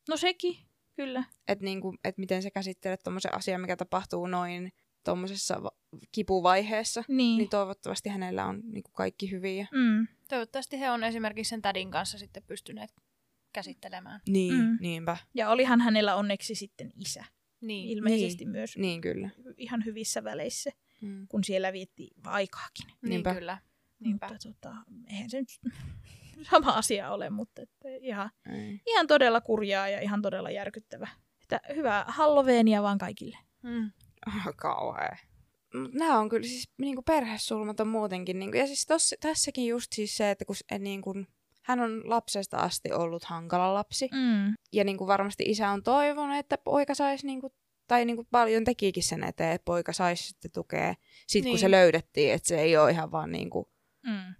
No 0.08 0.16
sekin, 0.16 0.56
kyllä. 0.96 1.24
Että 1.48 1.64
niinku, 1.64 1.94
et 2.04 2.18
miten 2.18 2.42
sä 2.42 2.50
käsittelet 2.50 3.00
tommosen 3.04 3.34
asian, 3.34 3.60
mikä 3.60 3.76
tapahtuu 3.76 4.26
noin 4.26 4.72
tommosessa 5.10 5.62
va- 5.62 5.76
kipuvaiheessa. 6.12 7.04
Niin. 7.08 7.38
Niin 7.38 7.48
toivottavasti 7.48 8.08
hänellä 8.08 8.46
on 8.46 8.60
niinku 8.64 8.90
kaikki 8.92 9.30
hyviä. 9.30 9.66
Mm. 9.72 10.06
Toivottavasti 10.28 10.80
he 10.80 10.90
on 10.90 11.04
esimerkiksi 11.04 11.48
sen 11.50 11.62
tädin 11.62 11.90
kanssa 11.90 12.18
sitten 12.18 12.42
pystyneet 12.46 12.90
käsittelemään. 13.52 14.20
Niin, 14.28 14.54
Mm. 14.54 14.78
niinpä. 14.80 15.16
Ja 15.34 15.50
olihan 15.50 15.80
hänellä 15.80 16.16
onneksi 16.16 16.54
sitten 16.54 16.92
isä. 16.96 17.24
Niin. 17.60 17.88
Ilmeisesti 17.88 18.44
myös 18.46 18.76
Niin 18.76 19.00
kyllä. 19.00 19.30
ihan 19.56 19.84
hyvissä 19.84 20.24
väleissä, 20.24 20.70
Mm. 21.00 21.28
kun 21.28 21.44
siellä 21.44 21.72
vietti 21.72 22.08
aikaakin. 22.24 22.86
Niin 22.86 23.10
Niinpä. 23.10 23.34
kyllä. 23.34 23.58
Niinpä. 24.00 24.28
Mutta 24.28 24.48
tota, 24.48 24.74
eihän 25.06 25.30
se 25.30 25.38
nyt 25.40 25.48
sama 26.50 26.70
asia 26.72 27.10
ole, 27.10 27.30
mutta 27.30 27.62
että 27.62 27.88
ihan, 28.00 28.30
Ei. 28.52 28.80
ihan 28.86 29.06
todella 29.06 29.40
kurjaa 29.40 29.88
ja 29.88 30.00
ihan 30.00 30.22
todella 30.22 30.50
järkyttävä. 30.50 31.08
Että 31.42 31.60
hyvää 31.76 32.04
Halloweenia 32.08 32.82
vaan 32.82 32.98
kaikille. 32.98 33.38
Mm. 33.62 33.90
Oh, 34.26 34.54
kauhea. 34.56 35.16
Nämä 35.92 36.18
on 36.18 36.28
kyllä 36.28 36.46
siis 36.46 36.70
niinku 36.78 37.02
perhesulmat 37.02 37.80
on 37.80 37.88
muutenkin. 37.88 38.38
Niinku, 38.38 38.56
ja 38.56 38.66
siis 38.66 38.86
tossa, 38.86 39.16
tässäkin 39.20 39.66
just 39.66 39.92
siis 39.92 40.16
se, 40.16 40.30
että 40.30 40.44
kun 40.44 40.56
et, 40.70 40.82
niinku, 40.82 41.14
hän 41.62 41.80
on 41.80 42.10
lapsesta 42.10 42.56
asti 42.56 42.92
ollut 42.92 43.24
hankala 43.24 43.74
lapsi. 43.74 44.08
Mm. 44.12 44.54
Ja 44.72 44.84
niin 44.84 44.96
kuin 44.98 45.08
varmasti 45.08 45.44
isä 45.46 45.70
on 45.70 45.82
toivonut, 45.82 46.36
että 46.36 46.58
poika 46.58 46.94
saisi, 46.94 47.26
niin 47.26 47.40
kuin, 47.40 47.52
tai 47.88 48.04
niin 48.04 48.16
kuin 48.16 48.28
paljon 48.30 48.64
tekikin 48.64 49.02
sen 49.02 49.24
eteen, 49.24 49.52
että 49.52 49.64
poika 49.64 49.92
saisi 49.92 50.24
sitten 50.28 50.50
tukea. 50.52 50.94
Sitten 51.26 51.44
niin. 51.44 51.52
kun 51.52 51.58
se 51.58 51.66
Niin. 51.66 51.70
löydettiin, 51.70 52.32
että 52.32 52.48
se 52.48 52.60
ei 52.60 52.76
ole 52.76 52.90
ihan 52.90 53.10
vaan 53.12 53.32
niin 53.32 53.50
kuin, 53.50 53.66
Mm. 54.06 54.34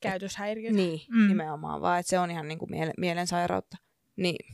Käytöshäiriöt. 0.00 0.74
niin, 0.74 1.00
Mm. 1.10 1.28
nimenomaan, 1.28 1.80
vaan 1.80 2.00
että 2.00 2.10
se 2.10 2.18
on 2.18 2.30
ihan 2.30 2.48
niin 2.48 2.58
kuin 2.58 2.70
miele- 2.70 2.94
mielensairautta. 2.98 3.76
Niin 4.16 4.46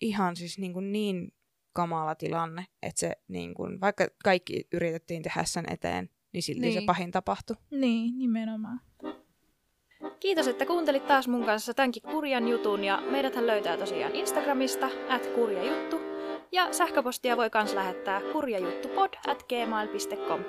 ihan 0.00 0.36
siis 0.36 0.58
niin, 0.58 0.72
kuin 0.72 0.92
niin 0.92 1.32
kamala 1.74 2.14
tilanne, 2.14 2.66
että 2.82 3.00
se 3.00 3.12
niin 3.28 3.54
kuin, 3.54 3.80
vaikka 3.80 4.08
kaikki 4.24 4.68
yritettiin 4.72 5.22
tehdä 5.22 5.44
sen 5.44 5.64
eteen, 5.72 6.10
niin 6.32 6.42
silti 6.42 6.60
niin. 6.60 6.72
se 6.72 6.78
Niin. 6.78 6.86
pahin 6.86 7.10
tapahtui. 7.10 7.56
Niin, 7.70 8.18
nimenomaan. 8.18 8.80
Kiitos, 10.20 10.48
että 10.48 10.66
kuuntelit 10.66 11.06
taas 11.06 11.28
mun 11.28 11.44
kanssa 11.44 11.74
tämänkin 11.74 12.02
kurjan 12.02 12.48
jutun 12.48 12.84
ja 12.84 13.02
meidäthän 13.10 13.46
löytää 13.46 13.76
tosiaan 13.76 14.14
Instagramista 14.14 14.88
at 15.08 15.26
kurjajuttu 15.26 16.00
ja 16.52 16.72
sähköpostia 16.72 17.36
voi 17.36 17.50
kans 17.50 17.74
lähettää 17.74 18.20
kurjajuttupod 18.32 19.14
at 19.26 19.42
gmail.com. 19.42 20.40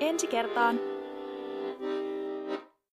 Ensi 0.00 0.26
kertaan! 0.26 0.93